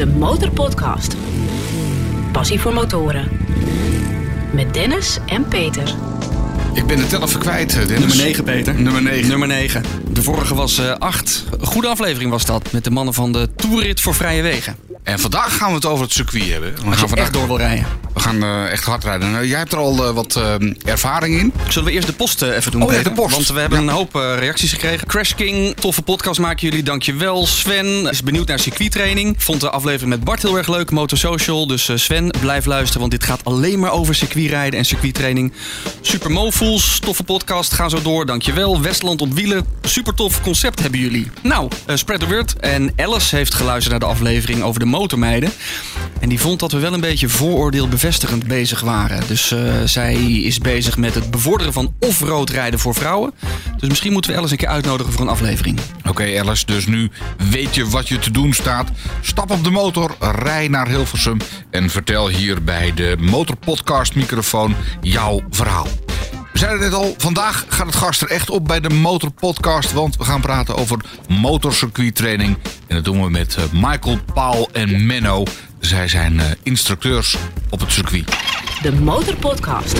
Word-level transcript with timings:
De 0.00 0.06
Motorpodcast. 0.06 1.16
Passie 2.32 2.60
voor 2.60 2.72
motoren. 2.72 3.28
Met 4.52 4.74
Dennis 4.74 5.18
en 5.26 5.48
Peter. 5.48 5.94
Ik 6.72 6.86
ben 6.86 6.96
de 6.96 7.06
tel 7.06 7.22
even 7.22 7.40
kwijt, 7.40 7.70
eh, 7.72 7.86
Dennis. 7.86 7.98
Nummer 7.98 8.16
9, 8.16 8.44
Peter. 8.44 8.80
Nummer 8.80 9.02
9. 9.02 9.28
Nummer 9.28 9.48
9. 9.48 9.82
De 10.10 10.22
vorige 10.22 10.54
was 10.54 10.80
8. 10.98 11.44
Goede 11.60 11.88
aflevering 11.88 12.30
was 12.30 12.44
dat. 12.44 12.72
Met 12.72 12.84
de 12.84 12.90
mannen 12.90 13.14
van 13.14 13.32
de 13.32 13.48
Toerit 13.56 14.00
voor 14.00 14.14
Vrije 14.14 14.42
Wegen. 14.42 14.76
En 15.02 15.18
vandaag 15.18 15.56
gaan 15.56 15.68
we 15.68 15.74
het 15.74 15.86
over 15.86 16.04
het 16.04 16.12
circuit 16.12 16.50
hebben. 16.50 16.70
We 16.70 16.76
Als 16.76 16.82
gaan 16.82 16.92
je 16.92 16.98
vandaag 16.98 17.18
echt 17.18 17.32
door 17.32 17.46
wil 17.46 17.56
rijden. 17.56 17.86
We 18.14 18.20
gaan 18.20 18.42
eh, 18.42 18.70
echt 18.72 18.84
hard 18.84 19.04
rijden. 19.04 19.30
Nou, 19.32 19.46
jij 19.46 19.58
hebt 19.58 19.72
er 19.72 19.78
al 19.78 20.06
eh, 20.06 20.10
wat 20.14 20.36
eh, 20.36 20.54
ervaring 20.84 21.38
in. 21.38 21.52
Zullen 21.68 21.88
we 21.88 21.94
eerst 21.94 22.06
de 22.06 22.12
post 22.12 22.42
even 22.42 22.72
doen, 22.72 22.82
Oh 22.82 22.92
ja, 22.92 23.02
de 23.02 23.12
post. 23.12 23.34
Want 23.34 23.48
we 23.48 23.60
hebben 23.60 23.78
Ja. 23.82 23.84
een 23.88 23.92
hoop 23.94 24.14
reacties 24.14 24.72
gekregen. 24.72 25.06
Crash 25.06 25.32
King, 25.34 25.76
toffe 25.76 26.02
podcast 26.02 26.40
maken 26.40 26.68
jullie, 26.68 26.82
dankjewel. 26.82 27.46
Sven 27.46 28.08
is 28.10 28.22
benieuwd 28.22 28.48
naar 28.48 28.58
circuittraining. 28.58 29.34
Vond 29.38 29.60
de 29.60 29.70
aflevering 29.70 30.10
met 30.10 30.24
Bart 30.24 30.42
heel 30.42 30.56
erg 30.58 30.68
leuk, 30.68 30.90
Motosocial. 30.90 31.66
Dus 31.66 31.90
Sven, 31.94 32.34
blijf 32.40 32.64
luisteren, 32.66 33.00
want 33.00 33.12
dit 33.12 33.24
gaat 33.24 33.44
alleen 33.44 33.78
maar 33.78 33.92
over 33.92 34.14
circuitrijden 34.14 34.78
en 34.78 34.84
circuittraining. 34.84 35.52
Super 36.00 36.30
toffe 37.00 37.22
podcast, 37.24 37.72
ga 37.72 37.88
zo 37.88 38.02
door, 38.02 38.26
dankjewel. 38.26 38.80
Westland 38.80 39.20
op 39.20 39.32
wielen, 39.34 39.66
super 39.82 40.14
tof 40.14 40.42
concept 40.42 40.80
hebben 40.80 41.00
jullie. 41.00 41.30
Nou, 41.42 41.68
spread 41.94 42.20
the 42.20 42.26
word. 42.28 42.56
En 42.60 42.92
Alice 42.96 43.36
heeft 43.36 43.54
geluisterd 43.54 43.90
naar 43.90 44.08
de 44.08 44.14
aflevering 44.14 44.62
over 44.62 44.80
de 44.80 44.86
motormeiden. 44.86 45.52
En 46.20 46.28
die 46.28 46.40
vond 46.40 46.60
dat 46.60 46.72
we 46.72 46.78
wel 46.78 46.92
een 46.92 47.00
beetje 47.00 47.28
vooroordeel 47.28 47.88
bezig 48.46 48.80
waren. 48.80 49.26
Dus 49.26 49.50
eh, 49.50 49.74
zij 49.84 50.14
is 50.22 50.58
bezig 50.58 50.96
met 50.96 51.14
het 51.14 51.30
bevorderen 51.30 51.72
van 51.72 51.94
off-road 52.00 52.50
rijden 52.50 52.78
voor 52.78 52.94
vrouwen. 52.94 53.32
Dus 53.76 53.88
misschien 53.88 54.12
moeten 54.12 54.30
we 54.30 54.36
Alice 54.36 54.52
een 54.52 54.58
keer 54.58 54.68
uitnodigen 54.68 55.12
voor 55.12 55.22
een 55.22 55.28
aflevering. 55.28 55.78
Oké, 56.08 56.40
Alice, 56.40 56.66
dus 56.66 56.86
nu 56.86 57.10
weet 57.50 57.74
je 57.74 57.88
wat 57.88 58.08
je 58.08 58.18
te 58.18 58.30
doen 58.30 58.52
staat. 58.52 58.88
Stap 59.20 59.50
op 59.50 59.64
de 59.64 59.70
motor, 59.70 60.16
rij 60.20 60.68
naar 60.68 60.88
Hilversum 60.88 61.38
en 61.70 61.90
vertel 61.90 62.28
hier 62.28 62.64
bij 62.64 62.94
de 62.94 63.16
Motorpodcast 63.18 64.14
microfoon 64.14 64.74
jouw 65.00 65.42
verhaal. 65.50 65.86
We 66.52 66.58
zeiden 66.58 66.80
net 66.80 66.94
al, 66.94 67.14
vandaag 67.18 67.64
gaat 67.68 67.86
het 67.86 67.96
gast 67.96 68.22
er 68.22 68.30
echt 68.30 68.50
op 68.50 68.66
bij 68.66 68.80
de 68.80 68.90
Motorpodcast, 68.90 69.92
want 69.92 70.16
we 70.16 70.24
gaan 70.24 70.40
praten 70.40 70.76
over 70.76 70.98
motorcircuittraining. 71.28 72.56
En 72.86 72.94
dat 72.94 73.04
doen 73.04 73.22
we 73.22 73.30
met 73.30 73.56
eh, 73.56 73.64
Michael, 73.72 74.18
Paul 74.34 74.68
en 74.72 75.06
Menno. 75.06 75.44
Zij 75.80 76.08
zijn 76.08 76.40
eh, 76.40 76.46
instructeurs 76.62 77.36
op 77.70 77.80
het 77.80 77.92
circuit. 77.92 78.36
De 78.82 78.92
Motorpodcast. 78.92 79.98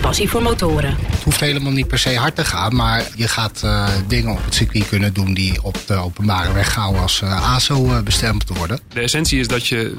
Passie 0.00 0.28
voor 0.28 0.42
motoren. 0.42 0.96
Het 1.06 1.22
hoeft 1.22 1.40
helemaal 1.40 1.72
niet 1.72 1.86
per 1.88 1.98
se 1.98 2.16
hard 2.16 2.34
te 2.36 2.44
gaan, 2.44 2.74
maar 2.76 3.08
je 3.16 3.28
gaat 3.28 3.62
eh, 3.62 3.88
dingen 4.06 4.32
op 4.32 4.44
het 4.44 4.54
circuit 4.54 4.88
kunnen 4.88 5.12
doen 5.14 5.34
die 5.34 5.62
op 5.62 5.76
de 5.86 5.94
openbare 5.94 6.52
weg 6.52 6.72
gauw 6.72 6.94
als 6.96 7.22
eh, 7.22 7.54
ASO 7.54 7.86
eh, 7.86 8.00
bestempeld 8.02 8.58
worden. 8.58 8.80
De 8.92 9.00
essentie 9.00 9.40
is 9.40 9.48
dat 9.48 9.66
je 9.66 9.96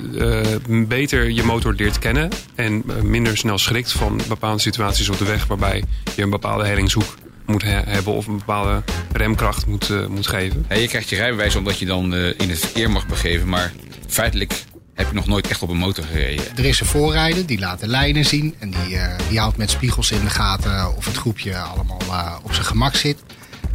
eh, 0.68 0.86
beter 0.88 1.30
je 1.32 1.44
motor 1.44 1.74
leert 1.74 2.00
kennen 2.00 2.30
en 2.56 2.84
minder 3.04 3.38
snel 3.38 3.58
schrikt 3.58 3.92
van 3.92 4.22
bepaalde 4.28 4.62
situaties 4.62 5.10
op 5.10 5.18
de 5.18 5.26
weg 5.26 5.46
waarbij 5.46 5.84
je 6.16 6.22
een 6.24 6.30
bepaalde 6.30 6.66
hellingshoek 6.66 7.18
moet 7.46 7.62
he- 7.64 7.82
hebben 7.86 8.14
of 8.14 8.28
een 8.28 8.38
bepaalde 8.38 8.84
remkracht 9.12 9.66
moet, 9.66 10.08
moet 10.10 10.28
geven. 10.28 10.66
Ja, 10.70 10.76
je 10.76 10.88
krijgt 10.88 11.10
je 11.10 11.16
rijbewijs 11.16 11.56
omdat 11.56 11.80
je 11.80 11.86
dan 11.86 12.14
eh, 12.14 12.28
in 12.38 12.50
het 12.50 12.60
verkeer 12.60 12.92
mag 12.92 13.08
begeven. 13.08 13.50
Maar 13.50 13.72
feitelijk 14.08 14.64
heb 14.94 15.08
je 15.08 15.14
nog 15.14 15.28
nooit 15.28 15.48
echt 15.48 15.62
op 15.62 15.70
een 15.70 15.78
motor 15.78 16.04
gereden. 16.04 16.46
Er 16.58 16.66
is 16.66 16.80
een 16.80 16.86
voorrijder, 16.86 17.46
die 17.46 17.60
laat 17.60 17.80
de 17.80 17.88
lijnen 17.88 18.26
zien 18.26 18.56
en 18.60 18.72
die, 18.72 18.98
eh, 18.98 19.28
die 19.30 19.40
houdt 19.40 19.58
met 19.58 19.70
spiegels 19.70 20.12
in 20.12 20.24
de 20.24 20.30
gaten 20.30 20.96
of 20.96 21.06
het 21.06 21.18
groepje 21.18 21.58
allemaal 21.58 22.02
eh, 22.10 22.36
op 22.44 22.54
zijn 22.54 22.66
gemak 22.66 22.96
zit. 22.96 23.18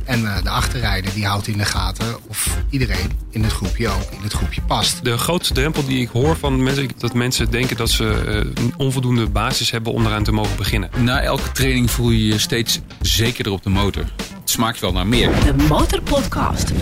En 0.07 0.27
eh, 0.27 0.43
de 0.43 0.51
achterrijder 0.51 1.15
die 1.15 1.27
houdt 1.27 1.47
in 1.47 1.59
de 1.59 1.65
gaten 1.65 2.17
of 2.29 2.59
iedereen 2.71 3.11
in 3.31 3.43
het 3.43 3.53
groepje 3.53 3.89
ook 3.89 4.11
in 4.11 4.23
het 4.23 4.33
groepje 4.33 4.61
past. 4.63 5.05
De 5.05 5.19
grootste 5.19 5.55
drempel 5.55 5.85
die 5.85 6.01
ik 6.01 6.09
hoor 6.09 6.37
van 6.37 6.63
mensen, 6.63 6.89
dat 6.99 7.15
mensen 7.15 7.51
denken 7.51 7.77
dat 7.77 7.91
ze 7.91 8.25
eh, 8.27 8.65
een 8.65 8.75
onvoldoende 8.77 9.27
basis 9.27 9.71
hebben 9.71 9.93
om 9.93 10.07
eraan 10.07 10.25
te 10.25 10.33
mogen 10.33 10.57
beginnen. 10.57 10.91
Na 10.97 11.21
elke 11.21 11.53
training 11.53 11.91
voel 11.91 12.11
je 12.11 12.27
je 12.27 12.39
steeds 12.39 12.81
zekerder 13.01 13.53
op 13.53 13.63
de 13.63 13.71
motor. 13.71 14.05
Het 14.47 14.55
smaakt 14.55 14.81
wel 14.81 14.93
naar 14.93 15.07
meer. 15.07 15.31
De 15.45 15.55
Motorpodcast. 15.69 16.73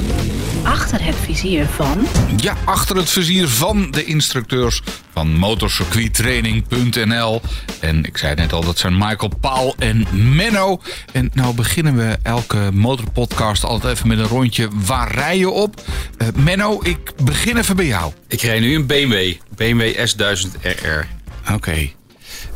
Achter 0.63 1.05
het 1.05 1.15
vizier 1.15 1.67
van 1.67 2.07
Ja, 2.37 2.57
achter 2.65 2.97
het 2.97 3.11
vizier 3.11 3.49
van 3.49 3.91
de 3.91 4.05
instructeurs 4.05 4.83
van 5.13 5.35
motorcircuittraining.nl. 5.35 7.41
En 7.81 8.05
ik 8.05 8.17
zei 8.17 8.35
net 8.35 8.53
al, 8.53 8.65
dat 8.65 8.79
zijn 8.79 8.99
Michael, 8.99 9.31
Paul 9.41 9.75
en 9.79 10.07
Menno. 10.35 10.81
En 11.13 11.31
nou 11.35 11.55
beginnen 11.55 11.97
we 11.97 12.19
elke 12.23 12.71
motorpodcast 12.73 13.65
altijd 13.65 13.97
even 13.97 14.09
met 14.09 14.19
een 14.19 14.25
rondje. 14.25 14.69
Waar 14.73 15.15
rij 15.15 15.39
je 15.39 15.51
op? 15.51 15.81
Eh, 16.17 16.29
Menno, 16.35 16.81
ik 16.83 17.13
begin 17.23 17.57
even 17.57 17.77
bij 17.77 17.87
jou. 17.87 18.13
Ik 18.29 18.41
rijd 18.41 18.61
nu 18.61 18.75
een 18.75 18.87
BMW. 18.87 19.35
BMW 19.57 20.09
S1000 20.09 20.61
RR. 20.63 21.07
Oké. 21.53 21.91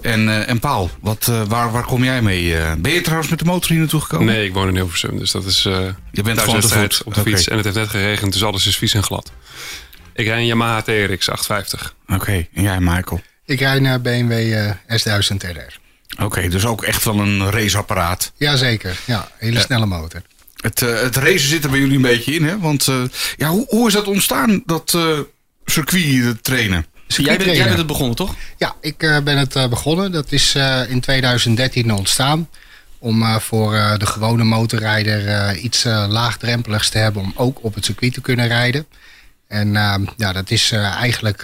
En, 0.03 0.29
eh, 0.29 0.49
en 0.49 0.59
Paul, 0.59 0.91
wat, 1.01 1.29
eh, 1.29 1.43
waar, 1.49 1.73
waar 1.73 1.85
kom 1.85 2.05
jij 2.05 2.23
mee? 2.23 2.57
Eh, 2.57 2.73
ben 2.79 2.93
je 2.93 3.01
trouwens 3.01 3.31
met 3.31 3.39
de 3.39 3.45
motor 3.45 3.71
hier 3.71 3.79
naartoe 3.79 4.01
gekomen? 4.01 4.27
Nee, 4.27 4.47
ik 4.47 4.53
woon 4.53 4.69
in 4.69 4.75
Hilversum, 4.75 5.19
dus 5.19 5.31
dat 5.31 5.45
is 5.45 5.65
eh 5.65 5.87
Je 6.13 6.23
bent 6.23 6.41
gewoon 6.41 6.61
te 6.61 6.69
voet. 6.69 7.03
op 7.05 7.15
de 7.15 7.21
fiets. 7.21 7.49
En 7.49 7.57
het 7.57 7.65
heeft 7.65 7.77
net 7.77 7.89
geregend, 7.89 8.33
dus 8.33 8.45
alles 8.45 8.67
is 8.67 8.77
vies 8.77 8.95
en 8.95 9.03
glad. 9.03 9.33
Ik 10.15 10.27
rijd 10.27 10.39
een 10.39 10.47
Yamaha 10.47 10.83
TRX 10.83 11.29
850. 11.29 11.95
Oké, 12.09 12.47
en 12.53 12.63
jij 12.63 12.81
Michael? 12.81 13.21
Ik 13.45 13.61
rijd 13.61 13.85
een 13.85 14.03
BMW 14.03 14.33
eh, 14.53 14.71
S1000 14.71 15.37
RR. 15.37 15.79
Oké, 16.23 16.49
dus 16.49 16.65
ook 16.67 16.83
echt 16.83 17.05
wel 17.05 17.21
een 17.21 17.51
raceapparaat. 17.51 18.33
Jazeker, 18.37 18.99
ja, 19.05 19.29
hele 19.39 19.61
snelle 19.61 19.87
motor. 19.87 20.23
Het, 20.57 20.83
eh, 20.83 21.01
het 21.01 21.17
racen 21.17 21.49
zit 21.49 21.65
er 21.65 21.71
bij 21.71 21.79
jullie 21.79 21.97
een 21.97 22.03
beetje 22.03 22.35
in, 22.35 22.45
hè? 22.45 22.59
Want 22.59 22.89
eh, 22.89 23.03
ja, 23.37 23.49
hoe, 23.49 23.65
hoe 23.69 23.87
is 23.87 23.93
dat 23.93 24.07
ontstaan, 24.07 24.63
dat 24.67 24.95
eh 24.95 25.19
circuit 25.65 26.43
trainen? 26.43 26.87
Jij 27.17 27.37
bent, 27.37 27.57
jij 27.57 27.65
bent 27.65 27.79
het 27.79 27.87
begonnen, 27.87 28.17
toch? 28.17 28.35
Ja, 28.57 28.75
ik 28.81 29.03
eh, 29.03 29.19
ben 29.19 29.39
het 29.39 29.57
eh, 29.57 29.69
begonnen. 29.69 30.13
Dat 30.13 30.33
is 30.33 30.55
eh, 30.55 30.81
in 30.89 31.01
2013 31.01 31.93
ontstaan. 31.93 32.49
Om 33.01 33.41
voor 33.41 33.73
de 33.99 34.07
gewone 34.07 34.45
motorrijder 34.45 35.55
iets 35.57 35.85
laagdrempeligs 35.85 36.89
te 36.89 36.99
hebben 36.99 37.23
om 37.23 37.33
ook 37.37 37.65
op 37.65 37.75
het 37.75 37.85
circuit 37.85 38.15
te 38.15 38.21
kunnen 38.21 38.49
rijden. 38.49 38.87
En 39.49 39.77
eh, 39.77 39.95
ja, 40.17 40.33
dat 40.33 40.51
is 40.51 40.71
eigenlijk 40.73 41.41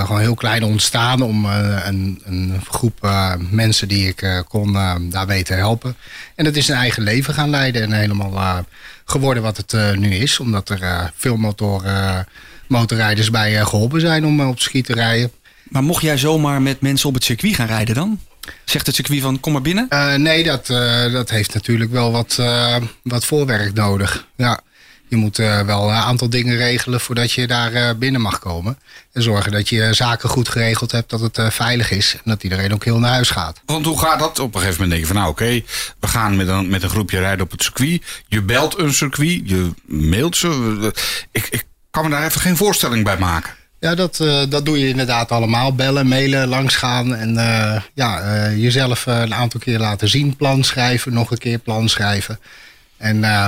gewoon 0.00 0.20
heel 0.20 0.34
klein 0.34 0.62
ontstaan 0.62 1.22
om 1.22 1.44
een, 1.44 2.22
een 2.24 2.60
groep 2.68 3.08
mensen 3.50 3.88
die 3.88 4.08
ik 4.08 4.44
kon 4.48 4.72
daarbij 5.10 5.42
te 5.42 5.54
helpen. 5.54 5.96
En 6.34 6.44
dat 6.44 6.56
is 6.56 6.68
een 6.68 6.76
eigen 6.76 7.02
leven 7.02 7.34
gaan 7.34 7.50
leiden 7.50 7.82
en 7.82 7.92
helemaal 7.92 8.64
geworden 9.04 9.42
wat 9.42 9.56
het 9.56 9.98
nu 9.98 10.14
is. 10.14 10.38
Omdat 10.38 10.68
er 10.68 11.12
veel 11.14 11.36
motoren, 11.36 12.26
motorrijders 12.68 13.30
bij 13.30 13.58
eh, 13.58 13.66
geholpen 13.66 14.00
zijn 14.00 14.26
om 14.26 14.40
eh, 14.40 14.46
op 14.46 14.52
het 14.52 14.62
circuit 14.62 14.84
te 14.84 14.92
rijden. 14.92 15.32
Maar 15.68 15.82
mocht 15.82 16.02
jij 16.02 16.18
zomaar 16.18 16.62
met 16.62 16.80
mensen 16.80 17.08
op 17.08 17.14
het 17.14 17.24
circuit 17.24 17.54
gaan 17.54 17.66
rijden 17.66 17.94
dan? 17.94 18.20
Zegt 18.64 18.86
het 18.86 18.94
circuit 18.94 19.20
van, 19.20 19.40
kom 19.40 19.52
maar 19.52 19.62
binnen? 19.62 19.86
Eh, 19.88 20.14
nee, 20.14 20.44
dat, 20.44 20.70
eh, 20.70 21.12
dat 21.12 21.30
heeft 21.30 21.54
natuurlijk 21.54 21.90
wel 21.90 22.12
wat, 22.12 22.36
eh, 22.38 22.76
wat 23.02 23.24
voorwerk 23.24 23.74
nodig. 23.74 24.26
Ja, 24.36 24.60
je 25.08 25.16
moet 25.16 25.38
eh, 25.38 25.60
wel 25.60 25.88
een 25.88 25.94
aantal 25.94 26.30
dingen 26.30 26.56
regelen 26.56 27.00
voordat 27.00 27.32
je 27.32 27.46
daar 27.46 27.72
eh, 27.72 27.94
binnen 27.96 28.20
mag 28.20 28.38
komen. 28.38 28.78
En 29.12 29.22
zorgen 29.22 29.52
dat 29.52 29.68
je 29.68 29.94
zaken 29.94 30.28
goed 30.28 30.48
geregeld 30.48 30.92
hebt, 30.92 31.10
dat 31.10 31.20
het 31.20 31.38
eh, 31.38 31.50
veilig 31.50 31.90
is. 31.90 32.14
En 32.14 32.30
dat 32.30 32.42
iedereen 32.42 32.74
ook 32.74 32.84
heel 32.84 32.98
naar 32.98 33.10
huis 33.12 33.30
gaat. 33.30 33.60
Want 33.66 33.86
hoe 33.86 33.98
gaat 33.98 34.18
dat? 34.18 34.38
Op 34.38 34.54
een 34.54 34.60
gegeven 34.60 34.82
moment 34.82 34.90
denk 34.90 35.00
je 35.00 35.06
van 35.06 35.16
nou 35.16 35.28
oké, 35.30 35.62
we 36.00 36.06
gaan 36.06 36.36
met 36.36 36.48
een, 36.48 36.68
met 36.68 36.82
een 36.82 36.90
groepje 36.90 37.18
rijden 37.18 37.44
op 37.44 37.50
het 37.50 37.62
circuit. 37.62 38.02
Je 38.28 38.42
belt 38.42 38.78
een 38.78 38.94
circuit, 38.94 39.40
je 39.44 39.70
mailt 39.84 40.36
ze. 40.36 40.92
Ik, 41.30 41.46
ik 41.50 41.64
kan 41.96 42.10
me 42.10 42.16
daar 42.16 42.26
even 42.26 42.40
geen 42.40 42.56
voorstelling 42.56 43.04
bij 43.04 43.18
maken. 43.18 43.52
Ja, 43.80 43.94
dat, 43.94 44.20
eh, 44.20 44.42
dat 44.48 44.64
doe 44.64 44.78
je 44.78 44.88
inderdaad 44.88 45.30
allemaal. 45.30 45.74
Bellen, 45.74 46.08
mailen, 46.08 46.48
langsgaan. 46.48 47.14
En 47.14 47.36
eh, 47.36 47.80
ja, 47.94 48.20
eh, 48.20 48.62
jezelf 48.62 49.06
een 49.06 49.34
aantal 49.34 49.60
keer 49.60 49.78
laten 49.78 50.08
zien. 50.08 50.36
Plan 50.36 50.64
schrijven, 50.64 51.12
nog 51.12 51.30
een 51.30 51.38
keer 51.38 51.58
plan 51.58 51.88
schrijven. 51.88 52.38
En 52.96 53.24
eh, 53.24 53.46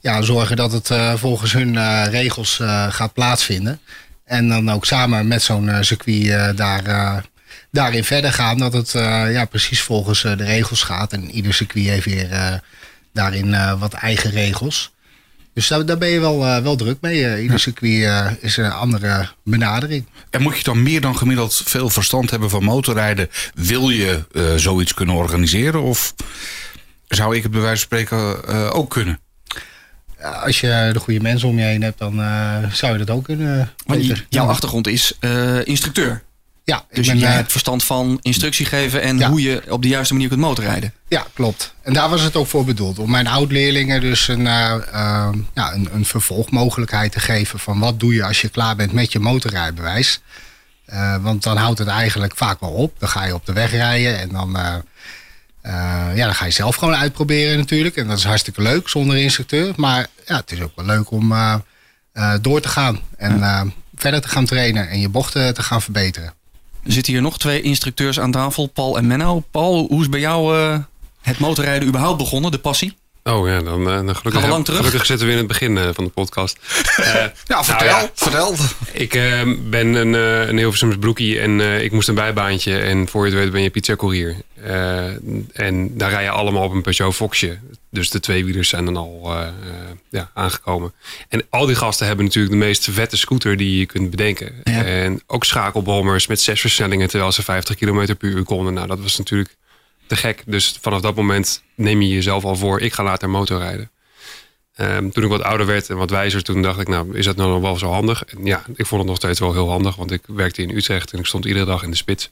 ja, 0.00 0.22
zorgen 0.22 0.56
dat 0.56 0.72
het 0.72 0.90
volgens 1.18 1.52
hun 1.52 2.04
regels 2.10 2.60
gaat 2.88 3.12
plaatsvinden. 3.12 3.80
En 4.24 4.48
dan 4.48 4.70
ook 4.70 4.84
samen 4.84 5.28
met 5.28 5.42
zo'n 5.42 5.70
circuit 5.80 6.56
daar, 6.56 7.24
daarin 7.70 8.04
verder 8.04 8.32
gaan. 8.32 8.58
Dat 8.58 8.72
het 8.72 8.90
ja, 9.32 9.44
precies 9.44 9.82
volgens 9.82 10.22
de 10.22 10.44
regels 10.44 10.82
gaat. 10.82 11.12
En 11.12 11.30
ieder 11.30 11.54
circuit 11.54 11.86
heeft 11.86 12.04
weer 12.04 12.60
daarin 13.12 13.78
wat 13.78 13.92
eigen 13.92 14.30
regels. 14.30 14.92
Dus 15.54 15.68
daar, 15.68 15.86
daar 15.86 15.98
ben 15.98 16.08
je 16.08 16.20
wel, 16.20 16.44
eh, 16.46 16.62
wel 16.62 16.76
druk 16.76 16.98
mee. 17.00 17.26
Eh, 17.26 17.42
ieder 17.42 17.60
circuit 17.60 18.02
eh, 18.04 18.30
is 18.40 18.56
een 18.56 18.70
andere 18.72 19.28
benadering. 19.44 20.06
En 20.30 20.42
moet 20.42 20.56
je 20.56 20.62
dan 20.64 20.82
meer 20.82 21.00
dan 21.00 21.16
gemiddeld 21.16 21.62
veel 21.64 21.90
verstand 21.90 22.30
hebben 22.30 22.50
van 22.50 22.62
motorrijden? 22.64 23.28
Wil 23.54 23.90
je 23.90 24.24
eh, 24.32 24.42
zoiets 24.56 24.94
kunnen 24.94 25.14
organiseren? 25.14 25.82
Of 25.82 26.14
zou 27.08 27.36
ik 27.36 27.42
het 27.42 27.52
bij 27.52 27.60
wijze 27.60 27.86
van 27.88 27.98
spreken 27.98 28.48
eh, 28.48 28.70
ook 28.74 28.90
kunnen? 28.90 29.20
Als 30.44 30.60
je 30.60 30.90
de 30.92 30.98
goede 30.98 31.20
mensen 31.20 31.48
om 31.48 31.58
je 31.58 31.64
heen 31.64 31.82
hebt, 31.82 31.98
dan 31.98 32.20
eh, 32.20 32.70
zou 32.72 32.92
je 32.92 32.98
dat 33.04 33.16
ook 33.16 33.24
kunnen. 33.24 33.70
Want 33.86 34.24
jouw 34.28 34.46
achtergrond 34.46 34.86
is 34.86 35.16
eh, 35.20 35.66
instructeur. 35.66 36.22
Ja, 36.64 36.84
Dus 36.92 37.06
ben, 37.06 37.22
eh, 37.22 37.32
hebt 37.34 37.50
verstand 37.50 37.84
van 37.84 38.18
instructie 38.20 38.66
geven 38.66 39.02
en 39.02 39.18
Ja. 39.18 39.28
hoe 39.28 39.42
je 39.42 39.62
op 39.68 39.82
de 39.82 39.88
juiste 39.88 40.12
manier 40.12 40.28
kunt 40.28 40.40
motorrijden. 40.40 40.92
Ja, 41.08 41.26
klopt. 41.34 41.74
En 41.82 41.92
daar 41.92 42.08
was 42.08 42.20
het 42.22 42.36
ook 42.36 42.46
voor 42.46 42.64
bedoeld. 42.64 42.98
Om 42.98 43.10
mijn 43.10 43.26
oud-leerlingen 43.26 44.00
dus 44.00 44.28
een, 44.28 44.46
eh, 44.46 44.72
eh, 44.92 45.28
ja, 45.54 45.72
een, 45.72 45.88
een 45.92 46.04
vervolgmogelijkheid 46.04 47.12
te 47.12 47.20
geven 47.20 47.58
van 47.58 47.78
wat 47.78 48.00
doe 48.00 48.14
je 48.14 48.24
als 48.24 48.40
je 48.40 48.48
klaar 48.48 48.76
bent 48.76 48.92
met 48.92 49.12
je 49.12 49.18
motorrijbewijs. 49.18 50.20
Eh, 50.84 51.16
want 51.22 51.42
dan 51.42 51.56
houdt 51.56 51.78
het 51.78 51.88
eigenlijk 51.88 52.36
vaak 52.36 52.60
wel 52.60 52.70
op. 52.70 52.94
Dan 52.98 53.08
ga 53.08 53.24
je 53.24 53.34
op 53.34 53.46
de 53.46 53.52
weg 53.52 53.70
rijden 53.70 54.18
en 54.18 54.28
dan, 54.28 54.56
eh, 54.56 54.74
eh, 55.62 56.16
ja, 56.16 56.24
dan 56.24 56.34
ga 56.34 56.44
je 56.44 56.50
zelf 56.50 56.76
gewoon 56.76 56.94
uitproberen 56.96 57.58
natuurlijk. 57.58 57.96
En 57.96 58.06
dat 58.06 58.18
is 58.18 58.24
hartstikke 58.24 58.62
leuk 58.62 58.88
zonder 58.88 59.16
instructeur. 59.16 59.72
Maar 59.76 60.06
ja, 60.26 60.36
het 60.36 60.52
is 60.52 60.60
ook 60.60 60.72
wel 60.76 60.84
leuk 60.84 61.10
om 61.10 61.32
eh, 61.32 61.54
eh, 62.12 62.34
door 62.40 62.60
te 62.60 62.68
gaan 62.68 63.00
en 63.16 63.42
eh, 63.42 63.60
verder 63.94 64.20
te 64.20 64.28
gaan 64.28 64.44
trainen 64.44 64.88
en 64.88 65.00
je 65.00 65.08
bochten 65.08 65.54
te 65.54 65.62
gaan 65.62 65.82
verbeteren. 65.82 66.34
Er 66.82 66.92
zitten 66.92 67.12
hier 67.12 67.22
nog 67.22 67.38
twee 67.38 67.62
instructeurs 67.62 68.20
aan 68.20 68.30
tafel, 68.30 68.66
Paul 68.66 68.96
en 68.96 69.06
Menno. 69.06 69.42
Paul, 69.50 69.86
hoe 69.88 70.00
is 70.00 70.08
bij 70.08 70.20
jou 70.20 70.56
eh, 70.56 70.78
het 71.20 71.38
motorrijden 71.38 71.88
überhaupt 71.88 72.18
begonnen, 72.18 72.50
de 72.50 72.58
passie? 72.58 72.96
Oh 73.24 73.48
ja, 73.48 73.60
dan, 73.62 73.80
eh, 73.80 73.86
dan 73.86 74.06
Gaan 74.06 74.16
gelukkig, 74.16 74.42
we 74.42 74.48
lang 74.48 74.64
terug? 74.64 74.78
gelukkig 74.80 75.06
zitten 75.06 75.26
we 75.26 75.32
in 75.32 75.38
het 75.38 75.46
begin 75.46 75.78
eh, 75.78 75.88
van 75.92 76.04
de 76.04 76.10
podcast. 76.10 76.56
Eh, 76.96 77.24
Ja, 77.44 77.64
vertel, 77.64 77.86
nou 77.88 78.02
ja, 78.02 78.10
vertel. 78.14 78.54
ik 78.92 79.14
eh, 79.14 79.40
ben 79.64 79.94
een, 79.94 80.14
eh 80.14 80.48
een 80.48 80.56
Hilversums 80.58 80.96
broekie 80.96 81.40
en 81.40 81.60
ik 81.60 81.92
moest 81.92 82.08
een 82.08 82.14
bijbaantje. 82.14 82.78
En 82.78 83.08
voor 83.08 83.26
je 83.26 83.30
het 83.32 83.40
weet 83.42 83.52
ben 83.52 83.62
je 83.62 83.70
pizzacourier. 83.70 84.36
En 85.52 85.96
daar 85.98 86.10
rij 86.10 86.22
je 86.22 86.30
allemaal 86.30 86.64
op 86.64 86.72
een 86.72 86.82
Peugeot 86.82 87.14
Foxje. 87.14 87.58
Dus 87.90 88.10
de 88.10 88.20
tweewielers 88.20 88.68
zijn 88.68 88.84
dan 88.84 88.96
al 88.96 89.32
ja, 90.10 90.30
aangekomen. 90.34 90.92
En 91.28 91.42
al 91.50 91.66
die 91.66 91.76
gasten 91.76 92.06
hebben 92.06 92.24
natuurlijk 92.24 92.52
de 92.54 92.60
meest 92.60 92.88
vette 92.90 93.16
scooter 93.16 93.56
die 93.56 93.78
je 93.78 93.86
kunt 93.86 94.10
bedenken. 94.10 94.54
Ja. 94.64 94.84
En 94.84 95.22
ook 95.26 95.44
schakelbommers 95.44 96.26
met 96.26 96.40
zes 96.40 96.60
versnellingen 96.60 97.08
terwijl 97.08 97.32
ze 97.32 97.42
50 97.42 97.76
km 97.76 98.14
per 98.18 98.28
uur 98.28 98.42
konden. 98.44 98.74
Nou, 98.74 98.86
dat 98.86 99.00
was 99.00 99.18
natuurlijk 99.18 99.56
te 100.06 100.16
gek. 100.16 100.42
Dus 100.46 100.78
vanaf 100.80 101.00
dat 101.00 101.14
moment 101.14 101.62
neem 101.74 102.02
je 102.02 102.08
jezelf 102.08 102.44
al 102.44 102.56
voor, 102.56 102.80
ik 102.80 102.92
ga 102.92 103.02
later 103.02 103.30
motorrijden. 103.30 103.90
Ehm, 104.74 105.08
toen 105.10 105.22
ik 105.24 105.28
wat 105.30 105.42
ouder 105.42 105.66
werd 105.66 105.90
en 105.90 105.96
wat 105.96 106.10
wijzer, 106.10 106.42
toen 106.42 106.62
dacht 106.62 106.80
ik, 106.80 106.88
nou, 106.88 107.16
is 107.16 107.24
dat 107.24 107.36
nou 107.36 107.50
nog 107.50 107.60
wel 107.60 107.76
zo 107.78 107.90
handig? 107.92 108.24
En 108.24 108.44
ja, 108.44 108.62
ik 108.74 108.86
vond 108.86 109.00
het 109.00 109.10
nog 109.10 109.16
steeds 109.18 109.40
wel 109.40 109.52
heel 109.52 109.70
handig, 109.70 109.96
want 109.96 110.10
ik 110.10 110.22
werkte 110.26 110.62
in 110.62 110.76
Utrecht 110.76 111.12
en 111.12 111.18
ik 111.18 111.26
stond 111.26 111.44
iedere 111.44 111.64
dag 111.64 111.82
in 111.82 111.90
de 111.90 111.96
spits. 111.96 112.30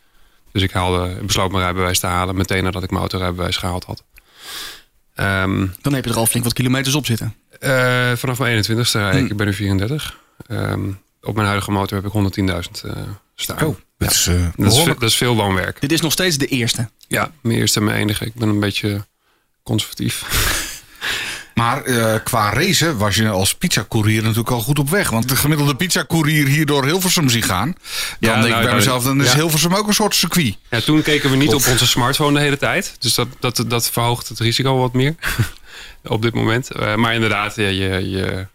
Dus 0.53 0.63
ik 0.63 0.71
haalde, 0.71 1.17
besloot 1.23 1.51
mijn 1.51 1.63
rijbewijs 1.65 1.99
te 1.99 2.07
halen 2.07 2.37
meteen 2.37 2.65
nadat 2.65 2.83
ik 2.83 2.89
mijn 2.89 3.01
autorijbewijs 3.01 3.57
gehaald 3.57 3.85
had. 3.85 4.03
Ehm, 5.15 5.67
Dan 5.83 5.93
heb 5.95 6.05
je 6.05 6.11
er 6.11 6.17
al 6.17 6.27
flink 6.27 6.45
wat 6.45 6.55
kilometers 6.55 6.95
op 6.95 7.07
zitten. 7.07 7.35
eh, 7.61 8.13
vanaf 8.17 8.39
mijn 8.39 8.53
21ste 8.65 8.99
rijd 8.99 9.13
ik, 9.15 9.21
Hmm. 9.21 9.31
ik 9.31 9.37
ben 9.37 9.47
nu 9.47 9.55
34. 9.55 10.19
Ehm, 10.47 10.91
op 11.23 11.35
mijn 11.35 11.47
huidige 11.47 11.71
motor 11.71 11.97
heb 11.97 12.07
ik 12.07 12.13
110.000 12.13 12.83
eh 12.85 13.03
staan. 13.35 13.67
Oh, 13.67 13.77
dat 14.07 14.11
is 14.11 14.27
eh, 14.27 14.35
dat, 14.57 14.73
is, 14.73 14.85
dat 14.85 15.03
is 15.03 15.17
veel 15.17 15.35
loonwerk. 15.35 15.81
Dit 15.81 15.93
is 15.93 16.01
nog 16.01 16.13
steeds 16.13 16.39
de 16.39 16.47
eerste. 16.47 16.91
Ja, 17.09 17.31
mijn 17.41 17.59
eerste 17.59 17.79
en 17.79 17.85
mijn 17.85 17.97
enige. 17.97 18.25
Ik 18.25 18.35
ben 18.35 18.49
een 18.49 18.61
beetje 18.61 19.07
conservatief. 19.63 20.25
Maar 21.55 21.85
eh, 21.85 22.15
qua 22.25 22.53
racen 22.53 22.97
was 22.99 23.17
je 23.17 23.29
als 23.29 23.55
pizzacourier 23.55 24.23
natuurlijk 24.23 24.51
al 24.51 24.61
goed 24.61 24.79
op 24.79 24.91
weg. 24.91 25.11
Want 25.11 25.29
de 25.29 25.37
gemiddelde 25.37 25.75
pizzacourier 25.75 26.47
hier 26.47 26.67
door 26.67 26.85
Hilversum 26.85 27.29
zien 27.29 27.43
gaan. 27.43 27.75
Dan 28.21 28.31
Ja, 28.31 28.35
denk 28.35 28.45
ik 28.45 28.51
nou, 28.51 28.55
bij 28.55 28.63
nou, 28.63 28.77
mezelf, 28.77 29.05
dan 29.05 29.21
is 29.21 29.31
ja. 29.31 29.35
Hilversum 29.35 29.75
ook 29.75 29.87
een 29.87 29.95
soort 29.95 30.15
circuit. 30.15 30.57
Ja, 30.71 30.81
toen 30.81 31.03
keken 31.03 31.31
we 31.31 31.37
niet 31.37 31.55
Of- 31.55 31.67
op 31.67 31.73
onze 31.73 31.87
smartphone 31.87 32.33
de 32.39 32.45
hele 32.45 32.57
tijd. 32.57 32.97
Dus 32.99 33.15
dat, 33.15 33.29
dat, 33.41 33.65
dat 33.67 33.91
verhoogt 33.91 34.29
het 34.29 34.39
risico 34.39 34.79
wat 34.79 34.93
meer. 34.93 35.15
op 36.05 36.23
dit 36.23 36.35
moment. 36.35 36.71
Eh, 36.71 36.95
maar 36.95 37.15
inderdaad, 37.15 37.57
ja, 37.57 37.69
je, 37.69 38.11
je 38.11 38.47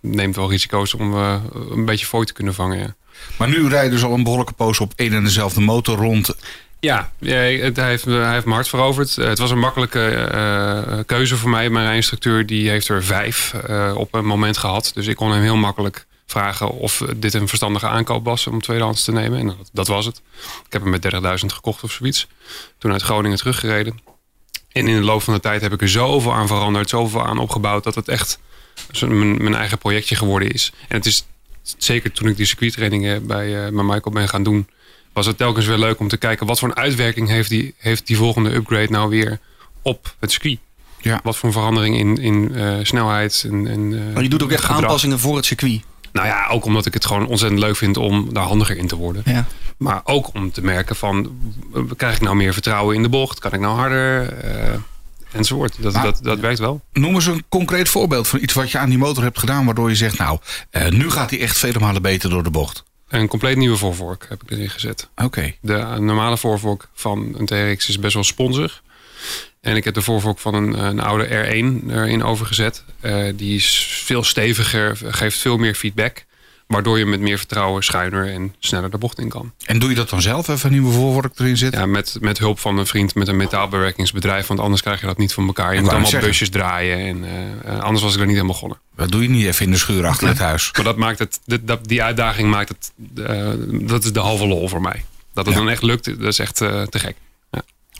neemt 0.00 0.36
wel 0.36 0.50
risico's 0.50 0.94
om 0.94 1.14
eh, 1.14 1.42
een 1.70 1.84
beetje 1.84 2.06
fooi 2.06 2.26
te 2.26 2.32
kunnen 2.32 2.54
vangen. 2.54 2.96
Maar 3.38 3.48
nu 3.48 3.68
rijden 3.68 3.90
dus 3.90 4.04
al 4.04 4.14
een 4.14 4.22
behoorlijke 4.22 4.52
poos 4.52 4.80
op 4.80 4.92
één 4.96 5.12
en 5.12 5.24
dezelfde 5.24 5.60
motor 5.60 5.96
rond. 5.96 6.34
ja, 6.80 7.12
hij, 7.18 7.72
heeft, 7.74 8.04
hij 8.04 8.32
heeft 8.32 8.44
mijn 8.44 8.54
hart 8.54 8.68
veroverd. 8.68 9.18
Eh, 9.18 9.28
het 9.28 9.38
was 9.38 9.50
een 9.50 9.58
makkelijke 9.58 10.08
eh, 10.14 10.98
keuze 11.06 11.36
voor 11.36 11.50
mij. 11.50 11.70
Mijn 11.70 11.86
rijinstructeur 11.86 12.46
die 12.46 12.68
heeft 12.68 12.88
er 12.88 13.04
vijf 13.04 13.54
eh, 13.54 13.94
op 13.96 14.14
een 14.14 14.26
moment 14.26 14.58
gehad. 14.58 14.90
Dus 14.94 15.06
ik 15.06 15.16
kon 15.16 15.30
hem 15.30 15.42
heel 15.42 15.56
makkelijk 15.56 16.06
vragen 16.26 16.70
of 16.70 17.02
dit 17.16 17.34
een 17.34 17.48
verstandige 17.48 17.88
aankoop 17.88 18.24
was 18.24 18.46
om 18.46 18.60
tweedehands 18.60 19.04
te 19.04 19.12
nemen. 19.12 19.38
En 19.38 19.56
dat, 19.72 19.86
was 19.86 20.06
het. 20.06 20.22
Ik 20.66 20.72
heb 20.72 20.82
hem 20.82 20.90
met 20.90 21.12
30.000 21.40 21.46
gekocht 21.46 21.82
of 21.82 21.92
zoiets. 21.92 22.26
Toen 22.78 22.92
uit 22.92 23.02
Groningen 23.02 23.38
teruggereden. 23.38 24.00
En 24.72 24.88
in 24.88 24.96
de 24.96 25.04
loop 25.04 25.22
van 25.22 25.34
de 25.34 25.40
tijd 25.40 25.60
heb 25.60 25.72
ik 25.72 25.80
er 25.80 25.88
zoveel 25.88 26.34
aan 26.34 26.46
veranderd, 26.46 26.88
zoveel 26.88 27.26
aan 27.26 27.38
opgebouwd, 27.38 27.84
dat 27.84 27.94
het 27.94 28.08
echt 28.08 28.38
mijn 29.00 29.54
eigen 29.54 29.78
projectje 29.78 30.14
geworden 30.14 30.50
is. 30.50 30.72
En 30.88 30.96
het 30.96 31.06
is 31.06 31.24
zeker 31.78 32.12
toen 32.12 32.28
ik 32.28 32.36
die 32.36 32.46
circuittrainingen 32.46 33.26
bij, 33.26 33.66
eh 33.66 33.72
bij 33.72 33.84
Michael 33.84 34.10
ben 34.14 34.28
gaan 34.28 34.42
doen, 34.42 34.68
was 35.12 35.26
het 35.26 35.36
telkens 35.36 35.66
weer 35.66 35.78
leuk 35.78 36.00
om 36.00 36.08
te 36.08 36.16
kijken 36.16 36.46
wat 36.46 36.58
voor 36.58 36.68
een 36.68 36.76
uitwerking 36.76 37.28
heeft 37.28 37.48
die, 37.48 37.74
heeft 37.78 38.06
die 38.06 38.16
volgende 38.16 38.54
upgrade 38.54 38.90
nou 38.90 39.08
weer 39.08 39.38
op 39.82 40.14
het 40.20 40.30
circuit. 40.32 40.58
Ja. 41.00 41.20
Wat 41.22 41.36
voor 41.36 41.48
een 41.48 41.54
verandering 41.54 41.96
in, 41.98 42.16
in 42.16 42.54
eh, 42.54 42.76
snelheid 42.82 43.44
en, 43.48 43.66
en 43.66 44.06
eh, 44.08 44.14
Maar 44.14 44.22
je 44.22 44.28
doet 44.28 44.42
ook 44.42 44.50
echt 44.50 44.64
gedrag. 44.64 44.82
aanpassingen 44.82 45.18
voor 45.18 45.36
het 45.36 45.44
circuit. 45.44 45.80
Nou 46.12 46.26
ja, 46.26 46.46
ook 46.48 46.64
omdat 46.64 46.86
ik 46.86 46.94
het 46.94 47.06
gewoon 47.06 47.26
ontzettend 47.26 47.60
leuk 47.60 47.76
vind 47.76 47.96
om 47.96 48.32
daar 48.34 48.44
handiger 48.44 48.76
in 48.76 48.86
te 48.86 48.96
worden. 48.96 49.22
Ja. 49.24 49.46
Maar 49.76 50.00
ook 50.04 50.34
om 50.34 50.50
te 50.52 50.62
merken 50.62 50.96
van, 50.96 51.38
krijg 51.96 52.14
ik 52.14 52.20
nou 52.20 52.36
meer 52.36 52.52
vertrouwen 52.52 52.96
in 52.96 53.02
de 53.02 53.08
bocht? 53.08 53.38
Kan 53.38 53.52
ik 53.52 53.60
nou 53.60 53.76
harder? 53.76 54.32
eh, 54.32 54.74
enzovoort. 55.32 55.82
Dat, 55.82 55.92
dat, 55.92 56.18
dat 56.22 56.38
werkt 56.38 56.58
wel. 56.58 56.80
Noem 56.92 57.14
eens 57.14 57.26
een 57.26 57.44
concreet 57.48 57.88
voorbeeld 57.88 58.28
van 58.28 58.40
iets 58.42 58.54
wat 58.54 58.70
je 58.70 58.78
aan 58.78 58.88
die 58.88 58.98
motor 58.98 59.22
hebt 59.22 59.38
gedaan. 59.38 59.64
Waardoor 59.64 59.88
je 59.88 59.94
zegt, 59.94 60.18
nou, 60.18 60.38
eh, 60.70 60.88
nu 60.88 61.10
gaat 61.10 61.30
hij 61.30 61.40
echt 61.40 61.58
vele 61.58 61.78
malen 61.78 62.02
beter 62.02 62.30
door 62.30 62.42
de 62.42 62.50
bocht. 62.50 62.84
Een 63.08 63.28
compleet 63.28 63.56
nieuwe 63.56 63.76
voorvork 63.76 64.26
heb 64.28 64.42
ik 64.42 64.50
erin 64.50 64.70
gezet. 64.70 65.08
Oké. 65.16 65.54
De 65.60 65.96
normale 65.98 66.36
voorvork 66.36 66.88
van 66.94 67.34
een 67.36 67.46
TRX 67.46 67.88
is 67.88 67.98
best 67.98 68.14
wel 68.14 68.24
sponsig. 68.24 68.82
En 69.60 69.76
ik 69.76 69.84
heb 69.84 69.94
de 69.94 70.02
voorvork 70.02 70.38
van 70.38 70.54
een, 70.54 70.84
een 70.84 71.00
oude 71.00 71.26
R1 71.26 71.90
erin 71.90 72.22
overgezet. 72.22 72.84
Eh, 73.00 73.26
die 73.34 73.54
is 73.54 74.02
veel 74.04 74.24
steviger, 74.24 74.98
geeft 75.04 75.38
veel 75.38 75.56
meer 75.56 75.74
feedback. 75.74 76.24
Waardoor 76.68 76.98
je 76.98 77.06
met 77.06 77.20
meer 77.20 77.38
vertrouwen 77.38 77.84
schuiner 77.84 78.32
en 78.32 78.54
sneller 78.58 78.90
de 78.90 78.98
bocht 78.98 79.18
in 79.18 79.28
kan. 79.28 79.52
En 79.66 79.78
doe 79.78 79.88
je 79.90 79.94
dat 79.94 80.08
dan 80.10 80.22
zelf 80.22 80.48
even 80.48 80.66
een 80.66 80.72
nieuwe 80.72 80.92
voorwerp 80.92 81.38
erin 81.38 81.56
zetten? 81.56 81.80
Ja, 81.80 81.86
met, 81.86 82.16
met 82.20 82.38
hulp 82.38 82.58
van 82.58 82.78
een 82.78 82.86
vriend 82.86 83.14
met 83.14 83.28
een 83.28 83.36
metaalbewerkingsbedrijf. 83.36 84.46
Want 84.46 84.60
anders 84.60 84.82
krijg 84.82 85.00
je 85.00 85.06
dat 85.06 85.18
niet 85.18 85.32
van 85.32 85.46
elkaar. 85.46 85.74
Je 85.74 85.80
moet 85.80 85.90
allemaal 85.90 86.20
busjes 86.20 86.48
draaien. 86.50 86.98
En 86.98 87.24
eh, 87.24 87.74
eh, 87.76 87.80
anders 87.82 88.02
was 88.04 88.14
ik 88.14 88.20
er 88.20 88.26
niet 88.26 88.34
helemaal 88.34 88.54
begonnen. 88.54 88.78
Dat 88.96 89.10
doe 89.10 89.22
je 89.22 89.28
niet 89.28 89.46
even 89.46 89.64
in 89.64 89.70
de 89.70 89.78
schuur 89.78 90.06
achter 90.06 90.28
het 90.28 90.38
huis. 90.38 90.70
Maar 90.72 90.84
dat 90.84 90.96
maakt 90.96 91.18
het, 91.18 91.40
dit- 91.44 91.66
dat, 91.66 91.88
die 91.88 92.02
uitdaging 92.02 92.50
maakt 92.50 92.68
het, 92.68 92.92
eh, 93.26 93.50
dat 93.70 94.04
is 94.04 94.12
de 94.12 94.20
halve 94.20 94.46
lol 94.46 94.68
voor 94.68 94.80
mij. 94.80 95.04
Dat 95.34 95.46
het 95.46 95.54
Ja. 95.54 95.60
dan 95.60 95.70
echt 95.70 95.82
lukt, 95.82 96.04
dat 96.04 96.20
is 96.32 96.38
echt 96.38 96.60
eh, 96.60 96.82
te 96.82 96.98
gek. 96.98 97.16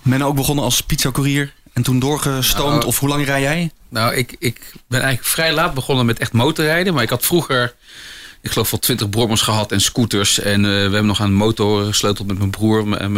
Men 0.02 0.22
ook 0.22 0.34
begonnen 0.34 0.64
als 0.64 0.80
pizzacourier 0.80 1.52
en 1.72 1.82
toen 1.82 1.98
doorgestoomd. 1.98 2.72
Nou, 2.74 2.84
of 2.86 2.98
hoe 2.98 3.08
lang 3.08 3.24
rij 3.24 3.40
jij? 3.40 3.70
Nou, 3.88 4.14
ik, 4.14 4.36
ik 4.38 4.72
ben 4.88 5.00
eigenlijk 5.00 5.30
vrij 5.30 5.52
laat 5.52 5.74
begonnen 5.74 6.06
met 6.06 6.18
echt 6.18 6.32
motorrijden. 6.32 6.94
Maar 6.94 7.02
ik 7.02 7.08
had 7.10 7.24
vroeger, 7.26 7.74
ik 8.42 8.50
geloof 8.50 8.70
wel 8.70 8.80
twintig 8.80 9.08
brommers 9.10 9.40
gehad 9.40 9.72
en 9.72 9.80
scooters. 9.80 10.38
En 10.40 10.64
eh, 10.64 10.70
we 10.70 10.76
hebben 10.78 11.06
nog 11.06 11.20
aan 11.20 11.32
motor 11.32 11.84
gesleuteld 11.84 12.26
met 12.28 12.38
mijn 12.38 12.50
broer 12.50 12.92
en 12.98 13.12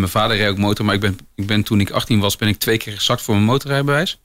mijn, 0.00 0.08
vader 0.08 0.36
reed 0.36 0.48
ook 0.48 0.58
motor. 0.58 0.84
Maar 0.84 0.94
ik 0.94 1.00
ben, 1.00 1.18
ik 1.34 1.46
ben 1.46 1.62
toen 1.62 1.80
ik 1.80 1.90
18 1.90 2.20
was, 2.20 2.36
ben 2.36 2.48
ik 2.48 2.58
twee 2.58 2.76
keer 2.78 2.92
gezakt 2.92 3.22
voor 3.22 3.34
mijn 3.34 3.46
motorrijbewijs. 3.46 4.18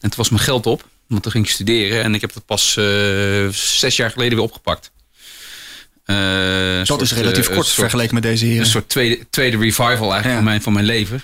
En 0.00 0.08
toen 0.10 0.16
was 0.16 0.28
mijn 0.30 0.42
geld 0.42 0.66
op, 0.66 0.84
want 1.06 1.22
toen 1.22 1.32
ging 1.32 1.44
ik 1.44 1.50
studeren. 1.50 2.02
En 2.02 2.14
ik 2.14 2.20
heb 2.20 2.32
dat 2.32 2.46
pas 2.46 2.76
eh, 2.76 3.48
zes 3.52 3.96
jaar 3.96 4.10
geleden 4.10 4.34
weer 4.34 4.46
opgepakt. 4.46 4.90
Eh, 6.04 6.16
Dat 6.76 6.86
soort, 6.86 7.00
is 7.00 7.12
relatief 7.12 7.46
kort 7.46 7.66
soort- 7.66 7.68
vergeleken 7.78 8.14
met 8.14 8.22
deze 8.22 8.44
heren. 8.44 8.60
een 8.60 8.66
soort 8.70 8.88
tweede, 8.88 9.26
tweede 9.30 9.56
revival 9.56 10.12
eigenlijk 10.12 10.24
Ja. 10.24 10.34
van, 10.34 10.44
mijn, 10.44 10.62
van 10.62 10.72
mijn 10.72 10.84
leven. 10.84 11.22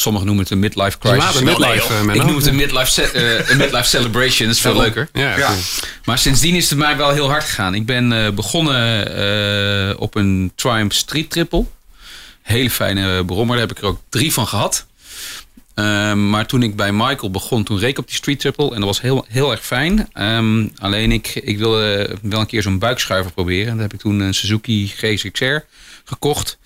Eh, 0.00 0.06
Sommigen 0.06 0.26
noemen 0.26 0.44
het 0.44 0.52
een 0.52 0.58
midlife 0.58 0.98
crisis. 0.98 1.40
Midlife, 1.40 1.92
eh, 1.92 1.98
ik 2.00 2.04
Menno. 2.06 2.24
noem 2.24 2.36
het 2.36 2.46
een 2.46 2.56
midlife, 2.56 3.02
eh, 3.02 3.50
een 3.50 3.56
midlife 3.56 3.88
celebration. 3.88 4.46
Dat 4.46 4.56
is 4.56 4.62
veel 4.62 4.76
leuker. 4.76 5.08
Ja. 5.12 5.54
Maar 6.04 6.18
sindsdien 6.18 6.54
is 6.54 6.70
het 6.70 6.78
mij 6.78 6.96
wel 6.96 7.10
heel 7.10 7.28
hard 7.28 7.44
gegaan. 7.44 7.74
Ik 7.74 7.86
ben 7.86 8.12
eh, 8.12 8.30
begonnen 8.30 9.06
eh, 9.90 10.00
op 10.00 10.14
een 10.14 10.52
Triumph 10.54 10.94
Street 10.94 11.30
Triple. 11.30 11.64
Hele 12.42 12.70
fijne 12.70 13.24
brommer. 13.24 13.56
Daar 13.56 13.66
heb 13.66 13.76
ik 13.76 13.82
er 13.82 13.88
ook 13.88 14.00
drie 14.08 14.32
van 14.32 14.46
gehad. 14.46 14.86
Ehm, 15.74 16.30
maar 16.30 16.46
toen 16.46 16.62
ik 16.62 16.76
bij 16.76 16.92
Michael 16.92 17.30
begon, 17.30 17.64
toen 17.64 17.78
reed 17.78 17.90
ik 17.90 17.98
op 17.98 18.06
die 18.06 18.16
Street 18.16 18.40
Triple. 18.40 18.68
En 18.70 18.76
dat 18.76 18.84
was 18.84 19.00
heel, 19.00 19.24
heel 19.28 19.50
erg 19.50 19.64
fijn. 19.66 20.08
Ehm, 20.12 20.66
alleen 20.78 21.12
ik, 21.12 21.28
ik 21.34 21.58
wilde 21.58 22.16
wel 22.22 22.40
een 22.40 22.46
keer 22.46 22.62
zo'n 22.62 22.78
buikschuiver 22.78 23.32
proberen. 23.32 23.66
En 23.68 23.72
daar 23.74 23.82
heb 23.82 23.92
ik 23.92 24.00
toen 24.00 24.20
een 24.20 24.34
Suzuki 24.34 24.86
GSXR 24.96 25.58
gekocht. 26.04 26.58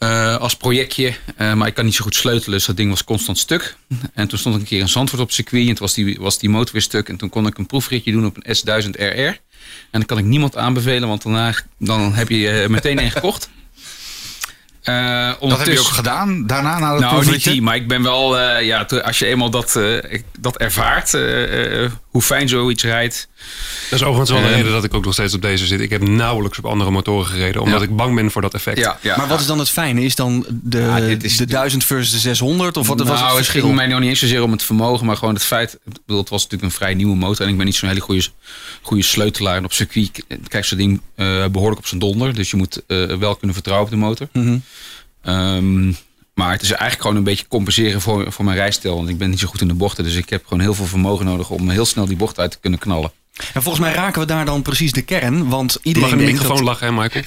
Eh, 0.00 0.36
als 0.36 0.56
projectje. 0.56 1.14
Eh, 1.36 1.52
maar 1.52 1.68
ik 1.68 1.74
kan 1.74 1.84
niet 1.84 1.94
zo 1.94 2.04
goed 2.04 2.14
sleutelen, 2.14 2.56
dus 2.58 2.66
dat 2.66 2.76
ding 2.76 2.90
was 2.90 3.04
constant 3.04 3.38
stuk. 3.38 3.76
En 4.14 4.28
toen 4.28 4.38
stond 4.38 4.54
ik 4.54 4.60
een 4.60 4.66
keer 4.66 4.80
in 4.80 4.88
Zandvoort 4.88 5.20
op 5.20 5.26
het 5.26 5.36
circuit. 5.36 5.68
En 5.68 5.74
toen 5.74 5.86
was 5.86 5.94
die, 5.94 6.16
was 6.20 6.38
die 6.38 6.50
motor 6.50 6.72
weer 6.72 6.82
stuk. 6.82 7.08
En 7.08 7.16
toen 7.16 7.28
kon 7.28 7.46
ik 7.46 7.58
een 7.58 7.66
proefritje 7.66 8.12
doen 8.12 8.26
op 8.26 8.36
een 8.40 8.56
S1000 8.56 8.90
RR. 8.90 9.38
En 9.90 10.00
dat 10.00 10.06
kan 10.06 10.18
ik 10.18 10.24
niemand 10.24 10.56
aanbevelen, 10.56 11.08
want 11.08 11.22
daarna 11.22 11.54
dan 11.78 12.14
heb 12.14 12.28
je 12.28 12.50
eh, 12.50 12.68
meteen 12.68 12.98
een 12.98 13.10
gekocht. 13.10 13.48
Eh, 14.80 15.32
Dat 15.40 15.58
heb 15.58 15.66
je 15.66 15.78
ook 15.78 15.86
gedaan 15.86 16.46
daarna 16.46 16.78
na 16.78 16.92
het 16.92 17.00
nou, 17.00 17.30
niet 17.30 17.44
die, 17.44 17.62
maar 17.62 17.74
ik 17.74 17.88
ben 17.88 18.02
wel, 18.02 18.38
ja, 18.60 18.82
als 18.82 19.18
je 19.18 19.26
eenmaal 19.26 19.50
dat, 19.50 19.80
dat 20.38 20.56
ervaart, 20.56 21.10
hoe 22.10 22.22
fijn 22.22 22.48
zoiets 22.48 22.82
rijdt. 22.82 23.28
Dat 23.90 23.98
is 24.00 24.04
overigens 24.06 24.30
wel 24.30 24.40
de 24.40 24.46
Ehm, 24.46 24.56
reden 24.56 24.72
dat 24.72 24.84
ik 24.84 24.94
ook 24.94 25.04
nog 25.04 25.12
steeds 25.12 25.34
op 25.34 25.42
deze 25.42 25.66
zit. 25.66 25.80
Ik 25.80 25.90
heb 25.90 26.08
nauwelijks 26.08 26.58
op 26.58 26.64
andere 26.66 26.90
motoren 26.90 27.26
gereden, 27.26 27.62
omdat 27.62 27.80
Ja. 27.80 27.86
ik 27.86 27.96
bang 27.96 28.14
ben 28.14 28.30
voor 28.30 28.42
dat 28.42 28.54
effect. 28.54 28.78
Ja, 28.78 28.98
ja. 29.02 29.16
Maar 29.16 29.28
wat 29.28 29.40
is 29.40 29.46
dan 29.46 29.58
het 29.58 29.70
fijne? 29.70 30.02
Is 30.02 30.14
dan 30.14 30.46
de, 30.48 30.78
Ja, 30.78 31.00
dit 31.00 31.24
is- 31.24 31.36
de 31.36 31.44
1000 31.46 31.84
versus 31.84 32.10
de 32.12 32.18
600? 32.18 32.76
Of 32.76 32.86
wat 32.86 32.98
was 32.98 33.06
nou, 33.06 33.18
het 33.20 33.26
het 33.28 33.36
verschil? 33.36 33.62
ging 33.62 33.74
mij 33.74 33.86
nog 33.86 34.00
niet 34.00 34.08
eens 34.08 34.18
zozeer 34.18 34.42
om 34.42 34.52
het 34.52 34.62
vermogen, 34.62 35.06
maar 35.06 35.16
gewoon 35.16 35.34
het 35.34 35.42
feit. 35.42 35.72
Ik 35.72 35.92
bedoel, 36.06 36.20
het 36.20 36.28
was 36.30 36.42
natuurlijk 36.42 36.72
een 36.72 36.76
vrij 36.78 36.94
nieuwe 36.94 37.16
motor 37.16 37.44
en 37.46 37.50
ik 37.52 37.56
ben 37.56 37.66
niet 37.66 37.74
zo'n 37.76 37.88
hele 37.88 38.00
goede, 38.00 38.26
goede 38.82 39.02
sleutelaar. 39.02 39.56
En 39.56 39.64
op 39.64 39.72
circuit 39.72 40.24
krijgt 40.48 40.68
zo'n 40.68 40.78
ding 40.78 41.00
eh, 41.14 41.46
behoorlijk 41.46 41.78
op 41.80 41.86
zijn 41.86 42.00
donder. 42.00 42.34
Dus 42.34 42.50
je 42.50 42.56
moet 42.56 42.82
eh, 42.86 43.04
wel 43.16 43.34
kunnen 43.36 43.54
vertrouwen 43.54 43.86
op 43.88 43.92
de 43.94 44.00
motor. 44.00 44.28
Mhm. 44.32 44.58
Ehm, 45.22 45.86
maar 46.34 46.52
het 46.52 46.62
is 46.62 46.68
eigenlijk 46.70 47.00
gewoon 47.00 47.16
een 47.16 47.22
beetje 47.24 47.48
compenseren 47.48 48.00
voor, 48.00 48.32
voor 48.32 48.44
mijn 48.44 48.56
rijstijl. 48.56 48.96
Want 48.96 49.08
ik 49.08 49.18
ben 49.18 49.30
niet 49.30 49.38
zo 49.38 49.46
goed 49.48 49.60
in 49.60 49.68
de 49.68 49.74
bochten. 49.74 50.04
Dus 50.04 50.14
ik 50.14 50.30
heb 50.30 50.42
gewoon 50.44 50.60
heel 50.60 50.74
veel 50.74 50.86
vermogen 50.86 51.24
nodig 51.24 51.50
om 51.50 51.70
heel 51.70 51.84
snel 51.84 52.06
die 52.06 52.16
bocht 52.16 52.38
uit 52.38 52.50
te 52.50 52.58
kunnen 52.60 52.78
knallen. 52.78 53.12
En 53.54 53.62
volgens 53.62 53.84
mij 53.84 53.94
raken 53.94 54.20
we 54.20 54.26
daar 54.26 54.44
dan 54.44 54.62
precies 54.62 54.92
de 54.92 55.02
kern. 55.02 55.48
Want 55.48 55.78
iedereen 55.82 56.08
Mag 56.08 56.18
in 56.18 56.18
de 56.18 56.24
denkt 56.24 56.40
microfoon 56.40 56.64
dat... 56.64 56.80
lachen, 56.80 56.94
hè, 56.94 57.02
Michael? 57.02 57.24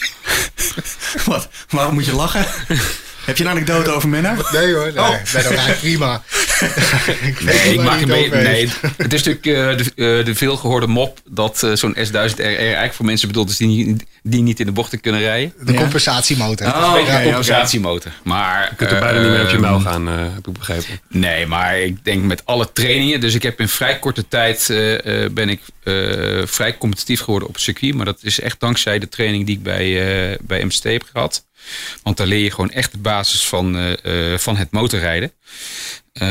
Wat? 1.25 1.50
Waarom 1.70 1.93
moet 1.93 2.05
je 2.05 2.13
lachen? 2.13 2.46
Heb 3.25 3.38
je 3.38 3.44
een 3.44 3.50
anekdote 3.50 3.89
over 3.92 4.10
Menno? 4.10 4.30
Nee 4.51 4.74
hoor, 4.74 4.86
nee, 4.94 4.98
Oh. 5.03 5.10
ook 5.10 5.13
eigenlijk 5.34 5.80
prima. 5.80 6.22
ik 7.22 7.42
Nee, 7.44 7.74
ik 7.74 7.82
maak 7.82 8.01
een 8.01 8.08
beetje. 8.08 8.30
Nee, 8.42 8.70
het 8.98 9.13
is 9.13 9.24
natuurlijk 9.24 9.46
eh, 9.46 9.77
de, 9.96 10.18
eh, 10.20 10.25
de 10.25 10.36
veelgehoorde 10.36 10.88
mop 10.88 11.20
dat 11.30 11.63
eh, 11.63 11.72
zo'n 11.74 11.96
S1000 11.96 12.36
RR 12.36 12.42
eigenlijk 12.44 12.94
voor 12.94 13.06
mensen 13.06 13.27
bedoeld 13.27 13.50
is 13.50 13.58
die, 13.58 13.68
niet- 13.86 14.06
die 14.24 14.42
niet 14.42 14.60
in 14.60 14.65
de 14.65 14.72
bochten 14.72 15.00
kunnen 15.01 15.22
rijden. 15.22 15.53
De 15.62 15.72
Ja. 15.74 15.80
compensatiemotor. 15.80 16.68
Oké, 16.68 17.12
een 17.12 17.24
compensatiemotor. 17.24 18.12
Maar 18.24 18.68
Je 18.70 18.75
kunt 18.75 18.92
er 18.92 19.00
bijna 19.00 19.20
niet 19.22 19.30
meer 19.30 19.42
op 19.42 19.48
je 19.48 19.53
ehm, 19.53 19.62
muil 19.62 19.80
gaan, 19.80 20.08
eh, 20.10 20.15
heb 20.34 20.48
ik 20.48 20.53
begrepen. 20.53 21.00
Nee, 21.10 21.48
maar 21.48 21.80
ik 21.80 22.03
denk 22.06 22.24
met 22.24 22.46
alle 22.46 22.70
trainingen. 22.74 23.20
Dus 23.20 23.34
ik 23.34 23.44
heb 23.44 23.60
in 23.60 23.68
vrij 23.70 24.00
korte 24.00 24.27
tijd 24.27 24.70
eh, 24.70 25.24
eh, 25.24 25.32
ben 25.32 25.50
ik 25.50 25.62
eh, 25.84 25.94
vrij 26.46 26.77
competitief 26.77 27.20
geworden 27.22 27.48
op 27.48 27.53
het 27.53 27.63
circuit. 27.63 27.94
Maar 27.96 28.06
dat 28.06 28.20
is 28.22 28.39
echt 28.39 28.60
dankzij 28.60 29.00
de 29.00 29.10
training 29.10 29.46
die 29.46 29.56
ik 29.58 29.63
bij, 29.63 29.86
eh, 30.32 30.38
bij 30.42 30.63
MCT 30.65 30.84
heb 30.84 31.03
gehad. 31.13 31.44
Want 32.03 32.17
daar 32.17 32.27
leer 32.27 32.43
je 32.43 32.51
gewoon 32.51 32.72
echt 32.72 32.91
de 32.91 32.98
basis 32.98 33.46
van, 33.46 33.77
eh, 33.77 34.34
eh, 34.34 34.39
van 34.39 34.58
het 34.58 34.72
motorrijden. 34.72 35.32
Eh, 36.13 36.27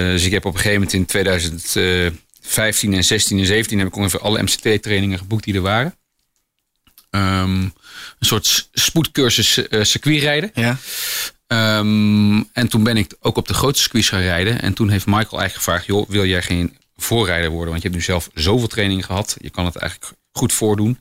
dus 0.00 0.24
ik 0.24 0.32
heb 0.32 0.44
op 0.44 0.52
een 0.52 0.60
gegeven 0.60 0.80
moment 0.80 0.92
in 0.92 1.06
2015 1.06 2.94
en 2.94 3.04
16 3.04 3.38
en 3.38 3.46
17 3.46 3.78
heb 3.78 3.88
ik 3.88 3.96
ongeveer 3.96 4.20
alle 4.20 4.42
MCT 4.42 4.82
trainingen 4.82 5.18
geboekt 5.18 5.44
die 5.44 5.54
er 5.54 5.60
waren. 5.60 5.96
Ehm, 7.10 7.60
een 7.60 7.72
soort 8.20 8.68
spoedcursus 8.72 9.60
circuitrijden. 9.80 10.50
Ja. 10.54 10.78
Ehm, 11.46 12.42
en 12.52 12.68
toen 12.68 12.82
ben 12.82 12.96
ik 12.96 13.14
ook 13.20 13.36
op 13.36 13.48
de 13.48 13.54
grote 13.54 13.78
circuits 13.78 14.08
gaan 14.08 14.20
rijden. 14.20 14.62
En 14.62 14.74
toen 14.74 14.88
heeft 14.88 15.06
Michael 15.06 15.40
eigenlijk 15.40 15.54
gevraagd: 15.54 15.86
joh, 15.86 16.08
wil 16.08 16.24
jij 16.24 16.42
geen 16.42 16.76
voorrijder 16.96 17.50
worden? 17.50 17.70
Want 17.70 17.82
je 17.82 17.88
hebt 17.88 18.00
nu 18.00 18.06
zelf 18.06 18.30
zoveel 18.34 18.68
training 18.68 19.04
gehad. 19.04 19.36
Je 19.38 19.50
kan 19.50 19.64
het 19.64 19.76
eigenlijk 19.76 20.12
goed 20.32 20.52
voordoen. 20.52 20.98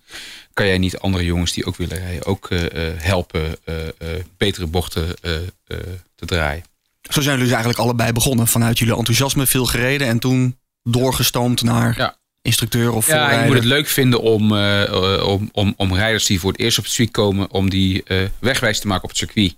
Kan 0.56 0.66
jij 0.68 0.78
niet 0.78 0.98
andere 0.98 1.24
jongens 1.26 1.54
die 1.54 1.66
ook 1.66 1.76
willen 1.76 1.98
rijden 1.98 2.26
ook 2.26 2.50
eh, 2.50 2.88
eh, 2.90 2.94
helpen 3.02 3.56
eh, 3.64 3.88
eh, 3.88 3.94
betere 4.38 4.66
bochten 4.68 5.16
eh, 5.22 5.36
eh, 5.36 5.78
te 6.16 6.26
draaien? 6.26 6.64
Zo 7.02 7.12
zijn 7.22 7.24
jullie 7.26 7.40
dus 7.44 7.50
eigenlijk 7.50 7.80
allebei 7.80 8.12
begonnen. 8.12 8.48
Vanuit 8.48 8.80
jullie 8.80 8.96
enthousiasme 8.96 9.46
veel 9.46 9.66
gereden. 9.66 10.08
En 10.08 10.20
toen 10.20 10.58
doorgestoomd 10.84 11.62
naar 11.64 11.94
Ja. 11.98 12.18
instructeur 12.42 12.92
of 12.92 13.08
Ja, 13.08 13.14
je 13.14 13.20
voorrijder. 13.20 13.46
moet 13.48 13.56
het 13.56 13.66
leuk 13.66 13.88
vinden 13.88 14.22
om, 14.22 14.52
om, 15.22 15.50
om, 15.52 15.74
om 15.78 15.94
rijders 15.96 16.26
die 16.26 16.40
voor 16.40 16.52
het 16.52 16.60
eerst 16.62 16.78
op 16.78 16.84
het 16.84 16.94
circuit 16.94 17.16
komen, 17.18 17.52
om 17.52 17.70
die 17.70 18.04
eh, 18.04 18.18
wegwijs 18.40 18.80
te 18.80 18.88
maken 18.88 19.04
op 19.04 19.10
het 19.10 19.18
circuit. 19.18 19.56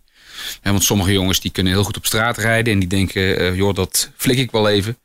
Hè, 0.61 0.71
want 0.71 0.83
sommige 0.83 1.11
jongens 1.11 1.39
die 1.39 1.51
kunnen 1.51 1.73
heel 1.73 1.83
goed 1.83 1.97
op 1.97 2.05
straat 2.05 2.37
rijden 2.37 2.73
en 2.73 2.79
die 2.79 2.89
denken, 2.89 3.39
eh, 3.39 3.55
joh, 3.55 3.75
dat 3.75 4.09
flik 4.15 4.37
ik 4.37 4.51
wel 4.51 4.69
even. 4.69 4.97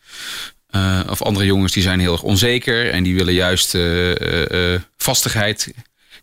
Eh, 0.73 1.01
of 1.09 1.23
andere 1.23 1.47
jongens 1.47 1.73
die 1.73 1.83
zijn 1.83 2.01
heel 2.01 2.13
erg 2.13 2.23
onzeker 2.23 2.91
en 2.91 3.03
die 3.03 3.15
willen 3.15 3.35
juist 3.35 3.75
eh, 3.75 4.11
eh, 4.11 4.75
eh, 4.75 4.81
vastigheid 4.97 5.73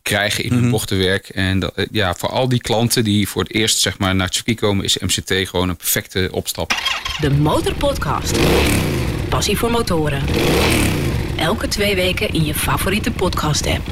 krijgen 0.01 0.43
in 0.43 0.53
hun 0.53 0.69
bochtenwerk. 0.69 1.29
En 1.29 1.59
dat, 1.59 1.73
ja, 1.91 2.13
voor 2.15 2.29
al 2.29 2.49
die 2.49 2.61
klanten 2.61 3.03
die 3.03 3.27
voor 3.27 3.43
het 3.43 3.53
eerst 3.53 3.79
zeg 3.79 3.97
maar, 3.97 4.15
naar 4.15 4.25
het 4.25 4.35
circuit 4.35 4.59
komen, 4.59 4.83
is 4.83 4.97
MCT 4.97 5.49
gewoon 5.49 5.69
een 5.69 5.75
perfecte 5.75 6.29
opstap. 6.31 6.73
De 7.21 7.31
Motorpodcast. 7.31 8.37
Passie 9.29 9.57
voor 9.57 9.71
motoren. 9.71 10.23
Elke 11.37 11.67
twee 11.67 11.95
weken 11.95 12.33
in 12.33 12.45
je 12.45 12.53
favoriete 12.53 13.11
podcast-app. 13.11 13.87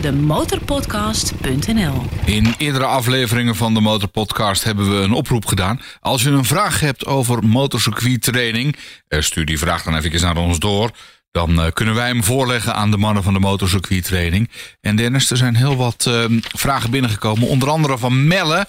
Demotorpodcast.nl 0.00 2.02
In 2.24 2.54
eerdere 2.58 2.84
afleveringen 2.84 3.56
van 3.56 3.74
de 3.74 3.80
Motorpodcast 3.80 4.64
hebben 4.64 4.90
we 4.90 5.04
een 5.04 5.12
oproep 5.12 5.46
gedaan. 5.46 5.80
Als 6.00 6.22
je 6.22 6.30
een 6.30 6.44
vraag 6.44 6.80
hebt 6.80 7.06
over 7.06 7.46
motorcircuittraining, 7.46 8.76
eh, 9.08 9.20
stuur 9.20 9.44
die 9.44 9.58
vraag 9.58 9.82
dan 9.82 9.96
even 9.96 10.20
naar 10.20 10.36
ons 10.36 10.58
door. 10.58 10.90
Dan 11.30 11.60
eh, 11.60 11.72
kunnen 11.72 11.94
wij 11.94 12.08
hem 12.08 12.24
voorleggen 12.24 12.74
aan 12.74 12.90
de 12.90 12.96
mannen 12.96 13.22
van 13.22 13.32
de 13.32 13.40
motorcircuittraining. 13.40 14.50
En 14.80 14.96
Dennis, 14.96 15.30
er 15.30 15.36
zijn 15.36 15.56
heel 15.56 15.76
wat 15.76 16.06
eh, 16.06 16.24
vragen 16.40 16.90
binnengekomen. 16.90 17.48
Onder 17.48 17.70
andere 17.70 17.98
van 17.98 18.26
Melle, 18.26 18.66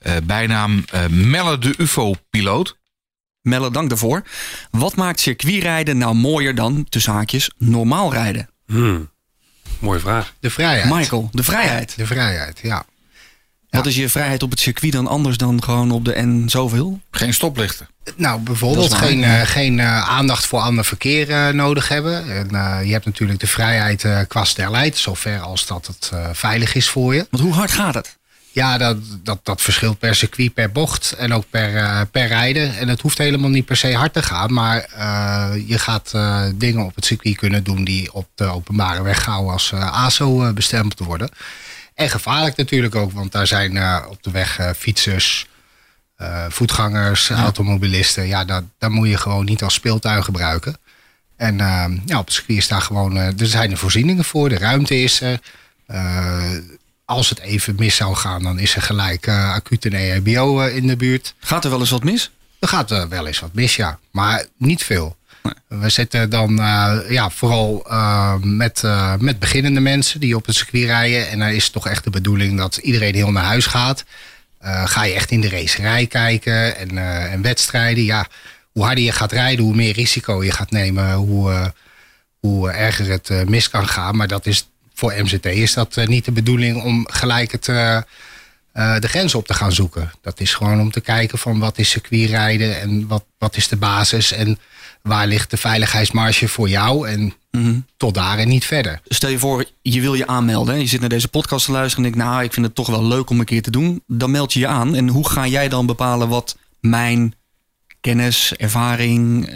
eh, 0.00 0.16
bijnaam 0.24 0.84
eh, 0.90 1.06
Melle 1.06 1.58
de 1.58 1.74
UFO-piloot. 1.76 2.78
Melle, 3.42 3.70
dank 3.70 3.88
daarvoor. 3.88 4.22
Wat 4.70 4.96
maakt 4.96 5.20
circuitrijden 5.20 5.98
nou 5.98 6.14
mooier 6.14 6.54
dan, 6.54 6.86
tussen 6.88 7.12
haakjes, 7.12 7.50
normaal 7.58 8.12
rijden? 8.12 8.48
Hmm. 8.66 9.10
Mooie 9.80 10.00
vraag. 10.00 10.34
De 10.40 10.50
vrijheid. 10.50 10.90
Michael, 10.94 11.28
de 11.32 11.42
vrijheid. 11.42 11.96
De 11.96 12.06
vrijheid, 12.06 12.58
ja. 12.62 12.84
Wat 13.70 13.86
is 13.86 13.96
je 13.96 14.08
vrijheid 14.08 14.42
op 14.42 14.50
het 14.50 14.60
circuit 14.60 14.92
dan 14.92 15.06
anders 15.06 15.36
dan 15.36 15.62
gewoon 15.62 15.90
op 15.90 16.04
de 16.04 16.22
N 16.22 16.44
zoveel? 16.48 17.00
Geen 17.10 17.34
stoplichten. 17.34 17.88
Nou, 18.16 18.40
bijvoorbeeld 18.40 18.94
geen, 18.94 19.24
eh, 19.24 19.40
geen 19.40 19.80
eh, 19.80 20.08
aandacht 20.08 20.46
voor 20.46 20.60
ander 20.60 20.84
verkeer 20.84 21.30
eh, 21.30 21.48
nodig 21.48 21.88
hebben. 21.88 22.36
En, 22.36 22.50
eh, 22.54 22.86
je 22.86 22.92
hebt 22.92 23.04
natuurlijk 23.04 23.40
de 23.40 23.46
vrijheid 23.46 24.04
eh, 24.04 24.18
qua 24.28 24.44
snelheid, 24.44 24.96
zover 24.98 25.40
als 25.40 25.66
dat 25.66 25.86
het 25.86 26.10
eh, 26.12 26.28
veilig 26.32 26.74
is 26.74 26.88
voor 26.88 27.14
je. 27.14 27.26
Want 27.30 27.42
hoe 27.42 27.52
hard 27.52 27.70
gaat 27.70 27.94
het? 27.94 28.18
Ja, 28.52 28.78
dat, 28.78 28.96
dat, 29.22 29.40
dat 29.42 29.62
verschilt 29.62 29.98
per 29.98 30.14
circuit, 30.14 30.54
per 30.54 30.72
bocht 30.72 31.12
en 31.12 31.32
ook 31.32 31.44
per, 31.50 31.76
eh, 31.76 32.00
per 32.10 32.26
rijden. 32.26 32.76
En 32.76 32.88
het 32.88 33.00
hoeft 33.00 33.18
helemaal 33.18 33.50
niet 33.50 33.64
per 33.64 33.76
se 33.76 33.94
hard 33.94 34.12
te 34.12 34.22
gaan. 34.22 34.52
Maar 34.52 34.78
eh, 34.78 35.52
je 35.66 35.78
gaat 35.78 36.14
eh, 36.14 36.44
dingen 36.54 36.84
op 36.84 36.94
het 36.94 37.04
circuit 37.04 37.36
kunnen 37.36 37.64
doen 37.64 37.84
die 37.84 38.12
op 38.12 38.28
de 38.34 38.44
openbare 38.44 39.02
weg 39.02 39.22
gauw 39.22 39.50
als 39.50 39.72
ASO 39.74 40.52
bestempeld 40.52 41.08
worden. 41.08 41.28
En 41.94 42.10
gevaarlijk 42.10 42.56
natuurlijk 42.56 42.94
ook, 42.94 43.12
want 43.12 43.32
daar 43.32 43.46
zijn 43.46 44.04
op 44.08 44.22
de 44.22 44.30
weg 44.30 44.74
fietsers, 44.76 45.46
voetgangers, 46.48 47.30
automobilisten. 47.30 48.26
Ja, 48.26 48.44
dat, 48.44 48.64
daar 48.78 48.90
moet 48.90 49.08
je 49.08 49.16
gewoon 49.16 49.44
niet 49.44 49.62
als 49.62 49.74
speeltuin 49.74 50.24
gebruiken. 50.24 50.76
En 51.36 51.56
ja, 52.06 52.18
op 52.18 52.24
het 52.24 52.34
circuit 52.34 52.58
is 52.58 52.68
daar 52.68 52.82
gewoon, 52.82 53.16
er 53.16 53.46
zijn 53.46 53.70
er 53.70 53.76
voorzieningen 53.76 54.24
voor, 54.24 54.48
de 54.48 54.58
ruimte 54.58 55.02
is 55.02 55.20
er. 55.20 55.40
Eh, 57.10 57.16
als 57.16 57.28
het 57.28 57.40
even 57.40 57.74
mis 57.78 57.96
zou 57.96 58.14
gaan, 58.16 58.42
dan 58.42 58.58
is 58.58 58.76
er 58.76 58.82
gelijk 58.82 59.26
eh 59.26 59.52
acuut 59.52 59.84
een 59.84 59.94
EHBO 59.94 60.60
eh, 60.60 60.76
in 60.76 60.86
de 60.86 60.96
buurt. 60.96 61.34
Gaat 61.40 61.64
er 61.64 61.70
wel 61.70 61.80
eens 61.80 61.90
wat 61.90 62.04
mis? 62.04 62.30
Er 62.58 62.68
gaat 62.68 62.90
er 62.90 63.08
wel 63.08 63.26
eens 63.26 63.40
wat 63.40 63.54
mis, 63.54 63.76
ja. 63.76 63.98
Maar 64.10 64.46
niet 64.56 64.84
veel. 64.84 65.16
We 65.68 65.88
zitten 65.88 66.30
dan 66.30 66.60
eh, 66.60 66.98
ja, 67.08 67.30
vooral 67.30 67.84
eh, 67.88 68.34
met, 68.42 68.84
eh, 68.84 69.14
met 69.18 69.38
beginnende 69.38 69.80
mensen 69.80 70.20
die 70.20 70.36
op 70.36 70.46
het 70.46 70.56
circuit 70.56 70.84
rijden. 70.84 71.28
En 71.28 71.38
dan 71.38 71.48
is 71.48 71.64
het 71.64 71.72
toch 71.72 71.86
echt 71.88 72.04
de 72.04 72.10
bedoeling 72.10 72.58
dat 72.58 72.76
iedereen 72.76 73.14
heel 73.14 73.32
naar 73.32 73.44
huis 73.44 73.66
gaat. 73.66 74.04
Eh, 74.58 74.86
ga 74.86 75.04
je 75.04 75.14
echt 75.14 75.30
in 75.30 75.40
de 75.40 75.48
racerij 75.48 76.06
kijken 76.06 76.76
en, 76.76 76.98
eh, 76.98 77.32
en 77.32 77.42
wedstrijden. 77.42 78.04
Ja, 78.04 78.26
hoe 78.72 78.84
harder 78.84 79.04
je 79.04 79.12
gaat 79.12 79.32
rijden, 79.32 79.64
hoe 79.64 79.74
meer 79.74 79.92
risico 79.94 80.44
je 80.44 80.52
gaat 80.52 80.70
nemen. 80.70 81.12
Hoe, 81.14 81.52
eh, 81.52 81.66
hoe 82.40 82.70
erger 82.70 83.08
het 83.10 83.30
eh, 83.30 83.44
mis 83.44 83.70
kan 83.70 83.88
gaan. 83.88 84.16
Maar 84.16 84.28
dat 84.28 84.46
is, 84.46 84.68
voor 85.00 85.14
MZT 85.22 85.46
is 85.46 85.74
dat 85.74 85.96
eh, 85.96 86.06
niet 86.06 86.24
de 86.24 86.32
bedoeling 86.32 86.82
om 86.82 87.06
gelijk 87.10 87.52
het, 87.52 87.68
eh, 87.68 87.96
eh, 87.96 88.02
de 88.98 89.08
grens 89.08 89.34
op 89.34 89.46
te 89.46 89.54
gaan 89.54 89.72
zoeken. 89.72 90.10
Dat 90.22 90.40
is 90.40 90.54
gewoon 90.54 90.80
om 90.80 90.90
te 90.90 91.00
kijken 91.00 91.38
van 91.38 91.58
wat 91.58 91.78
is 91.78 91.90
circuitrijden 91.90 92.80
en 92.80 93.06
wat, 93.06 93.24
wat 93.38 93.56
is 93.56 93.68
de 93.68 93.76
basis 93.76 94.32
en 94.32 94.58
waar 95.02 95.26
ligt 95.26 95.50
de 95.50 95.56
veiligheidsmarge 95.56 96.48
voor 96.48 96.68
jou 96.68 97.08
en 97.08 97.34
tot 97.96 98.14
daar 98.14 98.38
en 98.38 98.48
niet 98.48 98.64
verder. 98.64 99.00
Stel 99.08 99.30
je 99.30 99.38
voor, 99.38 99.64
je 99.82 100.00
wil 100.00 100.14
je 100.14 100.26
aanmelden. 100.26 100.74
hè. 100.74 100.80
Je 100.80 100.86
zit 100.86 101.00
naar 101.00 101.08
deze 101.08 101.28
podcast 101.28 101.64
te 101.64 101.72
luisteren 101.72 102.04
en 102.04 102.10
denkt, 102.10 102.26
nou, 102.28 102.44
ik 102.44 102.52
vind 102.52 102.66
het 102.66 102.74
toch 102.74 102.86
wel 102.86 103.04
leuk 103.04 103.30
om 103.30 103.38
een 103.38 103.44
keer 103.44 103.62
te 103.62 103.70
doen. 103.70 104.02
Dan 104.06 104.30
meld 104.30 104.52
je 104.52 104.60
je 104.60 104.66
aan. 104.66 104.94
En 104.94 105.08
hoe 105.08 105.28
ga 105.28 105.46
jij 105.46 105.68
dan 105.68 105.86
bepalen 105.86 106.28
wat 106.28 106.56
mijn 106.80 107.34
kennis, 108.00 108.52
ervaring, 108.56 109.50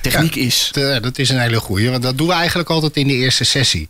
techniek 0.00 0.34
is? 0.34 0.68
Dat, 0.72 1.02
dat 1.02 1.18
is 1.18 1.28
een 1.28 1.40
hele 1.40 1.60
goeie, 1.60 1.90
want 1.90 2.02
dat 2.02 2.18
doen 2.18 2.26
we 2.26 2.32
eigenlijk 2.32 2.70
altijd 2.70 2.96
in 2.96 3.06
de 3.06 3.14
eerste 3.14 3.44
sessie. 3.44 3.88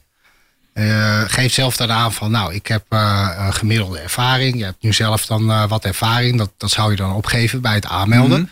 Eh, 0.76 1.22
geef 1.26 1.52
zelf 1.52 1.76
dan 1.76 1.90
aan 1.92 2.12
van, 2.12 2.30
nou, 2.30 2.54
ik 2.54 2.66
heb 2.66 2.84
eh, 2.88 3.28
een 3.38 3.54
gemiddelde 3.54 3.98
ervaring. 3.98 4.58
Je 4.58 4.64
hebt 4.64 4.82
nu 4.82 4.92
zelf 4.92 5.26
dan 5.26 5.50
eh, 5.50 5.68
wat 5.68 5.84
ervaring. 5.84 6.38
Dat, 6.38 6.50
dat 6.56 6.70
zou 6.70 6.90
je 6.90 6.96
dan 6.96 7.12
opgeven 7.12 7.60
bij 7.60 7.74
het 7.74 7.86
aanmelden. 7.86 8.50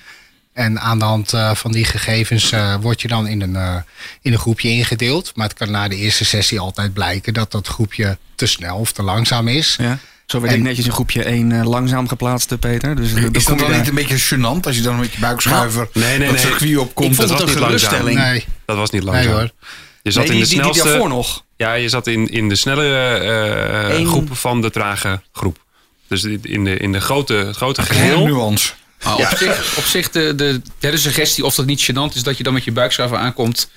En 0.52 0.80
aan 0.80 0.98
de 0.98 1.04
hand 1.04 1.32
eh, 1.32 1.54
van 1.54 1.72
die 1.72 1.84
gegevens 1.84 2.52
eh, 2.52 2.74
word 2.80 3.02
je 3.02 3.08
dan 3.08 3.26
in 3.26 3.40
een, 3.40 3.56
eh, 3.56 3.76
in 4.22 4.32
een 4.32 4.38
groepje 4.38 4.68
ingedeeld. 4.68 5.32
Maar 5.34 5.48
het 5.48 5.58
kan 5.58 5.70
na 5.70 5.88
de 5.88 5.96
eerste 5.96 6.24
sessie 6.24 6.60
altijd 6.60 6.92
blijken 6.92 7.34
dat 7.34 7.50
dat 7.52 7.68
groepje 7.68 8.18
te 8.34 8.46
snel 8.46 8.76
of 8.76 8.92
te 8.92 9.02
langzaam 9.02 9.48
is. 9.48 9.76
Ja. 9.80 9.98
Zo 10.26 10.40
werd 10.40 10.54
ik 10.54 10.62
netjes 10.62 10.86
in 10.86 10.92
groepje 10.92 11.22
1 11.24 11.52
eh, 11.52 11.64
langzaam 11.68 12.08
geplaatst, 12.08 12.58
Peter. 12.58 12.96
Dus, 12.96 13.14
dan 13.14 13.32
Is 13.32 13.44
dat 13.44 13.58
dan 13.58 13.72
niet 13.72 13.88
een 13.88 13.94
beetje 13.94 14.18
gênant 14.36 14.60
als 14.66 14.76
je 14.76 14.82
dan 14.82 14.98
met 14.98 15.12
je 15.12 15.20
buikschuiver 15.20 15.88
Nee, 15.92 16.18
nee, 16.18 16.28
dat 16.28 16.36
nee. 16.36 16.46
circuit 16.46 16.76
opkomt? 16.78 17.10
Ik 17.10 17.14
vond 17.16 17.28
dat 17.28 17.38
het 17.38 17.48
was 17.48 17.56
een 17.56 17.70
niet 17.72 17.82
langzaam. 17.82 18.14
Nee, 18.14 18.44
Dat 18.64 18.76
was 18.76 18.90
niet 18.90 19.04
nee 19.04 19.12
langzaam. 19.12 19.32
hoor. 19.32 19.50
Je 20.04 20.10
zat 20.10 20.22
Nee, 20.28 20.32
in 20.32 20.38
die, 20.38 20.48
de 20.48 20.54
die, 20.54 20.62
die 20.62 20.72
snelste... 20.72 20.88
daarvoor 20.88 21.08
nog. 21.08 21.44
Ja, 21.56 21.72
je 21.74 21.88
zat 21.88 22.06
in, 22.06 22.28
in 22.28 22.48
de 22.48 22.54
snelle 22.54 22.84
eh, 23.18 23.98
Eén- 23.98 24.06
groep 24.06 24.36
van 24.36 24.60
de 24.60 24.70
trage 24.70 25.20
groep. 25.32 25.58
Dus 26.08 26.24
in 26.24 26.64
de, 26.64 26.76
in 26.76 26.92
de 26.92 27.00
grote, 27.00 27.34
het 27.34 27.56
grote 27.56 27.82
Kleine 27.82 28.06
geheel. 28.08 28.26
nuance. 28.26 28.72
Maar 29.04 29.14
op 29.16 29.36
zich, 29.36 29.74
op 29.78 29.84
zich 29.84 30.10
de, 30.10 30.34
de 30.34 30.60
derde 30.78 30.96
suggestie, 30.96 31.44
of 31.44 31.54
dat 31.54 31.66
niet 31.66 31.90
gênant 31.90 32.14
is 32.14 32.22
dat 32.22 32.36
je 32.36 32.42
dan 32.42 32.52
met 32.52 32.64
je 32.64 32.72
buikschuiver 32.72 33.16
aankomt. 33.18 33.70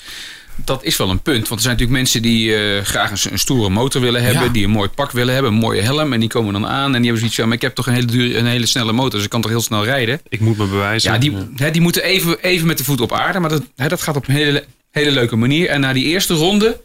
Dat 0.65 0.84
is 0.84 0.98
wel 0.98 1.10
een 1.10 1.22
punt. 1.22 1.48
Want 1.48 1.53
er 1.62 1.65
zijn 1.65 1.74
natuurlijk 1.74 2.00
mensen 2.00 2.22
die 2.22 2.55
eh, 2.55 2.84
graag 2.84 3.12
een, 3.12 3.31
een 3.31 3.39
stoere 3.39 3.69
motor 3.69 4.01
willen 4.01 4.24
hebben. 4.24 4.43
Ja. 4.43 4.50
Die 4.50 4.63
een 4.63 4.69
mooi 4.69 4.89
pak 4.89 5.12
willen 5.12 5.34
hebben. 5.34 5.51
Een 5.51 5.57
mooie 5.60 5.81
helm. 5.81 6.13
En 6.13 6.19
die 6.19 6.29
komen 6.29 6.53
dan 6.53 6.67
aan. 6.67 6.86
En 6.86 6.91
die 6.91 7.01
hebben 7.01 7.17
zoiets 7.17 7.36
van, 7.36 7.46
maar 7.48 7.55
ik 7.55 7.62
heb 7.62 7.75
toch 7.75 7.88
een 7.88 7.93
hele, 7.93 8.05
dure, 8.05 8.38
een 8.38 8.46
hele 8.46 8.65
snelle 8.65 8.91
motor. 8.91 9.12
Dus 9.12 9.24
ik 9.24 9.29
kan 9.29 9.41
toch 9.41 9.51
heel 9.51 9.62
snel 9.62 9.84
rijden. 9.84 10.22
Ik 10.29 10.39
moet 10.39 10.57
me 10.57 10.65
bewijzen. 10.65 11.12
Ja, 11.13 11.17
die, 11.17 11.38
hè, 11.55 11.72
die 11.72 11.81
moeten 11.81 12.03
even, 12.03 12.41
even 12.41 12.67
met 12.67 12.77
de 12.77 12.84
voet 12.84 13.01
op 13.01 13.13
aarde. 13.13 13.39
Maar 13.39 13.50
dat, 13.50 13.62
hè, 13.75 13.88
dat 13.88 14.01
gaat 14.01 14.15
op 14.15 14.27
een 14.27 14.34
hele, 14.36 14.63
hele 14.91 15.12
leuke 15.12 15.36
manier. 15.36 15.70
En 15.70 15.79
na 15.79 15.94
die 15.94 16.06
eerste 16.06 16.34
ronde 16.34 16.82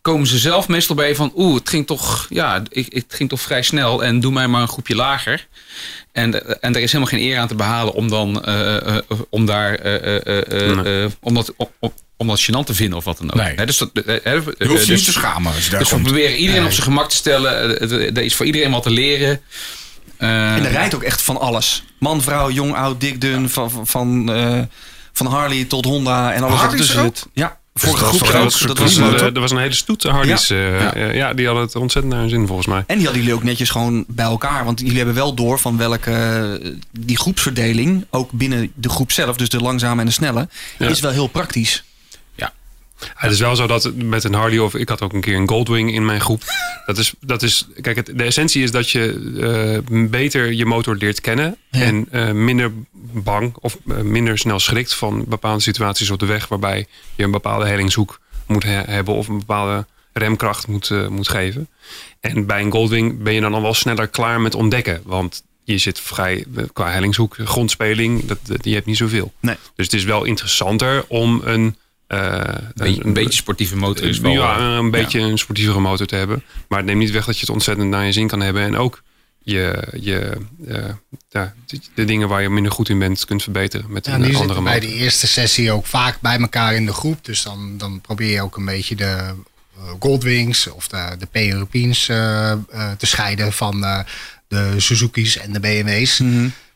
komen 0.00 0.26
ze 0.26 0.38
zelf 0.38 0.68
meestal 0.68 0.96
bij 0.96 1.14
van... 1.14 1.32
Oeh, 1.36 1.54
het 1.58 1.68
ging 1.68 1.86
toch, 1.86 2.26
ja, 2.28 2.62
ik, 2.68 2.92
het 2.92 3.04
ging 3.08 3.28
toch 3.28 3.40
vrij 3.40 3.62
snel. 3.62 4.04
En 4.04 4.20
doe 4.20 4.32
mij 4.32 4.48
maar 4.48 4.62
een 4.62 4.68
groepje 4.68 4.94
lager. 4.94 5.46
En, 6.12 6.60
en 6.62 6.74
er 6.74 6.80
is 6.80 6.92
helemaal 6.92 7.18
geen 7.18 7.28
eer 7.30 7.38
aan 7.38 7.48
te 7.48 7.54
behalen 7.54 7.92
om 7.94 8.08
dan 8.08 8.44
eh, 8.44 8.76
eh, 8.76 8.96
eh, 8.96 9.02
om 9.30 9.46
daar 9.46 9.74
eh, 9.74 9.94
eh, 9.94 10.26
eh, 10.26 10.70
eh, 10.70 10.76
Nee. 10.76 11.02
eh, 11.04 11.10
om 11.20 11.34
dat 11.34 11.52
om, 11.56 11.68
om- 11.78 11.92
om 12.16 12.28
dat 12.28 12.40
gênant 12.42 12.64
te 12.66 12.74
vinden 12.74 12.98
of 12.98 13.04
wat 13.04 13.18
dan 13.18 13.26
ook. 13.32 13.34
Nee. 13.40 13.54
Hè, 13.54 13.66
dus 13.66 13.78
dat, 13.78 13.90
Je 13.94 14.20
hoeft 14.34 14.58
je 14.58 14.66
dus- 14.66 14.88
niet 14.88 15.04
te 15.04 15.12
schamen 15.12 15.52
als 15.54 15.64
je 15.64 15.70
daar 15.70 15.80
dus 15.80 15.90
we 15.90 16.00
proberen 16.00 16.36
iedereen 16.36 16.64
op 16.64 16.70
zijn 16.70 16.82
gemak 16.82 17.08
te 17.10 17.16
stellen. 17.16 17.80
Er 18.16 18.18
is 18.22 18.34
voor 18.34 18.46
iedereen 18.46 18.70
wat 18.70 18.82
te 18.82 18.90
leren. 18.90 19.40
Eh, 20.16 20.54
En 20.54 20.64
er 20.64 20.70
rijdt 20.70 20.94
ook 20.94 21.02
echt 21.02 21.22
van 21.22 21.40
alles. 21.40 21.82
Man, 21.98 22.22
vrouw, 22.22 22.50
jong, 22.50 22.74
oud, 22.74 23.00
dik, 23.00 23.20
dun. 23.20 23.48
Van, 23.50 23.70
van, 23.70 23.86
van, 23.86 24.32
eh, 24.32 24.60
van 25.12 25.26
Harley 25.26 25.64
tot 25.64 25.84
Honda 25.84 26.32
en 26.32 26.40
alles 26.42 26.50
wat 26.50 26.58
Harley 26.60 26.72
ertussen 26.78 26.96
zo? 26.98 27.02
zit. 27.04 27.26
Ja, 27.32 27.58
vorige 27.74 28.04
dat 28.04 28.12
is 28.14 28.18
groep 28.20 28.34
een 28.34 28.42
Dat 28.42 28.60
Dat 28.68 28.78
was, 28.78 28.96
was 28.98 29.10
een, 29.12 29.18
eh, 29.18 29.34
er 29.34 29.40
was 29.40 29.50
een 29.50 29.58
hele 29.58 29.74
stoet 29.74 30.02
Harleys. 30.02 30.48
Ja. 30.48 30.56
eh, 30.56 30.80
Ja. 30.80 30.94
eh, 30.94 31.14
ja, 31.14 31.34
die 31.34 31.46
hadden 31.46 31.64
het 31.64 31.76
ontzettend 31.76 32.12
naar 32.12 32.22
hun 32.22 32.30
zin 32.30 32.46
volgens 32.46 32.66
mij. 32.66 32.84
en 32.86 32.96
die 32.96 33.04
hadden 33.04 33.22
jullie 33.22 33.36
ook 33.38 33.44
netjes 33.44 33.70
gewoon 33.70 34.04
bij 34.08 34.24
elkaar. 34.24 34.64
Want 34.64 34.80
jullie 34.80 34.96
hebben 34.96 35.14
wel 35.14 35.34
door 35.34 35.58
van 35.58 35.76
welke 35.76 36.76
die 36.90 37.18
groepsverdeling, 37.18 38.06
ook 38.10 38.30
binnen 38.32 38.72
de 38.74 38.88
groep 38.88 39.12
zelf, 39.12 39.36
dus 39.36 39.48
de 39.48 39.60
langzame 39.60 40.00
en 40.00 40.06
de 40.06 40.12
snelle, 40.12 40.48
Ja. 40.78 40.88
is 40.88 41.00
wel 41.00 41.10
heel 41.10 41.26
praktisch. 41.26 41.84
Het 43.14 43.32
is 43.32 43.40
wel 43.40 43.56
zo 43.56 43.66
dat 43.66 43.94
met 43.94 44.24
een 44.24 44.34
Harley, 44.34 44.58
of 44.58 44.74
ik 44.74 44.88
had 44.88 45.02
ook 45.02 45.12
een 45.12 45.20
keer 45.20 45.36
een 45.36 45.48
Goldwing 45.48 45.92
in 45.94 46.04
mijn 46.04 46.20
groep. 46.20 46.42
Dat 46.86 46.98
is, 46.98 47.14
dat 47.20 47.42
is 47.42 47.66
kijk, 47.80 47.96
het, 47.96 48.10
de 48.14 48.22
essentie 48.24 48.62
is 48.62 48.70
dat 48.70 48.90
je 48.90 49.82
eh, 49.88 50.06
beter 50.08 50.52
je 50.52 50.66
motor 50.66 50.96
leert 50.96 51.20
kennen. 51.20 51.56
Ja. 51.70 51.80
En 51.80 52.06
eh, 52.10 52.30
minder 52.30 52.72
bang 53.12 53.56
of 53.60 53.78
eh, 53.88 53.96
minder 53.96 54.38
snel 54.38 54.58
schrikt 54.58 54.94
van 54.94 55.24
bepaalde 55.28 55.62
situaties 55.62 56.10
op 56.10 56.18
de 56.18 56.26
weg. 56.26 56.48
Waarbij 56.48 56.86
je 57.14 57.24
een 57.24 57.30
bepaalde 57.30 57.66
hellingshoek 57.66 58.20
moet 58.46 58.62
he- 58.62 58.82
hebben 58.86 59.14
of 59.14 59.28
een 59.28 59.38
bepaalde 59.38 59.86
remkracht 60.12 60.66
moet, 60.66 61.08
moet 61.08 61.28
geven. 61.28 61.68
En 62.20 62.46
bij 62.46 62.60
een 62.60 62.70
Goldwing 62.70 63.22
ben 63.22 63.32
je 63.34 63.40
dan 63.40 63.54
al 63.54 63.62
wel 63.62 63.74
sneller 63.74 64.08
klaar 64.08 64.40
met 64.40 64.54
ontdekken. 64.54 65.00
Want 65.04 65.42
je 65.64 65.78
zit 65.78 66.00
vrij 66.00 66.44
qua 66.72 66.90
hellingshoek, 66.90 67.36
grondspeling, 67.44 68.24
dat, 68.24 68.38
dat, 68.42 68.64
je 68.64 68.74
hebt 68.74 68.86
niet 68.86 68.96
zoveel. 68.96 69.32
Nee. 69.40 69.56
Dus 69.76 69.86
het 69.86 69.94
is 69.94 70.04
wel 70.04 70.24
interessanter 70.24 71.04
om 71.08 71.40
een. 71.44 71.76
Eh, 72.12 72.54
een, 72.74 73.06
een 73.06 73.12
beetje 73.12 73.38
sportieve 73.38 73.76
motor 73.76 74.08
is 74.08 74.18
wel... 74.18 74.32
ja, 74.32 74.58
eh, 74.58 74.76
een 74.76 74.90
beetje 74.90 75.20
een 75.20 75.38
sportievere 75.38 75.80
motor 75.80 76.06
te 76.06 76.14
hebben. 76.14 76.42
Maar 76.68 76.78
het 76.78 76.86
neemt 76.86 76.98
niet 77.00 77.10
weg 77.10 77.24
dat 77.24 77.34
je 77.34 77.40
het 77.40 77.50
ontzettend 77.50 77.88
naar 77.88 78.04
je 78.04 78.12
zin 78.12 78.26
kan 78.26 78.40
hebben. 78.40 78.62
En 78.62 78.76
ook 78.76 79.02
je, 79.42 79.88
je, 80.00 80.36
eh, 80.66 80.84
ja, 81.30 81.54
de, 81.66 81.80
de 81.94 82.04
dingen 82.04 82.28
waar 82.28 82.42
je 82.42 82.50
minder 82.50 82.72
goed 82.72 82.88
in 82.88 82.98
bent 82.98 83.24
kunt 83.24 83.42
verbeteren 83.42 83.92
met 83.92 84.06
Ja, 84.06 84.12
een 84.12 84.20
andere 84.20 84.38
zitten 84.38 84.64
bij 84.64 84.74
motor. 84.74 84.90
de 84.90 84.94
eerste 84.94 85.26
sessie 85.26 85.72
ook 85.72 85.86
vaak 85.86 86.20
bij 86.20 86.38
elkaar 86.38 86.74
in 86.74 86.86
de 86.86 86.92
groep. 86.92 87.24
Dus 87.24 87.42
dan, 87.42 87.78
dan 87.78 88.00
probeer 88.00 88.30
je 88.30 88.42
ook 88.42 88.56
een 88.56 88.64
beetje 88.64 88.96
de 88.96 89.34
Goldwings 89.98 90.66
of 90.66 90.88
de, 90.88 91.16
de 91.18 91.26
P-Europeans 91.26 92.04
te 92.98 93.06
scheiden 93.06 93.52
van 93.52 93.84
eh, 93.84 93.98
de 94.48 94.80
Suzuki's 94.80 95.36
en 95.38 95.52
de 95.52 95.60
BMW's. 95.60 96.22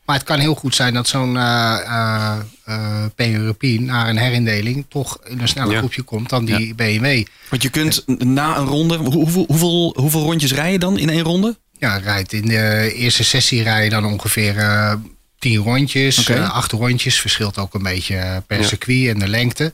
Maar 0.07 0.15
het 0.15 0.25
kan 0.25 0.39
heel 0.39 0.55
goed 0.55 0.75
zijn 0.75 0.93
dat 0.93 1.07
zo'n 1.07 1.37
eh 1.37 1.77
eh, 1.85 2.37
eh, 2.65 3.05
P-European 3.15 3.83
naar 3.85 4.09
een 4.09 4.17
herindeling 4.17 4.85
toch 4.89 5.17
in 5.25 5.39
een 5.39 5.47
sneller 5.47 5.71
Ja. 5.71 5.77
groepje 5.77 6.01
komt 6.01 6.29
dan 6.29 6.45
die 6.45 6.75
BMW. 6.75 7.25
Want 7.49 7.61
je 7.61 7.69
kunt 7.69 8.03
na 8.25 8.57
een 8.57 8.65
ronde, 8.65 8.95
hoe- 8.97 9.13
hoeveel, 9.13 9.43
hoeveel, 9.47 9.93
hoeveel 9.97 10.21
rondjes 10.21 10.53
rij 10.53 10.71
je 10.71 10.79
dan 10.79 10.97
in 10.97 11.09
één 11.09 11.21
ronde? 11.23 11.57
Ja, 11.79 11.97
rijdt 11.97 12.33
in 12.33 12.45
de 12.47 12.93
eerste 12.95 13.23
sessie 13.23 13.63
rij 13.63 13.83
je 13.83 13.89
dan 13.89 14.05
ongeveer 14.05 14.57
eh, 14.57 14.93
tien 15.39 15.57
rondjes, 15.57 16.29
acht 16.31 16.71
rondjes. 16.71 17.19
Verschilt 17.21 17.57
ook 17.57 17.73
een 17.73 17.83
beetje 17.83 18.43
per 18.47 18.59
Ja. 18.59 18.67
circuit 18.67 19.07
en 19.13 19.19
de 19.19 19.27
lengte. 19.27 19.73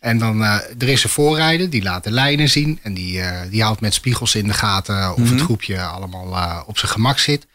En 0.00 0.18
dan 0.18 0.42
eh, 0.44 0.58
er 0.78 0.88
is 0.88 1.04
een 1.04 1.10
voorrijder, 1.10 1.70
die 1.70 1.82
laat 1.82 2.04
de 2.04 2.10
lijnen 2.10 2.48
zien. 2.48 2.78
En 2.82 2.94
die, 2.94 3.20
eh, 3.20 3.50
die 3.50 3.62
houdt 3.62 3.80
met 3.80 3.94
spiegels 3.94 4.34
in 4.34 4.46
de 4.46 4.54
gaten 4.54 5.12
of 5.12 5.18
Mhm. 5.18 5.32
het 5.32 5.40
groepje 5.40 5.82
allemaal 5.82 6.36
eh, 6.36 6.60
op 6.66 6.78
zijn 6.78 6.90
gemak 6.92 7.18
zit. 7.18 7.46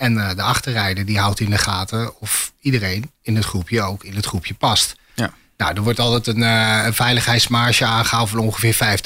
En 0.00 0.18
eh, 0.18 0.36
de 0.36 0.42
achterrijder 0.42 1.04
die 1.06 1.18
houdt 1.18 1.40
in 1.40 1.50
de 1.50 1.58
gaten 1.58 2.20
of 2.20 2.52
iedereen 2.60 3.10
in 3.22 3.36
het 3.36 3.44
groepje 3.44 3.82
ook 3.82 4.04
in 4.04 4.14
het 4.14 4.26
groepje 4.26 4.54
past. 4.54 4.96
Ja. 5.14 5.32
Nou, 5.56 5.74
er 5.74 5.82
wordt 5.82 5.98
altijd 5.98 6.26
een, 6.26 6.42
een 6.86 6.94
veiligheidsmarge 6.94 7.84
aangehaald 7.84 8.28
van 8.28 8.38
ongeveer 8.38 8.98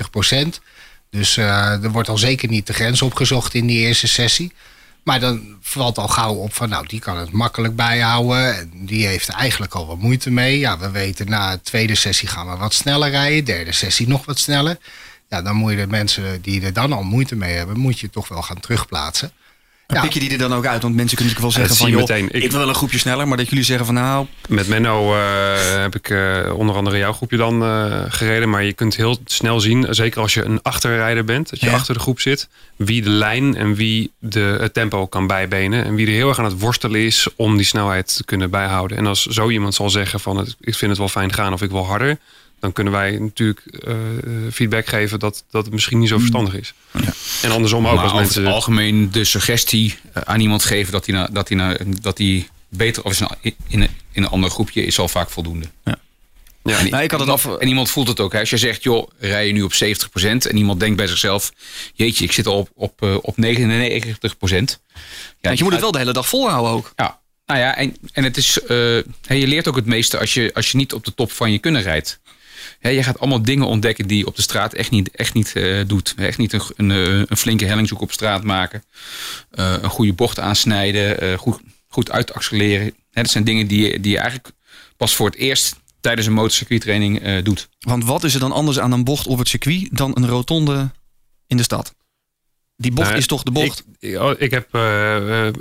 50%. 0.47 0.49
Dus 1.11 1.37
eh, 1.37 1.83
er 1.83 1.91
wordt 1.91 2.09
al 2.09 2.19
zeker 2.19 2.49
niet 2.49 2.67
de 2.67 2.73
grens 2.73 3.03
opgezocht 3.03 3.55
in 3.55 3.67
die 3.67 3.79
eerste 3.79 4.09
sessie. 4.09 4.53
Maar 5.03 5.21
dan 5.21 5.57
valt 5.61 5.99
al 5.99 6.09
gauw 6.09 6.35
op 6.35 6.55
van, 6.55 6.69
nou, 6.69 6.87
die 6.87 7.01
kan 7.01 7.17
het 7.19 7.33
makkelijk 7.33 7.77
bijhouden. 7.77 8.59
En 8.59 8.71
die 8.73 9.07
heeft 9.07 9.29
er 9.29 9.35
eigenlijk 9.35 9.75
al 9.75 9.87
wat 9.87 9.99
moeite 9.99 10.31
mee. 10.31 10.59
Ja, 10.59 10.79
we 10.79 10.91
weten, 10.91 11.29
na 11.29 11.51
de 11.51 11.61
tweede 11.61 11.95
sessie 11.95 12.29
gaan 12.29 12.51
we 12.51 12.57
wat 12.57 12.75
sneller 12.75 13.11
rijden. 13.11 13.45
Derde 13.45 13.73
sessie 13.73 14.09
nog 14.09 14.25
wat 14.25 14.39
sneller. 14.39 14.79
Ja, 15.29 15.43
dan 15.43 15.57
moet 15.57 15.71
je 15.71 15.77
de 15.77 15.87
mensen 15.87 16.43
die 16.43 16.63
er 16.63 16.73
dan 16.73 16.93
al 16.93 17.03
moeite 17.03 17.37
mee 17.37 17.57
hebben, 17.57 17.79
moet 17.79 18.01
je 18.01 18.11
toch 18.11 18.29
wel 18.29 18.43
gaan 18.43 18.61
terugplaatsen. 18.61 19.33
Ja. 19.95 20.01
pik 20.01 20.13
je 20.13 20.21
die 20.21 20.31
er 20.31 20.39
dan 20.39 20.55
ook 20.55 20.67
uit? 20.67 20.83
Want 20.83 20.95
mensen 20.95 21.17
kunnen 21.17 21.35
natuurlijk 21.35 21.57
wel 21.57 21.67
zeggen 21.67 21.77
van, 21.77 21.91
joh, 21.91 22.01
meteen. 22.01 22.37
ik, 22.37 22.43
Ik- 22.45 22.51
wil 22.51 22.61
wel 22.61 22.69
een 22.69 22.75
groepje 22.75 22.99
sneller. 22.99 23.29
Maar 23.29 23.37
dat 23.37 23.49
jullie 23.49 23.65
zeggen 23.65 23.87
van, 23.87 23.95
nou, 23.95 24.27
Met 24.49 24.69
Menno 24.69 25.15
eh, 25.15 25.21
heb 25.81 25.95
ik 25.95 26.11
eh, 26.11 26.53
onder 26.57 26.77
andere 26.77 26.99
jouw 26.99 27.13
groepje 27.13 27.37
dan 27.37 27.63
eh, 27.63 28.03
gereden. 28.09 28.49
Maar 28.51 28.65
je 28.65 28.73
kunt 28.73 28.97
heel 28.97 29.19
snel 29.25 29.61
zien, 29.61 29.87
zeker 29.91 30.21
als 30.21 30.35
je 30.35 30.45
een 30.45 30.63
achterrijder 30.63 31.25
bent, 31.25 31.51
dat 31.51 31.61
je 31.61 31.67
Ja. 31.67 31.73
achter 31.73 31.95
de 31.95 32.01
groep 32.01 32.21
zit, 32.21 32.49
wie 32.77 33.03
de 33.03 33.11
lijn 33.11 33.57
en 33.57 33.75
wie 33.75 34.13
de, 34.19 34.57
het 34.61 34.75
tempo 34.75 35.07
kan 35.07 35.27
bijbenen. 35.27 35.85
En 35.85 35.95
wie 35.95 36.07
er 36.07 36.13
heel 36.13 36.29
erg 36.29 36.39
aan 36.39 36.45
het 36.45 36.59
worstelen 36.61 37.01
is 37.01 37.27
om 37.37 37.57
die 37.57 37.67
snelheid 37.67 38.17
te 38.17 38.25
kunnen 38.25 38.51
bijhouden. 38.51 38.97
En 38.97 39.07
als 39.07 39.27
zo 39.27 39.51
iemand 39.51 39.75
zal 39.75 39.91
zeggen 39.91 40.21
van 40.21 40.47
ik 40.61 40.75
vind 40.75 40.91
het 40.91 40.99
wel 40.99 41.09
fijn 41.09 41.33
gaan 41.33 41.53
of 41.53 41.63
ik 41.63 41.71
wil 41.71 41.85
harder. 41.87 42.19
Dan 42.65 42.73
kunnen 42.73 42.93
wij 42.93 43.19
natuurlijk 43.19 43.61
eh, 43.67 43.95
feedback 44.53 44.87
geven 44.87 45.19
dat, 45.19 45.45
dat 45.51 45.65
het 45.65 45.73
misschien 45.73 45.99
niet 45.99 46.09
zo 46.09 46.19
verstandig 46.19 46.55
is. 46.55 46.75
En 47.43 47.51
andersom 47.51 47.87
ook 47.87 47.95
maar 47.95 48.03
als 48.03 48.13
over 48.13 48.23
mensen. 48.23 48.45
het 48.45 48.53
algemeen 48.53 49.11
de 49.11 49.25
suggestie 49.25 49.99
eh, 50.13 50.23
aan 50.23 50.41
iemand 50.41 50.65
geven 50.65 50.93
dat 50.93 51.07
hij, 51.07 51.15
na, 51.15 51.29
dat 51.33 51.49
hij, 51.49 51.57
na, 51.57 51.77
dat 52.01 52.19
hij 52.19 52.49
beter 52.69 53.05
of 53.05 53.13
is 53.13 53.19
nou 53.19 53.33
in, 53.41 53.55
in, 53.69 53.81
een, 53.81 53.89
in 54.13 54.23
een 54.23 54.29
ander 54.29 54.51
groepje 54.51 54.85
is 54.85 54.99
al 54.99 55.09
vaak 55.09 55.31
voldoende. 55.31 55.67
ja. 55.85 55.99
En, 56.63 56.91
Nou, 56.91 57.03
ik 57.03 57.11
had 57.11 57.21
het 57.21 57.29
af- 57.29 57.57
en 57.59 57.69
iemand 57.69 57.91
voelt 57.91 58.09
het 58.09 58.21
ook. 58.21 58.33
Hè. 58.33 58.39
Als 58.41 58.51
je 58.51 58.57
zegt, 58.57 58.83
joh, 58.83 59.11
rij 59.19 59.47
je 59.47 59.53
nu 59.53 59.63
op 59.63 59.73
70% 59.73 59.77
en 60.23 60.57
iemand 60.57 60.81
denkt 60.81 60.97
bij 60.97 61.07
zichzelf, 61.07 61.53
jeetje, 61.95 62.25
ik 62.25 62.33
zit 62.33 62.47
al 62.47 62.59
op, 62.59 62.71
op, 62.75 63.03
eh, 63.03 63.17
op 63.21 63.37
99%. 63.37 63.41
Ja, 63.41 65.07
want 65.41 65.59
je 65.59 65.65
moet 65.65 65.73
het 65.73 65.83
wel 65.83 65.93
de 65.93 65.99
hele 65.99 66.13
dag 66.13 66.29
volhouden 66.29 66.73
ook. 66.73 66.93
Ja, 66.97 67.21
nou 67.47 67.61
ja, 67.61 67.77
en, 67.77 67.97
en 68.13 68.25
het 68.25 68.37
is, 68.37 68.61
eh, 68.63 68.77
hè, 69.27 69.35
je 69.35 69.47
leert 69.47 69.69
ook 69.69 69.77
het 69.77 69.87
meeste 69.87 70.19
als 70.19 70.35
je, 70.35 70.51
als 70.55 70.71
je 70.71 70.77
niet 70.77 70.93
op 70.93 71.05
de 71.05 71.15
top 71.15 71.33
van 71.33 71.53
je 71.53 71.59
kunnen 71.59 71.83
rijdt. 71.83 72.21
Hè, 72.85 72.91
je 72.91 73.03
gaat 73.03 73.19
allemaal 73.19 73.43
dingen 73.43 73.67
ontdekken 73.67 74.07
die 74.07 74.19
je 74.19 74.27
op 74.27 74.37
de 74.37 74.43
straat 74.43 74.73
echt 74.73 74.91
niet, 74.91 75.11
echt 75.11 75.35
niet 75.35 75.53
eh, 75.57 75.81
doet. 75.87 76.15
Echt 76.17 76.39
niet 76.39 76.53
een, 76.53 76.61
een, 76.77 76.91
eh, 76.91 77.23
een 77.27 77.37
flinke 77.37 77.65
hellingzoek 77.65 78.01
op 78.01 78.13
straat 78.13 78.43
maken. 78.45 78.85
eh, 79.51 79.75
een 79.81 79.91
goede 79.91 80.13
bocht 80.13 80.39
aansnijden. 80.39 81.39
goed, 81.39 81.61
goed 81.89 82.11
uitaccelereren. 82.11 82.87
Hè, 83.11 83.23
dat 83.23 83.31
zijn 83.31 83.45
dingen 83.45 83.67
die, 83.67 83.91
je- 83.93 84.01
die 84.01 84.13
je 84.13 84.19
eigenlijk 84.19 84.55
pas 84.97 85.15
voor 85.15 85.27
het 85.27 85.37
eerst 85.37 85.77
tijdens 86.01 86.27
een 86.27 86.33
motorcircuittraining 86.33 87.39
doet. 87.43 87.69
Want 87.81 88.05
wat 88.05 88.25
is 88.25 88.35
er 88.35 88.41
dan 88.41 88.53
anders 88.53 88.79
aan 88.79 88.93
een 88.93 89.05
bocht 89.05 89.27
op 89.27 89.39
het 89.39 89.49
circuit 89.49 89.89
dan 89.91 90.11
een 90.17 90.29
rotonde 90.29 90.91
in 91.47 91.57
de 91.57 91.63
stad? 91.63 91.95
Die 92.77 92.93
bocht 92.93 93.09
Nou, 93.09 93.19
is 93.21 93.27
toch 93.27 93.43
de 93.43 93.51
bocht? 93.51 93.85
Ik, 93.99 94.19
oh, 94.21 94.33
ik 94.39 94.51
heb, 94.51 94.69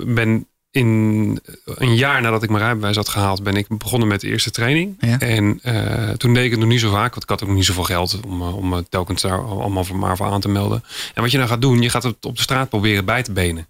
ben 0.06 0.46
in 0.74 1.40
een 1.64 1.94
jaar 1.94 2.20
nadat 2.20 2.42
ik 2.42 2.50
mijn 2.50 2.62
rijbewijs 2.62 2.96
had 2.96 3.08
gehaald, 3.08 3.42
ben 3.42 3.56
ik 3.56 3.78
begonnen 3.78 4.08
met 4.08 4.20
de 4.20 4.28
eerste 4.28 4.50
training. 4.50 4.96
Ja. 4.98 5.18
En 5.18 5.58
eh, 5.62 6.10
toen 6.10 6.34
deed 6.34 6.44
ik 6.44 6.50
het 6.50 6.60
nog 6.60 6.68
niet 6.68 6.80
zo 6.80 6.90
vaak, 6.90 7.10
want 7.10 7.22
ik 7.22 7.28
had 7.28 7.42
ook 7.42 7.48
nog 7.48 7.56
niet 7.56 7.66
zoveel 7.66 7.84
geld 7.84 8.20
om, 8.26 8.40
eh, 8.40 8.56
om 8.56 8.68
me 8.68 8.84
telkens 8.88 9.22
daar 9.22 9.44
allemaal 9.44 9.84
voor 9.84 9.96
maar 9.96 10.16
voor 10.16 10.26
aan 10.26 10.40
te 10.40 10.48
melden. 10.48 10.84
En 11.14 11.22
wat 11.22 11.30
je 11.30 11.38
dan 11.38 11.48
gaat 11.48 11.60
doen, 11.60 11.82
je 11.82 11.90
gaat 11.90 12.02
het 12.02 12.24
op 12.24 12.36
de 12.36 12.42
straat 12.42 12.68
proberen 12.68 13.04
bij 13.04 13.22
te 13.22 13.32
benen. 13.32 13.66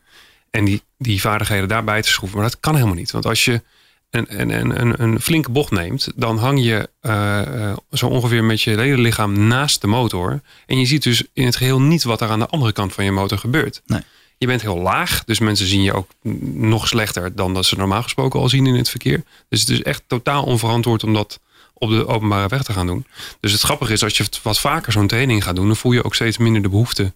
En 0.50 0.64
die, 0.64 0.82
die 0.98 1.20
vaardigheden 1.20 1.68
daarbij 1.68 2.02
te 2.02 2.08
schroeven. 2.08 2.38
Maar 2.38 2.48
dat 2.48 2.60
kan 2.60 2.74
helemaal 2.74 2.94
niet. 2.94 3.10
Want 3.10 3.26
als 3.26 3.44
je 3.44 3.62
een, 4.10 4.40
een, 4.40 4.80
een, 4.80 5.02
een, 5.02 5.20
flinke 5.20 5.50
bocht 5.50 5.70
neemt, 5.70 6.08
dan 6.16 6.38
hang 6.38 6.64
je 6.64 6.88
eh, 7.00 7.72
zo 7.92 8.06
ongeveer 8.06 8.44
met 8.44 8.62
je 8.62 8.70
hele 8.70 9.02
lichaam 9.02 9.46
naast 9.46 9.80
de 9.80 9.86
motor. 9.86 10.40
En 10.66 10.78
je 10.78 10.86
ziet 10.86 11.02
dus 11.02 11.24
in 11.32 11.44
het 11.46 11.56
geheel 11.56 11.80
niet 11.80 12.02
wat 12.02 12.20
er 12.20 12.28
aan 12.28 12.38
de 12.38 12.48
andere 12.48 12.72
kant 12.72 12.92
van 12.92 13.04
je 13.04 13.12
motor 13.12 13.38
gebeurt. 13.38 13.82
Nee. 13.86 14.02
Je 14.44 14.50
bent 14.50 14.62
heel 14.62 14.78
laag, 14.78 15.24
dus 15.24 15.38
mensen 15.38 15.66
zien 15.66 15.82
je 15.82 15.92
ook 15.92 16.10
nog 16.52 16.88
slechter 16.88 17.34
dan 17.34 17.54
dat 17.54 17.64
ze 17.64 17.76
normaal 17.76 18.02
gesproken 18.02 18.40
al 18.40 18.48
zien 18.48 18.66
in 18.66 18.74
het 18.74 18.88
verkeer. 18.90 19.22
Dus 19.48 19.60
het 19.60 19.68
is 19.68 19.82
echt 19.82 20.02
totaal 20.06 20.44
onverantwoord 20.44 21.04
om 21.04 21.14
dat 21.14 21.40
op 21.74 21.88
de 21.88 22.06
openbare 22.06 22.48
weg 22.48 22.62
te 22.62 22.72
gaan 22.72 22.86
doen. 22.86 23.06
Dus 23.40 23.52
het 23.52 23.60
grappige 23.60 23.92
is, 23.92 24.02
als 24.02 24.16
je 24.16 24.26
wat 24.42 24.60
vaker 24.60 24.92
zo'n 24.92 25.06
training 25.06 25.44
gaat 25.44 25.56
doen, 25.56 25.66
dan 25.66 25.76
voel 25.76 25.92
je 25.92 26.04
ook 26.04 26.14
steeds 26.14 26.38
minder 26.38 26.62
de 26.62 26.68
behoefte 26.68 27.12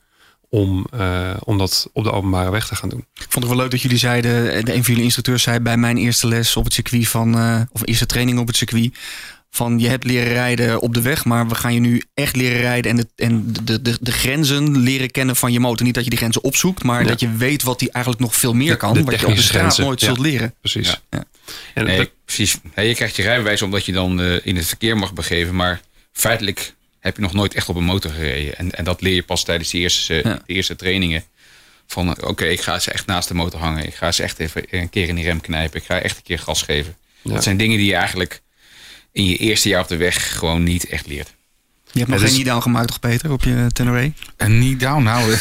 om, 0.48 0.86
eh, 0.90 1.30
om 1.44 1.58
dat 1.58 1.90
op 1.92 2.04
de 2.04 2.12
openbare 2.12 2.50
weg 2.50 2.66
te 2.66 2.76
gaan 2.76 2.88
doen. 2.88 3.06
Ik 3.14 3.26
vond 3.28 3.44
het 3.44 3.54
wel 3.54 3.56
leuk 3.56 3.70
dat 3.70 3.82
jullie 3.82 3.98
zeiden, 3.98 4.64
de 4.64 4.74
een 4.74 4.84
van 4.84 4.92
jullie 4.92 5.02
instructeurs 5.02 5.42
zei 5.42 5.60
bij 5.60 5.76
mijn 5.76 5.96
eerste 5.96 6.28
les 6.28 6.56
op 6.56 6.64
het 6.64 6.74
circuit 6.74 7.08
van, 7.08 7.38
eh, 7.38 7.60
of 7.72 7.86
eerste 7.86 8.06
training 8.06 8.38
op 8.38 8.46
het 8.46 8.56
circuit, 8.56 8.94
van 9.50 9.78
je 9.78 9.88
hebt 9.88 10.04
leren 10.04 10.32
rijden 10.32 10.80
op 10.80 10.94
de 10.94 11.00
weg, 11.02 11.24
maar 11.24 11.48
we 11.48 11.54
gaan 11.54 11.74
je 11.74 11.80
nu 11.80 12.02
echt 12.14 12.36
leren 12.36 12.60
rijden 12.60 12.90
en 12.90 12.96
de, 12.96 13.06
en 13.16 13.52
de, 13.62 13.82
de, 13.82 13.98
de 14.00 14.12
grenzen 14.12 14.78
leren 14.78 15.10
kennen 15.10 15.36
van 15.36 15.52
je 15.52 15.60
motor. 15.60 15.86
Niet 15.86 15.94
dat 15.94 16.04
je 16.04 16.10
die 16.10 16.18
grenzen 16.18 16.44
opzoekt, 16.44 16.82
maar 16.82 17.02
Ja. 17.02 17.08
dat 17.08 17.20
je 17.20 17.32
weet 17.36 17.62
wat 17.62 17.78
die 17.78 17.90
eigenlijk 17.90 18.24
nog 18.24 18.36
veel 18.36 18.54
meer 18.54 18.76
kan, 18.76 18.94
de 18.94 19.02
wat 19.04 19.20
je 19.20 19.26
op 19.26 19.34
de 19.34 19.42
straat 19.42 19.60
grenzen, 19.60 19.84
nooit 19.84 20.00
ja. 20.00 20.06
zult 20.06 20.18
leren. 20.18 20.54
Precies. 20.60 20.88
Ja. 20.88 20.98
Ja. 21.10 21.24
En 21.74 21.84
Nee, 21.84 21.96
dat- 21.96 22.10
precies. 22.24 22.58
Je 22.76 22.94
krijgt 22.94 23.16
je 23.16 23.22
rijbewijs 23.22 23.62
omdat 23.62 23.84
je 23.86 23.92
dan 23.92 24.20
eh, 24.20 24.46
in 24.46 24.56
het 24.56 24.66
verkeer 24.66 24.96
mag 24.96 25.12
begeven. 25.12 25.54
Maar 25.54 25.80
feitelijk 26.12 26.74
heb 27.00 27.16
je 27.16 27.22
nog 27.22 27.32
nooit 27.32 27.54
echt 27.54 27.68
op 27.68 27.76
een 27.76 27.84
motor 27.84 28.10
gereden. 28.10 28.56
En, 28.58 28.70
en 28.72 28.84
dat 28.84 29.00
leer 29.00 29.14
je 29.14 29.22
pas 29.22 29.44
tijdens 29.44 29.70
de 29.70 29.78
eerste, 29.78 30.14
Ja. 30.14 30.22
de 30.46 30.52
eerste 30.54 30.76
trainingen. 30.76 31.24
Van 31.86 32.16
eh, 32.16 32.28
oké, 32.28 32.44
ik 32.44 32.60
ga 32.60 32.78
ze 32.78 32.90
echt 32.90 33.06
naast 33.06 33.28
de 33.28 33.34
motor 33.34 33.60
hangen. 33.60 33.86
Ik 33.86 33.94
ga 33.94 34.12
ze 34.12 34.22
echt 34.22 34.38
even 34.38 34.62
een 34.70 34.90
keer 34.90 35.08
in 35.08 35.14
die 35.14 35.24
rem 35.24 35.40
knijpen. 35.40 35.80
Ik 35.80 35.86
ga 35.86 36.00
echt 36.00 36.16
een 36.16 36.22
keer 36.22 36.38
gas 36.38 36.62
geven. 36.62 36.96
Ja. 37.22 37.32
Dat 37.32 37.42
zijn 37.42 37.56
dingen 37.56 37.76
die 37.78 37.86
je 37.86 37.94
eigenlijk 37.94 38.40
in 39.18 39.24
je 39.24 39.36
eerste 39.36 39.68
jaar 39.68 39.82
op 39.82 39.88
de 39.88 39.96
weg 39.96 40.38
gewoon 40.38 40.62
niet 40.62 40.86
echt 40.86 41.06
leert. 41.06 41.34
Je 41.92 41.98
hebt 41.98 42.10
nog 42.10 42.20
Het 42.20 42.30
geen 42.30 42.54
niet 42.54 42.62
gemaakt 42.62 42.88
toch 42.88 43.00
Peter, 43.00 43.32
op 43.32 43.44
je 43.44 43.66
Tenere? 43.72 44.12
En 44.36 44.58
niet 44.58 44.80
down, 44.80 45.02
nou. 45.02 45.32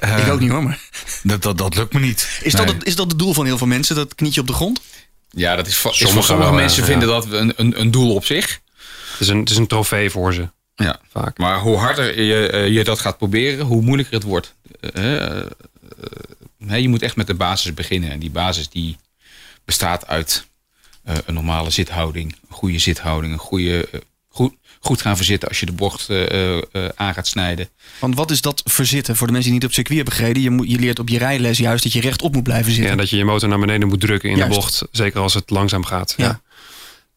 eh, 0.00 0.18
Ik 0.18 0.32
ook 0.32 0.40
niet 0.40 0.50
hoor, 0.50 0.62
maar 0.62 0.80
Dat, 1.22 1.42
dat, 1.42 1.58
dat 1.58 1.76
lukt 1.76 1.92
me 1.92 2.00
niet. 2.00 2.40
is 2.42 2.52
dat, 2.52 2.68
het, 2.68 2.84
is 2.84 2.96
dat 2.96 3.10
het 3.10 3.18
doel 3.18 3.34
van 3.34 3.44
heel 3.44 3.58
veel 3.58 3.66
mensen, 3.66 3.96
dat 3.96 4.14
knietje 4.14 4.40
op 4.40 4.46
de 4.46 4.52
grond? 4.52 4.80
Ja, 5.30 5.56
dat 5.56 5.66
is, 5.66 5.76
voor 5.76 5.94
sommige 5.94 6.36
wel, 6.36 6.52
mensen 6.52 6.82
ja. 6.82 6.88
vinden 6.88 7.08
dat 7.08 7.32
een, 7.32 7.52
een, 7.56 7.80
een 7.80 7.90
doel 7.90 8.14
op 8.14 8.24
zich. 8.24 8.60
het, 9.12 9.20
is 9.20 9.28
een, 9.28 9.38
het 9.38 9.50
is 9.50 9.56
een 9.56 9.66
trofee 9.66 10.10
voor 10.10 10.34
ze, 10.34 10.48
Ja. 10.74 11.00
vaak. 11.10 11.38
Maar 11.38 11.58
hoe 11.60 11.76
harder 11.76 12.22
je, 12.22 12.48
eh, 12.48 12.68
je 12.68 12.84
dat 12.84 12.98
gaat 12.98 13.18
proberen, 13.18 13.66
hoe 13.66 13.82
moeilijker 13.82 14.14
het 14.14 14.22
wordt. 14.22 14.54
Hè, 16.66 16.76
je 16.76 16.88
moet 16.88 17.02
echt 17.02 17.16
met 17.16 17.26
de 17.26 17.34
basis 17.34 17.74
beginnen. 17.74 18.10
En 18.10 18.18
die 18.18 18.30
basis 18.30 18.68
die 18.68 18.96
bestaat 19.64 20.06
uit 20.06 20.46
eh, 21.04 21.14
een 21.26 21.34
normale 21.34 21.70
zithouding, 21.70 22.32
een 22.32 22.54
goede 22.54 22.78
zithouding, 22.78 23.32
een 23.32 23.38
goede, 23.38 23.88
eh, 23.92 24.00
goed, 24.28 24.54
goed 24.80 25.00
gaan 25.00 25.16
verzitten 25.16 25.48
als 25.48 25.60
je 25.60 25.66
de 25.66 25.72
bocht 25.72 26.08
eh, 26.08 26.30
eh, 26.30 26.62
eh, 26.72 26.88
aan 26.94 27.14
gaat 27.14 27.26
snijden. 27.26 27.68
Want 27.98 28.14
wat 28.14 28.30
is 28.30 28.40
dat 28.40 28.62
verzitten? 28.64 29.16
Voor 29.16 29.26
de 29.26 29.32
mensen 29.32 29.50
die 29.50 29.60
niet 29.60 29.68
op 29.68 29.74
circuit 29.74 29.96
hebben 29.96 30.14
gereden, 30.14 30.42
je, 30.42 30.50
moet, 30.50 30.70
je 30.70 30.78
leert 30.78 30.98
op 30.98 31.08
je 31.08 31.18
rijles 31.18 31.58
juist 31.58 31.82
dat 31.82 31.92
je 31.92 32.00
rechtop 32.00 32.34
moet 32.34 32.42
blijven 32.42 32.72
zitten. 32.72 32.90
Ja, 32.90 32.96
dat 32.96 33.10
je 33.10 33.16
je 33.16 33.24
motor 33.24 33.48
naar 33.48 33.58
beneden 33.58 33.88
moet 33.88 34.00
drukken 34.00 34.30
in 34.30 34.36
Juist. 34.36 34.54
de 34.54 34.60
bocht. 34.60 34.82
Zeker 34.90 35.20
als 35.20 35.34
het 35.34 35.50
langzaam 35.50 35.84
gaat. 35.84 36.14
Ja. 36.16 36.40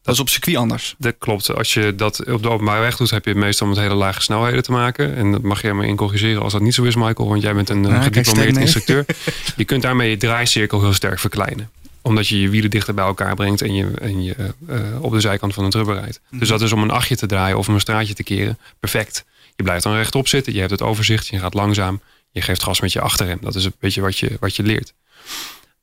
Dat 0.02 0.14
is 0.16 0.22
op 0.22 0.28
circuit 0.28 0.56
anders. 0.56 0.94
Dat 0.98 1.14
klopt. 1.18 1.54
Als 1.54 1.74
je 1.74 1.94
dat 1.94 2.26
op 2.26 2.42
de 2.42 2.48
openbare 2.48 2.80
weg 2.80 2.96
doet, 2.96 3.10
heb 3.10 3.24
je 3.24 3.34
meestal 3.34 3.66
met 3.66 3.76
hele 3.76 3.94
lage 3.94 4.22
snelheden 4.22 4.62
te 4.62 4.72
maken. 4.72 5.16
En 5.16 5.32
dat 5.32 5.42
mag 5.42 5.62
jij 5.62 5.72
maar 5.72 5.86
in 5.86 5.96
corrigeren 5.96 6.42
als 6.42 6.52
dat 6.52 6.62
niet 6.62 6.74
zo 6.74 6.82
is, 6.82 6.94
Michael. 6.94 7.28
Want 7.28 7.42
jij 7.42 7.54
bent 7.54 7.68
een 7.68 7.82
Ja, 7.82 8.02
gediplomeerd 8.02 8.56
instructeur. 8.56 9.04
je 9.56 9.64
kunt 9.64 9.82
daarmee 9.82 10.10
je 10.10 10.16
draaicirkel 10.16 10.80
heel 10.80 10.92
sterk 10.92 11.18
verkleinen. 11.18 11.70
Omdat 12.08 12.28
je 12.28 12.40
je 12.40 12.48
wielen 12.48 12.70
dichter 12.70 12.94
bij 12.94 13.04
elkaar 13.04 13.34
brengt 13.34 13.62
en 13.62 13.74
je, 13.74 13.90
en 14.00 14.22
je 14.22 14.34
eh, 14.34 14.94
eh, 14.94 15.02
op 15.02 15.12
de 15.12 15.20
zijkant 15.20 15.54
van 15.54 15.64
het 15.64 15.74
rubber 15.74 15.94
rijdt. 15.94 16.20
Mhm. 16.28 16.38
Dus 16.38 16.48
dat 16.48 16.60
is 16.60 16.72
om 16.72 16.82
een 16.82 16.90
achtje 16.90 17.16
te 17.16 17.26
draaien 17.26 17.58
of 17.58 17.68
om 17.68 17.74
een 17.74 17.80
straatje 17.80 18.14
te 18.14 18.22
keren. 18.22 18.58
Perfect. 18.80 19.24
Je 19.56 19.62
blijft 19.62 19.82
dan 19.82 19.94
rechtop 19.94 20.28
zitten. 20.28 20.52
Je 20.52 20.58
hebt 20.58 20.70
het 20.70 20.82
overzicht. 20.82 21.26
Je 21.26 21.38
gaat 21.38 21.54
langzaam. 21.54 22.00
Je 22.30 22.42
geeft 22.42 22.62
gas 22.62 22.80
met 22.80 22.92
je 22.92 23.00
achterrem. 23.00 23.38
Dat 23.40 23.54
is 23.54 23.64
een 23.64 23.72
beetje 23.78 24.00
wat 24.00 24.18
je, 24.18 24.36
wat 24.40 24.56
je 24.56 24.62
leert. 24.62 24.94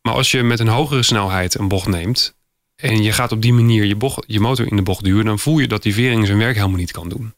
Maar 0.02 0.14
als 0.14 0.32
je 0.32 0.44
met 0.44 0.60
een 0.60 0.68
hogere 0.68 1.04
snelheid 1.04 1.60
een 1.60 1.68
bocht 1.68 1.88
neemt. 1.88 2.36
En 2.76 3.04
je 3.04 3.12
gaat 3.12 3.32
op 3.32 3.42
die 3.42 3.54
manier 3.54 3.86
je, 3.86 3.96
bocht, 3.96 4.24
je 4.28 4.40
motor 4.40 4.68
in 4.68 4.76
de 4.76 4.82
bocht 4.82 5.04
duwen. 5.04 5.26
Dan 5.26 5.40
voel 5.40 5.60
je 5.60 5.68
dat 5.68 5.84
die 5.84 5.94
vering 5.94 6.26
zijn 6.26 6.38
werk 6.38 6.56
helemaal 6.56 6.78
niet 6.78 6.92
kan 6.92 7.10
doen. 7.10 7.34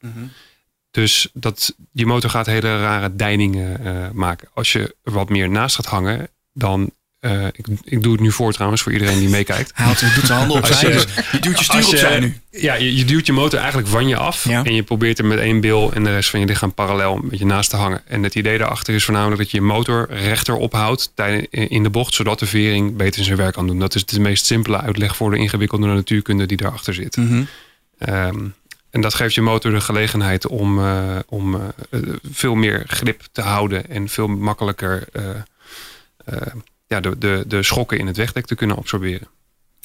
Dus 0.92 1.30
dat, 1.34 1.76
je 1.92 2.06
motor 2.06 2.30
gaat 2.30 2.46
hele 2.46 2.80
rare 2.80 3.16
deiningen 3.16 3.86
eh, 3.86 4.10
maken. 4.12 4.48
Als 4.54 4.72
je 4.72 4.96
wat 5.04 5.30
meer 5.30 5.50
naast 5.50 5.76
gaat 5.76 5.86
hangen. 5.86 6.30
Dan, 6.54 6.92
eh, 7.20 7.46
ik, 7.46 7.66
ik 7.84 8.04
doe 8.04 8.12
het 8.12 8.22
nu 8.22 8.32
voor 8.32 8.54
trouwens 8.54 8.82
voor 8.82 8.92
iedereen 8.92 9.20
die 9.20 9.30
meekijkt. 9.30 9.72
Hij 9.74 9.86
doet 10.16 10.26
zijn 10.26 10.38
handen 10.40 10.58
opzij, 10.58 10.88
je- 10.90 10.94
dus 10.96 11.06
je 11.32 11.40
duwt 11.40 11.58
je 11.58 11.64
stuur 11.64 11.80
je- 11.80 11.86
opzij 11.88 12.20
nu. 12.20 12.38
Ja, 12.52 12.74
je, 12.74 12.96
je 12.96 13.06
duwt 13.06 13.26
je 13.26 13.34
motor 13.34 13.60
eigenlijk 13.60 13.88
van 13.90 14.08
je 14.08 14.18
af. 14.18 14.44
Ja. 14.44 14.64
En 14.64 14.74
je 14.76 14.84
probeert 14.84 15.20
er 15.20 15.26
met 15.26 15.40
één 15.40 15.60
bil 15.62 15.92
en 15.94 16.04
de 16.04 16.10
rest 16.14 16.30
van 16.30 16.40
je 16.40 16.46
lichaam 16.46 16.74
parallel 16.74 17.16
een 17.16 17.30
beetje 17.30 17.46
naast 17.46 17.70
te 17.70 17.76
hangen. 17.76 18.02
En 18.08 18.24
het 18.24 18.36
idee 18.36 18.58
daarachter 18.58 18.94
is 18.94 19.04
voornamelijk 19.04 19.42
dat 19.42 19.52
je 19.52 19.58
je 19.58 19.64
motor 19.64 20.08
rechter 20.12 20.56
ophoudt 20.56 21.12
in 21.50 21.84
de 21.84 21.90
bocht. 21.90 22.14
Zodat 22.14 22.40
de 22.40 22.46
vering 22.46 22.96
beter 22.96 23.24
zijn 23.24 23.38
werk 23.38 23.54
kan 23.54 23.68
doen. 23.68 23.80
Dat 23.80 23.96
is 23.96 24.06
de 24.06 24.20
meest 24.20 24.46
simpele 24.46 24.82
uitleg 24.82 25.16
voor 25.16 25.32
de 25.32 25.38
ingewikkelde 25.38 25.88
natuurkunde 25.88 26.46
die 26.46 26.58
daarachter 26.58 26.94
zit. 26.94 27.18
Mhm. 27.18 27.44
Ehm, 27.98 28.46
en 28.90 29.02
dat 29.02 29.14
geeft 29.14 29.34
je 29.34 29.42
motor 29.42 29.72
de 29.72 29.82
gelegenheid 29.82 30.48
om, 30.48 30.80
eh, 30.80 31.16
om 31.28 31.56
eh, 31.56 32.00
veel 32.32 32.56
meer 32.56 32.84
grip 32.88 33.22
te 33.32 33.42
houden. 33.42 33.90
En 33.90 34.10
veel 34.10 34.28
makkelijker 34.28 35.08
ja, 36.88 37.00
de, 37.00 37.18
de, 37.18 37.44
de 37.48 37.64
schokken 37.64 37.98
in 38.00 38.08
het 38.08 38.18
wegdek 38.18 38.46
te 38.46 38.56
kunnen 38.56 38.78
absorberen. 38.78 39.28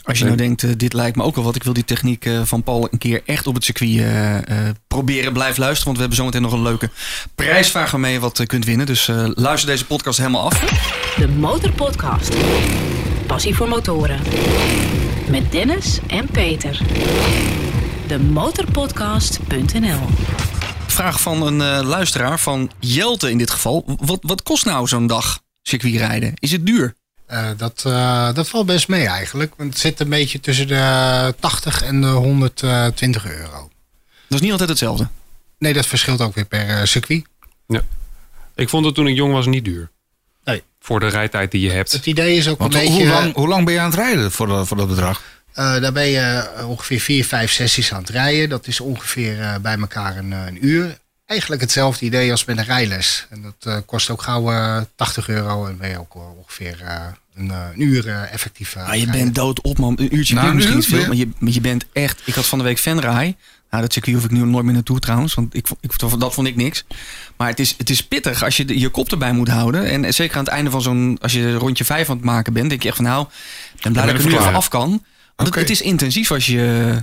Als 0.03 0.19
je 0.19 0.25
nou 0.25 0.37
denkt, 0.37 0.63
eh, 0.63 0.71
dit 0.77 0.93
lijkt 0.93 1.17
me 1.17 1.23
ook 1.23 1.35
wel 1.35 1.45
wat. 1.45 1.57
Ik 1.57 1.63
wil 1.63 1.73
die 1.73 1.85
techniek 1.85 2.25
eh, 2.25 2.41
van 2.45 2.63
Paul 2.63 2.89
een 2.91 2.99
keer 2.99 3.23
echt 3.27 3.47
op 3.47 3.55
het 3.55 3.65
circuit 3.65 3.99
eh, 3.99 4.69
eh, 4.69 4.75
proberen. 4.89 5.33
Blijf 5.33 5.57
luisteren, 5.57 5.85
want 5.85 5.97
we 5.97 6.01
hebben 6.01 6.17
zometeen 6.19 6.43
nog 6.43 6.53
een 6.53 6.63
leuke 6.63 6.91
prijsvraag 7.35 7.91
waarmee 7.91 8.13
je 8.13 8.21
wat 8.21 8.47
kunt 8.47 8.65
winnen. 8.65 8.87
Dus 8.87 9.09
eh, 9.09 9.27
luister 9.35 9.69
deze 9.71 9.87
podcast 9.87 10.19
helemaal 10.19 10.43
af. 10.45 10.61
De 11.17 11.29
Motorpodcast. 11.29 12.37
Passie 13.27 13.55
voor 13.55 13.69
motoren. 13.69 14.21
Met 15.29 15.53
Dennis 15.53 15.99
en 16.07 16.27
Peter. 16.27 16.81
De 18.07 18.19
Motorpodcast.nl 18.19 20.01
Vraag 20.87 21.21
van 21.21 21.47
een 21.47 21.61
eh, 21.61 21.87
luisteraar, 21.87 22.41
van 22.41 22.71
Jelte 22.79 23.31
in 23.31 23.39
dit 23.39 23.51
geval. 23.51 23.85
Wat, 24.01 24.19
wat 24.23 24.43
kost 24.43 24.65
nou 24.65 24.87
zo'n 24.89 25.07
dag 25.07 25.41
circuitrijden? 25.63 26.33
Is 26.39 26.53
het 26.53 26.67
duur? 26.67 26.95
Eh, 27.27 27.51
dat, 27.57 27.83
eh, 27.87 28.35
dat 28.35 28.49
valt 28.49 28.67
best 28.67 28.89
mee 28.89 29.07
eigenlijk. 29.07 29.53
Want 29.57 29.71
het 29.71 29.79
zit 29.79 30.01
een 30.01 30.09
beetje 30.09 30.41
tussen 30.41 30.67
de 30.69 31.35
80 31.41 31.83
en 31.83 32.01
de 32.01 32.07
120 32.07 33.27
euro. 33.27 33.71
Dat 34.29 34.39
is 34.39 34.41
niet 34.41 34.51
altijd 34.51 34.69
hetzelfde. 34.69 35.09
Nee, 35.59 35.73
dat 35.73 35.87
verschilt 35.87 36.21
ook 36.21 36.35
weer 36.35 36.45
per 36.45 36.69
eh, 36.69 36.85
circuit. 36.85 37.25
Ik 38.55 38.69
vond 38.69 38.85
het 38.85 38.95
toen 38.95 39.07
ik 39.07 39.17
jong 39.17 39.33
was 39.33 39.47
niet 39.47 39.65
duur. 39.65 39.91
Nee. 40.45 40.63
Voor 40.81 41.01
de 41.01 41.09
rijtijd 41.09 41.51
die 41.51 41.61
je 41.61 41.71
hebt. 41.71 41.93
Het 41.93 42.07
idee 42.07 42.37
is 42.37 42.49
ook 42.49 42.59
Want 42.59 42.75
een 42.75 42.81
beetje... 42.81 42.95
hoe, 42.95 43.07
lang, 43.07 43.35
hoe 43.35 43.49
lang 43.49 43.65
ben 43.65 43.75
je 43.75 43.81
aan 43.81 43.91
het 43.91 43.99
rijden 43.99 44.33
voor 44.33 44.47
dat, 44.47 44.67
voor 44.69 44.77
dat 44.77 44.89
bedrag? 44.89 45.23
eh, 45.53 45.81
daar 45.81 45.93
ben 45.93 46.07
je 46.07 46.51
ongeveer 46.67 47.01
vier, 47.01 47.25
vijf 47.25 47.53
sessies 47.53 47.93
aan 47.93 48.01
het 48.01 48.09
rijden. 48.11 48.49
Dat 48.49 48.67
is 48.67 48.81
ongeveer 48.81 49.59
bij 49.63 49.79
elkaar 49.79 50.17
een, 50.17 50.31
een 50.31 50.67
uur. 50.67 50.99
Eigenlijk 51.27 51.61
hetzelfde 51.63 52.05
idee 52.07 52.31
als 52.31 52.45
met 52.45 52.59
een 52.59 52.65
rijles. 52.65 53.27
En 53.31 53.43
dat 53.43 53.55
eh, 53.75 53.77
kost 53.87 54.11
ook 54.11 54.23
gauw 54.23 54.51
eh, 54.53 54.81
80 54.97 55.29
euro. 55.29 55.67
En 55.67 55.77
ben 55.77 55.89
je 55.89 55.99
ook 55.99 56.15
ongeveer 56.39 56.81
eh, 56.85 57.05
een, 57.35 57.51
eh, 57.51 57.67
een 57.75 57.83
uur 57.83 58.09
eh, 58.09 58.33
effectief 58.33 58.77
Ah, 58.77 58.85
je 58.87 58.91
rijden. 58.91 59.11
bent 59.11 59.35
dood 59.35 59.61
op, 59.61 59.79
man. 59.79 59.95
Een 59.99 60.17
uurtje 60.17 60.35
Nou, 60.35 60.55
misschien 60.55 60.77
uur, 60.77 60.83
veel, 60.83 61.07
maar 61.07 61.17
je, 61.17 61.29
maar 61.39 61.53
je 61.53 61.61
bent 61.61 61.85
echt... 61.93 62.21
Ik 62.25 62.35
had 62.35 62.47
van 62.47 62.59
de 62.59 62.65
week 62.65 62.79
Venray. 62.79 63.37
Nou, 63.71 63.83
dat 63.85 63.93
circuit 63.93 64.15
hoef 64.17 64.25
ik 64.25 64.31
nu 64.31 64.39
nooit 64.45 64.65
meer 64.65 64.75
naartoe 64.75 64.99
trouwens, 65.01 65.35
want 65.35 65.55
ik, 65.55 65.67
ik, 65.81 65.99
dat 66.19 66.35
vond 66.35 66.47
ik 66.47 66.57
niks. 66.57 66.85
Maar 67.37 67.49
het 67.49 67.59
is, 67.61 67.75
het 67.79 67.91
is 67.91 68.07
pittig 68.07 68.45
als 68.45 68.57
je 68.57 68.65
de- 68.65 68.79
je 68.79 68.89
kop 68.89 69.11
erbij 69.11 69.33
moet 69.33 69.49
houden. 69.49 69.85
En 69.91 70.15
zeker 70.15 70.37
aan 70.37 70.45
het 70.45 70.53
einde 70.53 70.71
van 70.71 70.83
zo'n... 70.83 71.19
Als 71.21 71.33
je 71.33 71.55
rondje 71.55 71.85
vijf 71.85 72.09
aan 72.11 72.17
het 72.17 72.25
maken 72.25 72.53
bent, 72.53 72.69
denk 72.69 72.83
je 72.83 72.89
echt 72.89 72.97
van 72.97 73.07
nou... 73.07 73.27
Ik 73.77 73.83
ben 73.83 73.93
blij 73.93 74.05
ben 74.05 74.15
dat 74.15 74.25
ik 74.25 74.31
er 74.31 74.37
nu 74.37 74.41
even 74.43 74.55
af 74.57 74.69
kan. 74.69 75.05
Want 75.37 75.55
het 75.55 75.71
is 75.71 75.81
intensief 75.81 76.31
als 76.31 76.47
je... 76.47 76.95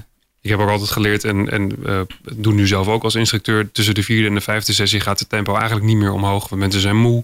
Ik 0.41 0.49
heb 0.49 0.59
ook 0.59 0.69
altijd 0.69 0.89
geleerd 0.91 1.23
en, 1.23 1.49
en 1.49 1.71
eh, 1.85 2.01
doe 2.35 2.53
nu 2.53 2.67
zelf 2.67 2.87
ook 2.87 3.03
als 3.03 3.15
instructeur. 3.15 3.71
Tussen 3.71 3.93
de 3.93 4.03
vierde 4.03 4.27
en 4.27 4.33
de 4.33 4.41
vijfde 4.41 4.73
sessie 4.73 4.99
gaat 4.99 5.19
het 5.19 5.29
tempo 5.29 5.55
eigenlijk 5.55 5.85
niet 5.85 5.97
meer 5.97 6.11
omhoog. 6.11 6.49
Want 6.49 6.61
mensen 6.61 6.81
zijn 6.81 6.97
moe. 6.97 7.23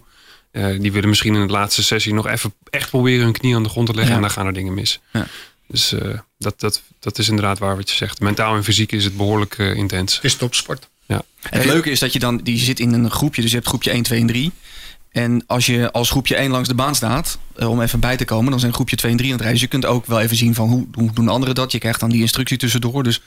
Eh, 0.56 0.80
die 0.80 0.92
willen 0.92 1.10
misschien 1.10 1.36
in 1.36 1.48
de 1.48 1.54
laatste 1.54 1.84
sessie 1.84 2.14
nog 2.14 2.28
even 2.28 2.54
echt 2.70 2.90
proberen 2.90 3.24
hun 3.24 3.34
knie 3.34 3.56
aan 3.56 3.64
de 3.64 3.70
grond 3.70 3.88
te 3.88 3.94
leggen. 3.94 4.12
Ja. 4.12 4.16
En 4.16 4.28
dan 4.28 4.36
gaan 4.36 4.46
er 4.46 4.54
dingen 4.54 4.74
mis. 4.74 5.00
Ja. 5.14 5.28
Dus 5.68 5.92
eh, 5.92 6.20
dat, 6.38 6.60
dat, 6.60 6.82
dat 7.00 7.18
is 7.18 7.30
inderdaad 7.30 7.60
waar 7.60 7.76
wat 7.76 7.90
je 7.90 7.96
zegt. 7.96 8.20
Mentaal 8.20 8.56
en 8.56 8.64
fysiek 8.64 8.92
is 8.92 9.04
het 9.04 9.18
behoorlijk 9.18 9.58
eh, 9.58 9.76
intens. 9.76 10.16
Het 10.16 10.24
is 10.24 10.36
topsport. 10.36 10.88
Het 11.50 11.66
leuke 11.66 11.90
is 11.90 12.00
dat 12.00 12.14
je 12.14 12.20
dan... 12.20 12.38
Die 12.38 12.58
zit 12.58 12.80
in 12.80 12.94
een 12.94 13.12
groepje, 13.12 13.42
dus 13.42 13.50
je 13.50 13.56
hebt 13.58 13.70
groepje 13.70 13.92
1, 13.92 14.04
2 14.04 14.20
en 14.20 14.28
3. 14.28 14.52
En 15.16 15.44
als 15.48 15.66
je 15.66 15.92
als 15.92 16.10
groepje 16.10 16.36
1 16.36 16.52
langs 16.52 16.68
de 16.68 16.74
baan 16.76 16.96
staat, 16.96 17.38
eh, 17.56 17.70
om 17.70 17.82
even 17.82 18.00
bij 18.00 18.18
te 18.18 18.26
komen, 18.26 18.52
dan 18.52 18.60
zijn 18.60 18.74
groepje 18.74 18.96
2 18.96 19.12
en 19.12 19.18
3 19.18 19.30
aan 19.32 19.36
het 19.38 19.46
rijden. 19.46 19.62
Dus 19.62 19.72
je 19.72 19.80
kunt 19.80 19.94
ook 19.94 20.06
wel 20.06 20.20
even 20.22 20.38
zien 20.38 20.56
van 20.56 20.70
hoe, 20.70 20.88
hoe 20.94 21.14
doen 21.14 21.28
anderen 21.28 21.56
dat. 21.56 21.72
Je 21.72 21.78
krijgt 21.80 22.00
dan 22.00 22.10
die 22.10 22.22
instructie 22.22 22.58
tussendoor. 22.58 23.04
Dus 23.04 23.22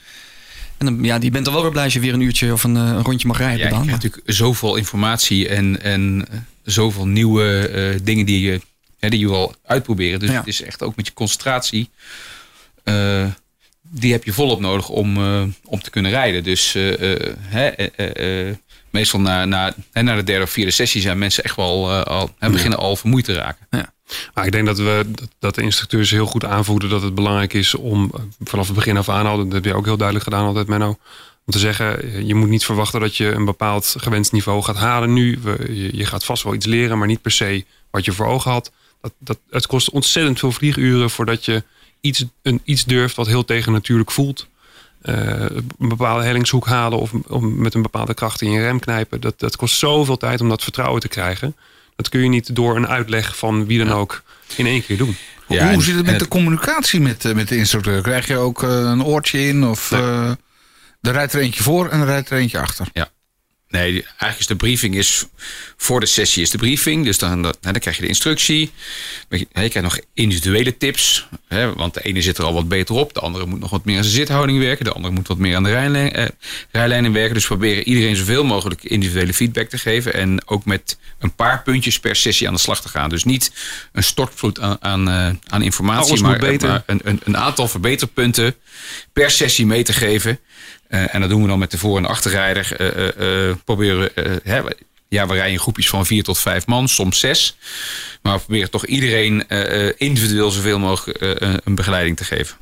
en 0.77 0.85
dan, 0.85 1.03
ja, 1.03 1.19
die 1.19 1.31
bent 1.31 1.47
er 1.47 1.53
wel 1.53 1.61
weer 1.61 1.71
blij 1.71 1.83
als 1.83 1.93
je 1.93 1.99
weer 1.99 2.13
een 2.13 2.21
uurtje 2.21 2.53
of 2.53 2.63
een, 2.63 2.75
eh, 2.77 2.81
een 2.83 3.03
rondje 3.03 3.27
mag 3.27 3.37
rijden 3.37 3.57
Ja, 3.59 3.63
je 3.65 3.69
baan. 3.71 3.83
krijgt 3.85 4.03
natuurlijk 4.03 4.31
zoveel 4.37 4.75
informatie 4.75 5.47
en, 5.47 5.81
en 5.81 6.25
eh, 6.31 6.37
zoveel 6.63 7.07
nieuwe 7.07 7.99
dingen 8.03 8.25
die 8.25 8.41
je, 8.41 8.61
hè, 8.99 9.09
die 9.09 9.19
je 9.19 9.27
wil 9.27 9.53
uitproberen. 9.65 10.19
Dus 10.19 10.29
Ja. 10.29 10.37
het 10.37 10.47
is 10.47 10.61
echt 10.61 10.83
ook 10.83 10.95
met 10.95 11.07
je 11.07 11.13
concentratie. 11.13 11.89
die 13.91 14.11
heb 14.11 14.23
je 14.23 14.33
volop 14.33 14.59
nodig 14.59 14.89
om, 14.89 15.17
om 15.63 15.81
te 15.81 15.89
kunnen 15.89 16.11
rijden. 16.11 16.43
Dus 16.43 16.73
hè, 17.39 17.67
meestal 18.99 19.19
na, 19.19 19.45
na, 19.45 19.73
na 19.93 20.15
de 20.15 20.23
derde 20.23 20.43
of 20.43 20.49
vierde 20.49 20.71
sessie 20.71 21.01
zijn 21.01 21.17
mensen 21.17 21.43
echt 21.43 21.55
wel 21.55 21.89
eh, 21.91 22.01
al, 22.03 22.35
hè, 22.39 22.49
beginnen 22.49 22.79
al 22.79 22.95
vermoeid 22.95 23.25
te 23.25 23.33
raken. 23.33 23.67
Maar 24.33 24.45
ik 24.45 24.51
denk 24.51 24.65
dat, 24.65 24.77
we, 24.77 25.11
dat- 25.39 25.55
de 25.55 25.61
instructeurs 25.61 26.11
heel 26.11 26.25
goed 26.25 26.45
aanvoelen 26.45 26.89
dat 26.89 27.01
het 27.01 27.15
belangrijk 27.15 27.53
is 27.53 27.75
om 27.75 28.11
eh, 28.13 28.21
vanaf 28.43 28.65
het 28.65 28.75
begin 28.75 28.97
af 28.97 29.09
aan 29.09 29.25
al, 29.25 29.37
dat 29.37 29.51
heb 29.51 29.65
je 29.65 29.73
ook 29.73 29.85
heel 29.85 29.97
duidelijk 29.97 30.27
gedaan 30.29 30.45
altijd 30.45 30.67
Menno, 30.67 30.87
om 31.45 31.53
te 31.53 31.59
zeggen, 31.59 32.01
eh, 32.03 32.21
je 32.27 32.35
moet 32.35 32.49
niet 32.49 32.65
verwachten 32.65 32.99
dat 32.99 33.15
je 33.17 33.31
een 33.31 33.45
bepaald 33.45 33.95
gewenst 33.97 34.31
niveau 34.31 34.61
gaat 34.63 34.75
halen 34.77 35.13
nu. 35.13 35.39
Je, 35.67 35.89
je 35.97 36.05
gaat 36.05 36.23
vast 36.25 36.43
wel 36.43 36.53
iets 36.53 36.65
leren, 36.65 36.97
maar 36.97 37.07
niet 37.07 37.21
per 37.21 37.31
se 37.31 37.65
wat 37.91 38.05
je 38.05 38.11
voor 38.11 38.25
ogen 38.25 38.51
had. 38.51 38.71
Dat, 39.01 39.13
dat, 39.19 39.39
het 39.49 39.67
kost 39.67 39.89
ontzettend 39.89 40.39
veel 40.39 40.51
vlieguren 40.51 41.09
voordat 41.09 41.45
je 41.45 41.63
iets, 42.01 42.23
een, 42.41 42.61
iets 42.63 42.85
durft 42.85 43.15
wat 43.15 43.27
heel 43.27 43.45
tegennatuurlijk 43.45 44.11
voelt. 44.11 44.47
Eh, 45.01 45.15
een 45.79 45.89
bepaalde 45.89 46.23
hellingshoek 46.23 46.65
halen 46.65 46.99
of 46.99 47.11
om 47.27 47.61
met 47.61 47.73
een 47.73 47.81
bepaalde 47.81 48.13
kracht 48.13 48.41
in 48.41 48.51
je 48.51 48.61
rem 48.61 48.79
knijpen. 48.79 49.21
Dat, 49.21 49.39
dat 49.39 49.55
kost 49.55 49.77
zoveel 49.77 50.17
tijd 50.17 50.41
om 50.41 50.49
dat 50.49 50.63
vertrouwen 50.63 51.01
te 51.01 51.07
krijgen. 51.07 51.55
Dat 51.95 52.09
kun 52.09 52.21
je 52.21 52.29
niet 52.29 52.55
door 52.55 52.75
een 52.75 52.87
uitleg 52.87 53.37
van 53.37 53.65
wie 53.65 53.77
dan 53.85 53.91
ook 53.91 54.23
in 54.55 54.65
één 54.65 54.85
keer 54.85 54.97
doen. 54.97 55.15
Ja, 55.47 55.63
Hoe 55.63 55.73
en- 55.73 55.81
zit 55.81 55.95
het 55.95 56.05
met 56.05 56.19
de 56.19 56.27
communicatie 56.27 56.99
met, 57.01 57.25
eh, 57.25 57.33
met 57.33 57.47
de 57.47 57.57
instructeur? 57.57 58.01
Krijg 58.01 58.27
je 58.27 58.37
ook 58.37 58.63
eh, 58.63 58.69
een 58.69 59.03
oortje 59.03 59.47
in 59.47 59.63
of 59.65 59.91
Nee. 59.91 60.01
eh 60.01 60.31
er 61.01 61.11
rijdt 61.11 61.33
er 61.33 61.41
eentje 61.41 61.63
voor 61.63 61.87
en 61.89 61.99
er 61.99 62.05
rijdt 62.05 62.29
er 62.29 62.37
eentje 62.37 62.59
achter? 62.59 62.87
Nee, 63.69 63.91
eigenlijk 63.91 64.39
is 64.39 64.47
de 64.47 64.55
briefing 64.55 64.95
is 64.95 65.25
voor 65.77 65.99
de 65.99 66.05
sessie 66.05 66.41
is 66.41 66.49
de 66.49 66.57
briefing. 66.57 67.05
Dus 67.05 67.17
dan, 67.17 67.41
dan, 67.41 67.55
dan 67.61 67.73
krijg 67.73 67.95
je 67.95 68.01
de 68.01 68.07
instructie. 68.07 68.71
Je, 69.29 69.37
je 69.37 69.45
krijgt 69.51 69.81
nog 69.81 69.99
individuele 70.13 70.77
tips. 70.77 71.27
Hè, 71.47 71.73
want 71.73 71.93
de 71.93 72.01
ene 72.01 72.21
zit 72.21 72.37
er 72.37 72.43
al 72.43 72.53
wat 72.53 72.67
beter 72.67 72.95
op. 72.95 73.13
De 73.13 73.19
andere 73.19 73.45
moet 73.45 73.59
nog 73.59 73.69
wat 73.69 73.85
meer 73.85 73.97
aan 73.97 74.03
zijn 74.03 74.15
zithouding 74.15 74.59
werken. 74.59 74.85
De 74.85 74.91
andere 74.91 75.13
moet 75.13 75.27
wat 75.27 75.37
meer 75.37 75.55
aan 75.55 75.63
de 75.63 75.69
rijlijn, 75.69 76.13
eh, 76.13 76.25
rijlijnen 76.71 77.13
werken. 77.13 77.33
Dus 77.33 77.45
proberen 77.45 77.87
iedereen 77.87 78.15
zoveel 78.15 78.43
mogelijk 78.43 78.83
individuele 78.83 79.33
feedback 79.33 79.69
te 79.69 79.77
geven. 79.77 80.13
En 80.13 80.47
ook 80.47 80.65
met 80.65 80.97
een 81.19 81.35
paar 81.35 81.63
puntjes 81.63 81.99
per 81.99 82.15
sessie 82.15 82.47
aan 82.47 82.53
de 82.53 82.59
slag 82.59 82.81
te 82.81 82.89
gaan. 82.89 83.09
Dus 83.09 83.23
niet 83.23 83.51
een 83.91 84.03
stortvloed 84.03 84.59
aan, 84.59 84.77
aan, 84.79 85.09
eh, 85.09 85.29
aan 85.47 85.61
informatie. 85.61 86.09
Alles 86.09 86.21
maar 86.21 86.43
een, 86.43 87.01
een, 87.03 87.21
een 87.23 87.37
aantal 87.37 87.67
verbeterpunten 87.67 88.55
per 89.13 89.31
sessie 89.31 89.65
mee 89.65 89.83
te 89.83 89.93
geven. 89.93 90.39
Eh, 90.89 91.15
en 91.15 91.21
dat 91.21 91.29
doen 91.29 91.41
we 91.41 91.47
dan 91.47 91.59
met 91.59 91.71
de 91.71 91.77
voor- 91.77 91.97
en 91.97 92.05
achterrijder. 92.05 92.75
Eh, 92.75 92.87
eh, 93.07 93.49
eh, 93.49 93.55
proberen 93.65 93.99
we, 93.99 94.11
eh, 94.13 94.35
hè, 94.43 94.61
ja, 95.07 95.27
we 95.27 95.33
rijden 95.33 95.51
in 95.51 95.59
groepjes 95.59 95.89
van 95.89 96.05
vier 96.05 96.23
tot 96.23 96.39
vijf 96.39 96.65
man, 96.65 96.87
soms 96.87 97.19
zes. 97.19 97.57
Maar 98.21 98.33
we 98.33 98.39
proberen 98.39 98.69
toch 98.69 98.85
iedereen 98.85 99.47
eh, 99.47 99.87
eh, 99.87 99.93
individueel 99.97 100.51
zoveel 100.51 100.79
mogelijk 100.79 101.17
eh, 101.21 101.53
een 101.63 101.75
begeleiding 101.75 102.17
te 102.17 102.23
geven. 102.23 102.57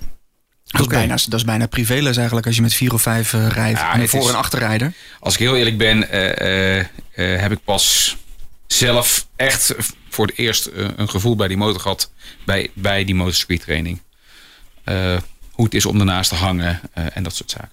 Dat, 0.68 0.82
is 0.82 0.88
bijna, 0.88 1.16
dat 1.16 1.34
is 1.34 1.44
bijna 1.46 1.66
privéles 1.68 2.16
eigenlijk 2.18 2.48
als 2.48 2.56
je 2.56 2.62
met 2.62 2.74
vier 2.74 2.94
of 2.94 3.02
vijf 3.02 3.32
rijdt. 3.32 3.80
Ja, 3.80 3.88
en 3.90 3.96
een 3.96 4.02
het 4.02 4.10
voor- 4.10 4.20
is- 4.22 4.28
en 4.28 4.36
achterrijder. 4.36 4.94
Als 5.20 5.34
ik 5.34 5.40
heel 5.40 5.56
eerlijk 5.56 5.78
ben, 5.78 6.10
eh, 6.10 6.78
eh, 6.80 6.86
eh, 7.14 7.42
heb 7.42 7.52
ik 7.52 7.60
pas 7.64 8.16
zelf 8.68 9.28
echt 9.36 9.76
voor 10.10 10.26
het 10.28 10.38
eerst 10.38 10.70
een 10.96 11.10
gevoel 11.10 11.36
bij 11.36 11.48
die 11.48 11.58
motor 11.58 11.82
gehad. 11.82 12.12
Bij, 12.46 12.70
bij 12.74 13.06
die 13.06 13.16
motorcircuit 13.16 13.62
training. 13.62 14.02
Eh, 14.84 15.18
hoe 15.52 15.66
het 15.66 15.74
is 15.74 15.86
om 15.86 16.00
ernaast 16.00 16.30
te 16.30 16.36
hangen 16.36 16.80
eh, 16.94 17.06
en 17.14 17.24
dat 17.24 17.36
soort 17.36 17.50
zaken. 17.52 17.70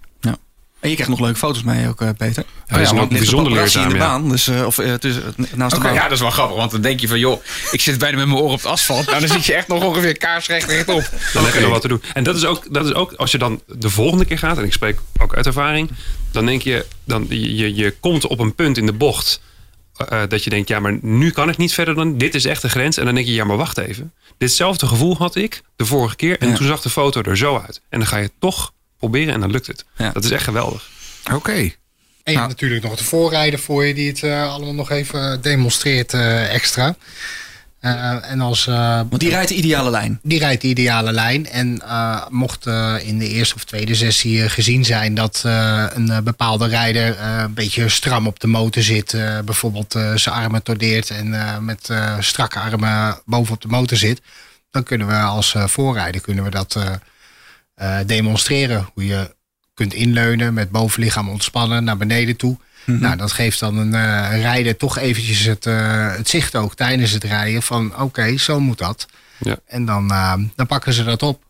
En 0.85 0.91
je 0.91 0.97
krijgt 0.97 1.13
nog 1.13 1.21
leuke 1.21 1.39
foto's 1.39 1.63
mee 1.63 1.89
ook, 1.89 2.01
eh, 2.01 2.09
Peter. 2.17 2.45
dat 2.67 2.81
is 2.81 2.89
de 2.89 3.07
bijzonder 3.09 3.53
paparazzi 3.53 3.79
in 3.79 3.85
de 3.89 3.91
leerzaam, 3.91 4.13
ja. 4.13 4.19
baan. 4.19 4.29
Dus, 4.29 4.49
eh, 4.49 4.67
of 4.67 4.79
eh, 4.79 4.95
tussen, 4.95 5.23
naast 5.55 5.71
de 5.71 5.77
Oké, 5.77 5.87
baan. 5.87 5.95
ja, 5.95 6.03
dat 6.03 6.13
is 6.13 6.21
wel 6.21 6.31
grappig, 6.31 6.57
want 6.57 6.71
dan 6.71 6.81
denk 6.81 7.01
je 7.01 7.09
van, 7.09 7.19
joh, 7.19 7.43
ik 7.71 7.81
zit 7.81 7.99
bijna 7.99 8.17
met 8.17 8.27
mijn 8.27 8.39
oor 8.39 8.51
op 8.51 8.57
het 8.57 8.67
asfalt. 8.67 9.07
Nou, 9.07 9.21
dan 9.21 9.29
zit 9.29 9.45
je 9.47 9.55
echt 9.55 9.69
nog 9.69 9.83
ongeveer 9.85 10.17
kaarsrecht 10.19 10.69
rechtop. 10.71 11.11
Dan 11.33 11.45
heb 11.45 11.55
je 11.55 11.61
nog 11.61 11.71
wat 11.71 11.81
te 11.81 11.89
doen. 11.89 12.03
En 12.15 12.25
dat 12.25 12.37
is, 12.37 12.45
ook, 12.45 12.75
dat 12.75 12.87
is 12.87 12.95
ook, 12.95 13.13
als 13.13 13.31
je 13.31 13.39
dan 13.39 13.61
de 13.67 13.91
volgende 13.91 14.25
keer 14.25 14.39
gaat, 14.39 14.59
en 14.59 14.65
ik 14.65 14.73
spreek 14.73 14.99
ook 15.21 15.35
uit 15.37 15.47
ervaring, 15.47 15.91
dan 16.31 16.47
denk 16.47 16.63
je, 16.63 16.87
dan, 17.05 17.27
je, 17.29 17.75
je 17.75 17.91
komt 18.01 18.27
op 18.27 18.39
een 18.39 18.55
punt 18.55 18.79
in 18.79 18.87
de 18.87 18.93
bocht 18.93 19.41
eh, 19.97 20.23
dat 20.29 20.45
je 20.45 20.51
denkt, 20.51 20.69
ja, 20.69 20.81
maar 20.81 20.99
nu 21.03 21.31
kan 21.31 21.49
ik 21.49 21.57
niet 21.57 21.75
verder 21.75 21.95
dan, 21.95 22.19
dit 22.19 22.35
is 22.35 22.45
echt 22.45 22.63
de 22.63 22.69
grens. 22.69 22.97
En 22.97 23.05
dan 23.05 23.15
denk 23.15 23.27
je, 23.27 23.33
ja, 23.35 23.45
maar 23.45 23.57
wacht 23.57 23.79
even. 23.79 24.13
Ditzelfde 24.39 24.87
gevoel 24.87 25.17
had 25.17 25.37
ik 25.37 25.63
de 25.77 25.85
vorige 25.87 26.17
keer 26.17 26.39
en 26.39 26.49
Ja. 26.49 26.55
toen 26.57 26.67
zag 26.67 26.81
de 26.83 26.91
foto 26.91 27.23
er 27.23 27.37
zo 27.37 27.63
uit. 27.67 27.81
En 27.89 27.99
dan 27.99 28.09
ga 28.09 28.17
je 28.17 28.31
toch 28.39 28.73
proberen 28.99 29.35
en 29.35 29.41
dan 29.41 29.51
lukt 29.51 29.67
het. 29.67 29.85
Ja. 29.97 30.11
Dat 30.11 30.25
is 30.25 30.31
echt 30.31 30.45
geweldig. 30.45 30.89
Oké. 31.33 31.53
En 31.53 31.63
je 32.33 32.39
Nou. 32.39 32.39
hebt 32.49 32.61
natuurlijk 32.61 32.85
nog 32.85 32.97
de 32.97 33.05
voorrijder 33.05 33.59
voor 33.59 33.85
je 33.85 33.95
die 33.95 34.09
het 34.09 34.23
eh, 34.23 34.53
allemaal 34.53 34.75
nog 34.75 34.91
even 34.91 35.41
demonstreert 35.43 36.13
eh, 36.15 36.55
extra. 36.55 36.97
Eh, 37.81 38.31
en 38.31 38.41
als, 38.41 38.67
eh, 38.67 38.97
Want 38.97 39.21
die 39.21 39.29
rijdt 39.31 39.49
de 39.49 39.55
ideale 39.55 39.91
lijn. 39.91 40.19
die 40.23 40.39
rijdt 40.39 40.63
de 40.63 40.69
ideale 40.69 41.13
lijn. 41.13 41.47
En 41.49 41.81
eh, 41.83 42.27
mocht 42.29 42.67
eh, 42.67 42.95
in 43.03 43.19
de 43.19 43.29
eerste 43.29 43.55
of 43.55 43.65
tweede 43.65 43.95
sessie 43.95 44.49
gezien 44.49 44.85
zijn 44.85 45.15
dat 45.15 45.43
eh, 45.47 45.85
een 45.95 46.25
bepaalde 46.25 46.67
rijder 46.67 47.17
eh, 47.17 47.37
een 47.39 47.55
beetje 47.55 47.89
stram 47.89 48.27
op 48.27 48.41
de 48.41 48.47
motor 48.47 48.83
zit. 48.83 49.13
eh, 49.15 49.39
bijvoorbeeld 49.45 49.95
eh, 49.95 50.15
zijn 50.15 50.35
armen 50.35 50.63
tordeert 50.63 51.11
en 51.11 51.35
eh, 51.35 51.59
met 51.59 51.89
eh, 51.91 52.17
strakke 52.21 52.59
armen 52.59 53.21
bovenop 53.25 53.61
de 53.63 53.69
motor 53.69 53.97
zit. 53.99 54.21
Dan 54.71 54.83
kunnen 54.83 55.07
we 55.07 55.15
als 55.15 55.55
eh, 55.55 55.67
voorrijder 55.67 56.21
kunnen 56.21 56.45
we 56.45 56.51
dat 56.51 56.79
eh, 57.75 57.99
demonstreren. 58.07 58.89
Hoe 58.95 59.07
je 59.07 59.35
kunt 59.75 59.95
inleunen 59.95 60.55
met 60.55 60.71
bovenlichaam 60.71 61.29
ontspannen 61.29 61.85
naar 61.85 61.97
beneden 61.97 62.37
toe. 62.37 62.57
Nou, 62.87 63.17
dat 63.17 63.33
geeft 63.33 63.61
dan 63.61 63.77
een 63.77 63.95
eh, 63.95 64.41
rijder 64.41 64.77
toch 64.77 64.99
eventjes 64.99 65.41
het, 65.45 65.67
eh, 65.67 66.17
het 66.17 66.29
zicht 66.29 66.57
ook 66.57 66.75
tijdens 66.75 67.11
het 67.11 67.25
rijden 67.25 67.63
van 67.63 68.01
oké, 68.01 68.37
zo 68.37 68.61
moet 68.61 68.79
dat. 68.79 69.07
Ja. 69.39 69.57
En 69.67 69.85
dan, 69.85 70.11
eh, 70.11 70.35
dan 70.55 70.67
pakken 70.67 70.93
ze 70.93 71.05
dat 71.05 71.23
op. 71.23 71.43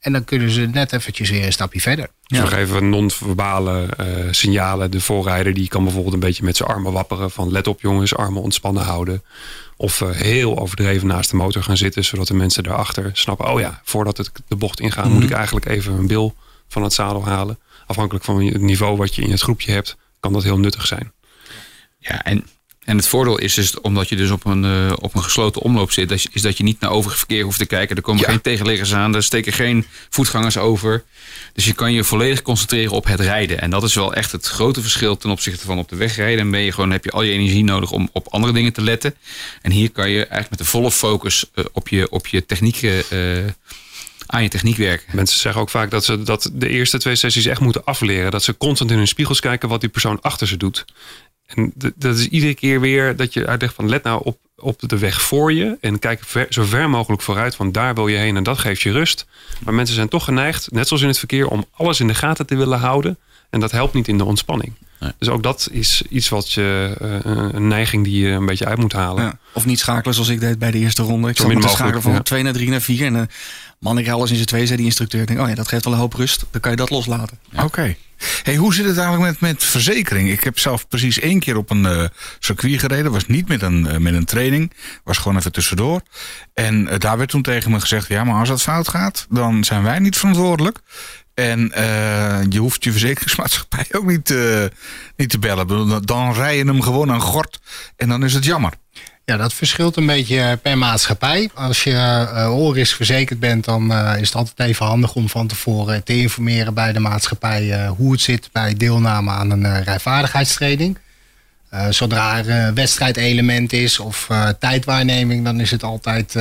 En 0.00 0.12
dan 0.12 0.24
kunnen 0.24 0.50
ze 0.50 0.60
net 0.60 0.92
eventjes 0.92 1.30
weer 1.30 1.46
een 1.46 1.52
stapje 1.52 1.80
verder. 1.80 2.08
Dus 2.26 2.40
we 2.40 2.46
geven 2.46 2.88
non-verbale 2.88 3.86
eh, 3.96 4.06
signalen. 4.30 4.90
De 4.90 5.00
voorrijder 5.00 5.54
die 5.54 5.68
kan 5.68 5.84
bijvoorbeeld 5.84 6.14
een 6.14 6.20
beetje 6.20 6.44
met 6.44 6.56
zijn 6.56 6.68
armen 6.68 6.92
wapperen. 6.92 7.30
Van 7.30 7.50
let 7.50 7.66
op 7.66 7.80
jongens, 7.80 8.14
armen 8.16 8.42
ontspannen 8.42 8.82
houden. 8.82 9.22
Of 9.80 10.00
eh, 10.00 10.10
heel 10.10 10.58
overdreven 10.58 11.06
naast 11.06 11.30
de 11.30 11.36
motor 11.36 11.62
gaan 11.62 11.76
zitten. 11.76 12.04
Zodat 12.04 12.26
de 12.26 12.34
mensen 12.34 12.62
daarachter 12.62 13.10
snappen. 13.12 13.52
Oh 13.52 13.60
ja, 13.60 13.80
voordat 13.84 14.16
het 14.16 14.30
de 14.48 14.56
bocht 14.56 14.80
ingaat 14.80 15.08
moet 15.08 15.22
ik 15.22 15.30
eigenlijk 15.30 15.66
even 15.66 15.92
een 15.92 16.06
bil 16.06 16.34
van 16.68 16.82
het 16.82 16.92
zadel 16.92 17.24
halen. 17.24 17.58
Afhankelijk 17.86 18.24
van 18.24 18.44
het 18.44 18.60
niveau 18.60 18.96
wat 18.96 19.14
je 19.14 19.22
in 19.22 19.30
het 19.30 19.40
groepje 19.40 19.72
hebt. 19.72 19.96
Kan 20.20 20.32
dat 20.32 20.42
heel 20.42 20.58
nuttig 20.58 20.86
zijn. 20.86 21.12
Ja, 21.98 22.24
en, 22.24 22.46
en 22.84 22.96
het 22.96 23.08
voordeel 23.08 23.38
is 23.38 23.54
dus, 23.54 23.80
omdat 23.80 24.08
je 24.08 24.16
dus 24.16 24.30
op 24.30 24.44
een, 24.44 24.64
eh, 24.64 24.92
op 24.98 25.14
een 25.14 25.22
gesloten 25.22 25.62
omloop 25.62 25.90
zit, 25.92 26.08
dat 26.08 26.22
je- 26.22 26.28
is 26.32 26.42
dat 26.42 26.56
je 26.56 26.62
niet 26.64 26.80
naar 26.80 26.90
overig 26.90 27.18
verkeer 27.18 27.44
hoeft 27.44 27.58
te 27.58 27.66
kijken. 27.66 27.96
Er 27.96 28.02
komen 28.02 28.20
Ja. 28.22 28.28
geen 28.28 28.40
tegenliggers 28.40 28.94
aan, 28.94 29.14
er 29.14 29.22
steken 29.22 29.52
geen 29.52 29.86
voetgangers 30.10 30.56
over. 30.56 31.04
Dus 31.52 31.64
je 31.64 31.72
kan 31.72 31.92
je 31.92 32.04
volledig 32.04 32.42
concentreren 32.42 32.92
op 32.92 33.04
het 33.06 33.20
rijden. 33.20 33.60
En 33.60 33.70
dat 33.70 33.82
is 33.82 33.94
wel 33.94 34.14
echt 34.14 34.32
het 34.32 34.46
grote 34.46 34.80
verschil 34.82 35.16
ten 35.16 35.30
opzichte 35.30 35.64
van 35.64 35.78
op 35.78 35.88
de 35.88 35.96
weg 35.96 36.16
rijden. 36.16 36.38
Dan 36.38 36.50
ben 36.50 36.60
je 36.60 36.72
gewoon, 36.72 36.90
heb 36.90 37.04
je 37.04 37.10
al 37.10 37.22
je 37.22 37.32
energie 37.32 37.64
nodig 37.64 37.90
om 37.90 38.08
op 38.12 38.26
andere 38.30 38.52
dingen 38.52 38.72
te 38.72 38.82
letten. 38.82 39.14
En 39.62 39.70
hier 39.70 39.90
kan 39.90 40.08
je 40.10 40.16
eigenlijk 40.18 40.50
met 40.50 40.58
de 40.58 40.64
volle 40.64 40.90
focus 40.90 41.44
eh, 41.54 41.64
op, 41.72 41.88
je, 41.88 42.10
op 42.10 42.26
je 42.26 42.46
techniek, 42.46 42.82
eh, 42.82 42.98
aan 44.26 44.42
je 44.42 44.48
techniek 44.48 44.76
werken. 44.76 45.16
Mensen 45.16 45.38
zeggen 45.40 45.60
ook 45.60 45.70
vaak 45.70 45.90
dat 45.90 46.04
ze 46.04 46.22
dat 46.22 46.50
de 46.52 46.68
eerste 46.68 46.98
twee 46.98 47.16
sessies 47.16 47.46
echt 47.46 47.60
moeten 47.60 47.84
afleren. 47.84 48.30
Dat 48.30 48.42
ze 48.44 48.56
constant 48.56 48.90
in 48.90 48.96
hun 48.96 49.08
spiegels 49.08 49.40
kijken 49.40 49.68
wat 49.68 49.80
die 49.80 49.90
persoon 49.90 50.20
achter 50.20 50.46
ze 50.48 50.56
doet. 50.56 50.84
En 51.54 51.72
dat 51.96 52.16
is 52.16 52.28
iedere 52.28 52.54
keer 52.54 52.80
weer 52.80 53.16
dat 53.16 53.32
je 53.32 53.46
uitlegt 53.46 53.74
van 53.74 53.88
let 53.88 54.02
nou 54.02 54.20
op, 54.24 54.38
op 54.56 54.80
de 54.88 54.98
weg 54.98 55.22
voor 55.22 55.52
je. 55.52 55.76
En 55.80 55.98
kijk 55.98 56.24
ver, 56.24 56.46
zo 56.48 56.64
ver 56.64 56.90
mogelijk 56.90 57.22
vooruit, 57.22 57.56
want 57.56 57.74
daar 57.74 57.94
wil 57.94 58.08
je 58.08 58.16
heen 58.16 58.36
en 58.36 58.42
dat 58.42 58.58
geeft 58.58 58.80
je 58.80 58.92
rust. 58.92 59.26
Maar 59.64 59.74
mensen 59.74 59.94
zijn 59.94 60.08
toch 60.08 60.24
geneigd, 60.24 60.70
net 60.70 60.88
zoals 60.88 61.02
in 61.02 61.08
het 61.08 61.18
verkeer, 61.18 61.48
om 61.48 61.64
alles 61.72 62.00
in 62.00 62.06
de 62.06 62.14
gaten 62.14 62.46
te 62.46 62.56
willen 62.56 62.78
houden. 62.78 63.18
En 63.50 63.60
dat 63.60 63.70
helpt 63.70 63.94
niet 63.94 64.08
in 64.08 64.18
de 64.18 64.24
ontspanning. 64.24 64.72
Nee. 65.00 65.12
Dus 65.18 65.28
ook 65.28 65.42
dat 65.42 65.68
is 65.72 66.02
iets 66.08 66.28
wat 66.28 66.52
je, 66.52 66.96
eh, 67.00 67.32
een 67.52 67.68
neiging 67.68 68.04
die 68.04 68.26
je 68.26 68.30
een 68.30 68.46
beetje 68.46 68.64
uit 68.64 68.78
moet 68.78 68.92
halen. 68.92 69.24
Ja. 69.24 69.38
Of 69.52 69.66
niet 69.66 69.78
schakelen 69.78 70.14
zoals 70.14 70.28
ik 70.28 70.40
deed 70.40 70.58
bij 70.58 70.70
de 70.70 70.78
eerste 70.78 71.02
ronde. 71.02 71.28
Ik 71.28 71.36
zat 71.36 71.46
met 71.46 71.60
te 71.60 71.68
schakelen 71.68 72.02
van 72.02 72.12
ja. 72.12 72.22
2 72.22 72.42
naar 72.42 72.52
3 72.52 72.68
naar 72.68 72.80
4. 72.80 73.06
En 73.06 73.14
uh, 73.14 73.22
man, 73.80 73.98
ik 73.98 74.04
rij 74.04 74.14
alles 74.14 74.30
in 74.30 74.34
zijn 74.36 74.48
twee, 74.48 74.66
zei 74.66 74.76
die 74.76 74.86
instructeur. 74.86 75.20
Ik 75.20 75.26
denk, 75.26 75.40
oh 75.40 75.48
ja, 75.48 75.54
dat 75.54 75.68
geeft 75.68 75.84
wel 75.84 75.92
een 75.92 75.98
hoop 75.98 76.12
rust. 76.12 76.44
Dan 76.50 76.60
kan 76.60 76.70
je 76.70 76.76
dat 76.76 76.90
loslaten. 76.90 77.38
Oké. 77.56 77.96
Hey, 78.42 78.56
hoe 78.56 78.74
zit 78.74 78.84
het 78.84 78.98
eigenlijk 78.98 79.30
met, 79.30 79.40
met 79.50 79.64
verzekering? 79.64 80.30
Ik 80.30 80.44
heb 80.44 80.58
zelf 80.58 80.88
precies 80.88 81.18
één 81.20 81.38
keer 81.38 81.56
op 81.56 81.70
een 81.70 81.86
eh, 81.86 82.04
circuit 82.38 82.80
gereden. 82.80 83.12
Was 83.12 83.26
niet 83.26 83.48
met 83.48 83.62
een, 83.62 83.86
eh, 83.86 83.96
met 83.96 84.14
een 84.14 84.24
training. 84.24 84.72
Was 85.04 85.18
gewoon 85.18 85.36
even 85.36 85.52
tussendoor. 85.52 86.00
En 86.54 86.88
eh, 86.88 86.98
daar 86.98 87.18
werd 87.18 87.30
toen 87.30 87.42
tegen 87.42 87.70
me 87.70 87.80
gezegd... 87.80 88.08
ja, 88.08 88.24
maar 88.24 88.38
als 88.38 88.48
dat 88.48 88.62
fout 88.62 88.88
gaat, 88.88 89.26
dan 89.30 89.64
zijn 89.64 89.82
wij 89.82 89.98
niet 89.98 90.16
verantwoordelijk. 90.16 90.78
En 91.34 91.72
eh, 91.72 92.40
je 92.48 92.58
hoeft 92.58 92.84
je 92.84 92.90
verzekeringsmaatschappij 92.90 93.86
ook 93.96 94.06
niet, 94.06 94.34
niet 95.16 95.30
te 95.30 95.38
bellen. 95.38 96.06
Dan 96.06 96.32
rij 96.32 96.56
je 96.56 96.64
hem 96.64 96.82
gewoon 96.82 97.10
aan 97.10 97.20
gort. 97.20 97.60
En 97.96 98.08
dan 98.08 98.24
is 98.24 98.34
het 98.34 98.44
jammer. 98.44 98.72
Ja, 99.30 99.36
dat 99.36 99.54
verschilt 99.54 99.96
een 99.96 100.06
beetje 100.06 100.58
per 100.62 100.78
maatschappij. 100.78 101.50
Als 101.54 101.84
je 101.84 101.90
uh, 101.90 102.84
verzekerd 102.84 103.40
bent, 103.40 103.64
dan 103.64 103.92
uh, 103.92 104.12
is 104.20 104.26
het 104.26 104.36
altijd 104.36 104.68
even 104.68 104.86
handig 104.86 105.14
om 105.14 105.28
van 105.28 105.46
tevoren 105.46 106.04
te 106.04 106.16
informeren 106.16 106.74
bij 106.74 106.92
de 106.92 107.00
maatschappij 107.00 107.86
hoe 107.86 108.12
het 108.12 108.20
zit 108.20 108.48
bij 108.52 108.74
deelname 108.74 109.30
aan 109.30 109.50
een 109.50 109.82
rijvaardigheidstraining. 109.82 110.98
Zodra 111.90 112.44
er 112.44 112.74
wedstrijdelement 112.74 113.72
is 113.72 113.98
of 113.98 114.28
tijdwaarneming, 114.58 115.44
dan 115.44 115.60
is 115.60 115.70
het 115.70 115.82
altijd 115.82 116.34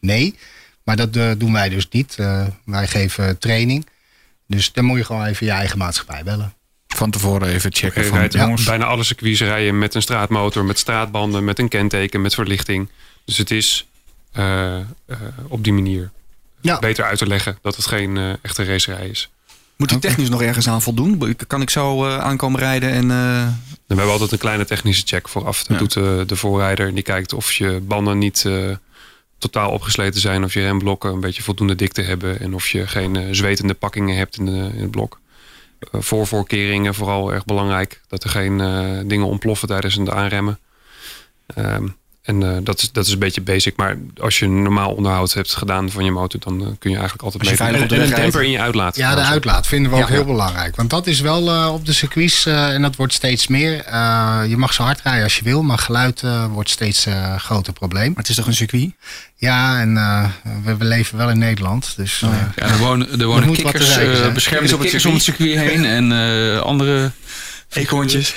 nee. 0.00 0.38
Maar 0.82 0.96
dat 0.96 1.12
doen 1.12 1.52
wij 1.52 1.68
dus 1.68 1.88
niet. 1.90 2.16
Wij 2.64 2.86
geven 2.86 3.38
training. 3.38 3.86
Dus 4.46 4.72
dan 4.72 4.84
moet 4.84 4.98
je 4.98 5.04
gewoon 5.04 5.24
even 5.24 5.46
je 5.46 5.52
eigen 5.52 5.78
maatschappij 5.78 6.22
bellen. 6.24 6.52
Van 6.98 7.10
tevoren 7.10 7.48
even 7.48 7.72
checken. 7.74 8.02
Je 8.02 8.08
Van, 8.08 8.18
rijdt 8.18 8.34
jongens, 8.34 8.64
bijna 8.64 8.84
alle 8.84 9.04
circuits 9.04 9.40
rijden 9.40 9.78
met 9.78 9.94
een 9.94 10.02
straatmotor, 10.02 10.64
met 10.64 10.78
straatbanden, 10.78 11.44
met 11.44 11.58
een 11.58 11.68
kenteken, 11.68 12.20
met 12.20 12.34
verlichting. 12.34 12.88
Dus 13.24 13.38
het 13.38 13.50
is 13.50 13.86
eh, 14.32 14.76
eh, 14.78 14.82
op 15.48 15.64
die 15.64 15.72
manier 15.72 16.10
Ja. 16.60 16.78
beter 16.78 17.04
uit 17.04 17.18
te 17.18 17.26
leggen 17.26 17.58
dat 17.62 17.76
het 17.76 17.86
geen 17.86 18.16
eh, 18.16 18.30
echte 18.42 18.64
racerij 18.64 19.08
is. 19.08 19.30
Moet 19.76 19.90
ik 19.90 20.00
technisch 20.00 20.28
nog 20.28 20.42
ergens 20.42 20.68
aan 20.68 20.82
voldoen? 20.82 21.36
Kan 21.46 21.60
ik 21.62 21.70
zo 21.70 22.06
eh, 22.06 22.18
aankomen 22.18 22.60
rijden 22.60 22.90
en... 22.90 23.10
eh, 23.10 23.42
En 23.42 23.54
we 23.86 23.94
hebben 23.94 24.12
altijd 24.12 24.32
een 24.32 24.38
kleine 24.38 24.64
technische 24.64 25.02
check 25.06 25.28
vooraf. 25.28 25.58
Dat 25.58 25.68
Ja. 25.72 25.78
doet 25.78 25.92
de, 25.92 26.24
de 26.26 26.36
voorrijder. 26.36 26.94
Die 26.94 27.02
kijkt 27.02 27.32
of 27.32 27.52
je 27.52 27.80
banden 27.82 28.18
niet 28.18 28.44
eh, 28.46 28.70
totaal 29.38 29.70
opgesleten 29.70 30.20
zijn. 30.20 30.44
Of 30.44 30.54
je 30.54 30.60
remblokken 30.60 31.12
een 31.12 31.20
beetje 31.20 31.42
voldoende 31.42 31.74
dikte 31.74 32.02
hebben. 32.02 32.40
En 32.40 32.54
of 32.54 32.68
je 32.68 32.86
geen 32.86 33.16
eh, 33.16 33.24
zwetende 33.30 33.74
pakkingen 33.74 34.16
hebt 34.16 34.36
in, 34.38 34.44
de, 34.44 34.70
in 34.74 34.80
het 34.82 34.90
blok. 34.90 35.20
Eh, 35.78 36.00
voorvoorkeringen 36.00 36.94
vooral 36.94 37.32
erg 37.32 37.44
belangrijk. 37.44 38.00
Dat 38.08 38.24
er 38.24 38.30
geen 38.30 38.60
eh, 38.60 38.98
dingen 39.04 39.26
ontploffen 39.26 39.68
tijdens 39.68 39.94
het 39.94 40.10
aanremmen. 40.10 40.58
Ehm, 41.46 41.88
en 42.28 42.42
eh, 42.42 42.56
dat, 42.62 42.78
is, 42.82 42.92
dat 42.92 43.06
is 43.06 43.12
een 43.12 43.18
beetje 43.18 43.40
basic. 43.40 43.76
Maar 43.76 43.96
als 44.20 44.38
je 44.38 44.48
normaal 44.48 44.92
onderhoud 44.92 45.32
hebt 45.34 45.54
gedaan 45.54 45.90
van 45.90 46.04
je 46.04 46.10
motor... 46.10 46.40
dan 46.40 46.60
eh, 46.60 46.66
kun 46.78 46.90
je 46.90 46.96
eigenlijk 46.96 47.24
altijd 47.24 47.42
Als 47.48 47.52
je 47.52 47.56
mee. 47.64 47.70
veilig 47.72 47.82
op 47.82 47.88
de 47.88 47.94
en 48.04 48.08
een 48.10 48.14
temper 48.22 48.42
in 48.42 48.50
je 48.50 48.60
uitlaat. 48.60 48.96
Ja, 48.96 49.14
de 49.14 49.20
uitlaat 49.20 49.66
vinden 49.66 49.90
we 49.90 49.96
ook 49.96 50.08
Ja. 50.08 50.14
heel 50.14 50.24
belangrijk. 50.24 50.76
Want 50.76 50.90
dat 50.90 51.06
is 51.06 51.20
wel 51.20 51.50
eh, 51.50 51.72
op 51.72 51.86
de 51.86 51.92
circuits, 51.92 52.46
eh, 52.46 52.74
en 52.74 52.82
dat 52.82 52.96
wordt 52.96 53.12
steeds 53.12 53.46
meer. 53.46 53.80
eh, 53.84 54.40
je 54.48 54.56
mag 54.56 54.72
zo 54.74 54.82
hard 54.82 55.00
rijden 55.04 55.22
als 55.24 55.36
je 55.36 55.44
wil, 55.44 55.62
maar 55.62 55.78
geluid 55.78 56.22
eh, 56.22 56.44
wordt 56.52 56.70
steeds 56.70 57.06
een 57.06 57.40
groter 57.40 57.72
probleem. 57.72 58.08
maar 58.08 58.16
het 58.16 58.28
is 58.28 58.36
toch 58.36 58.46
een 58.46 58.54
circuit? 58.54 58.90
Ja, 59.36 59.80
en 59.80 59.96
eh, 59.96 60.24
we, 60.64 60.76
we 60.76 60.84
leven 60.84 61.18
wel 61.18 61.30
in 61.30 61.38
Nederland. 61.38 61.92
Dus 61.96 62.22
Oh, 62.22 62.30
ja. 62.32 62.52
Ja, 62.66 62.72
er 62.72 62.78
wonen, 62.78 63.20
er 63.20 63.26
wonen 63.26 63.52
kikkers, 63.52 63.96
eh, 63.96 64.26
op 64.28 64.34
het 64.34 64.48
kikkers 64.80 65.06
om 65.06 65.14
het 65.14 65.22
circuit 65.22 65.58
heen 65.58 65.84
en 65.84 66.12
eh, 66.12 66.58
andere... 66.60 67.10
Eekhoorntjes. 67.72 68.34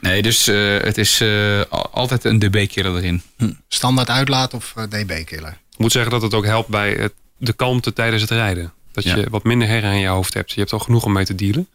Nee, 0.00 0.22
dus 0.22 0.46
eh, 0.46 0.76
het 0.78 0.98
is 0.98 1.20
eh, 1.20 1.60
al- 1.68 1.90
altijd 1.92 2.24
een 2.24 2.38
dB-killer 2.38 2.96
erin. 2.96 3.22
standaard 3.68 4.08
uitlaat 4.10 4.54
of 4.54 4.72
eh, 4.76 4.84
dB-killer. 4.84 5.50
Ik 5.72 5.78
moet 5.78 5.92
zeggen 5.92 6.10
dat 6.10 6.22
het 6.22 6.34
ook 6.34 6.44
helpt 6.44 6.68
bij 6.68 6.92
het, 6.92 7.12
de 7.36 7.52
kalmte 7.52 7.92
tijdens 7.92 8.22
het 8.22 8.30
rijden. 8.30 8.72
Dat 8.92 9.04
Ja. 9.04 9.16
je 9.16 9.26
wat 9.30 9.44
minder 9.44 9.68
herrie 9.68 9.90
in 9.90 9.98
je 9.98 10.06
hoofd 10.06 10.34
hebt. 10.34 10.52
Je 10.52 10.60
hebt 10.60 10.72
al 10.72 10.78
genoeg 10.78 11.04
om 11.04 11.12
mee 11.12 11.24
te 11.24 11.34
dealen. 11.34 11.68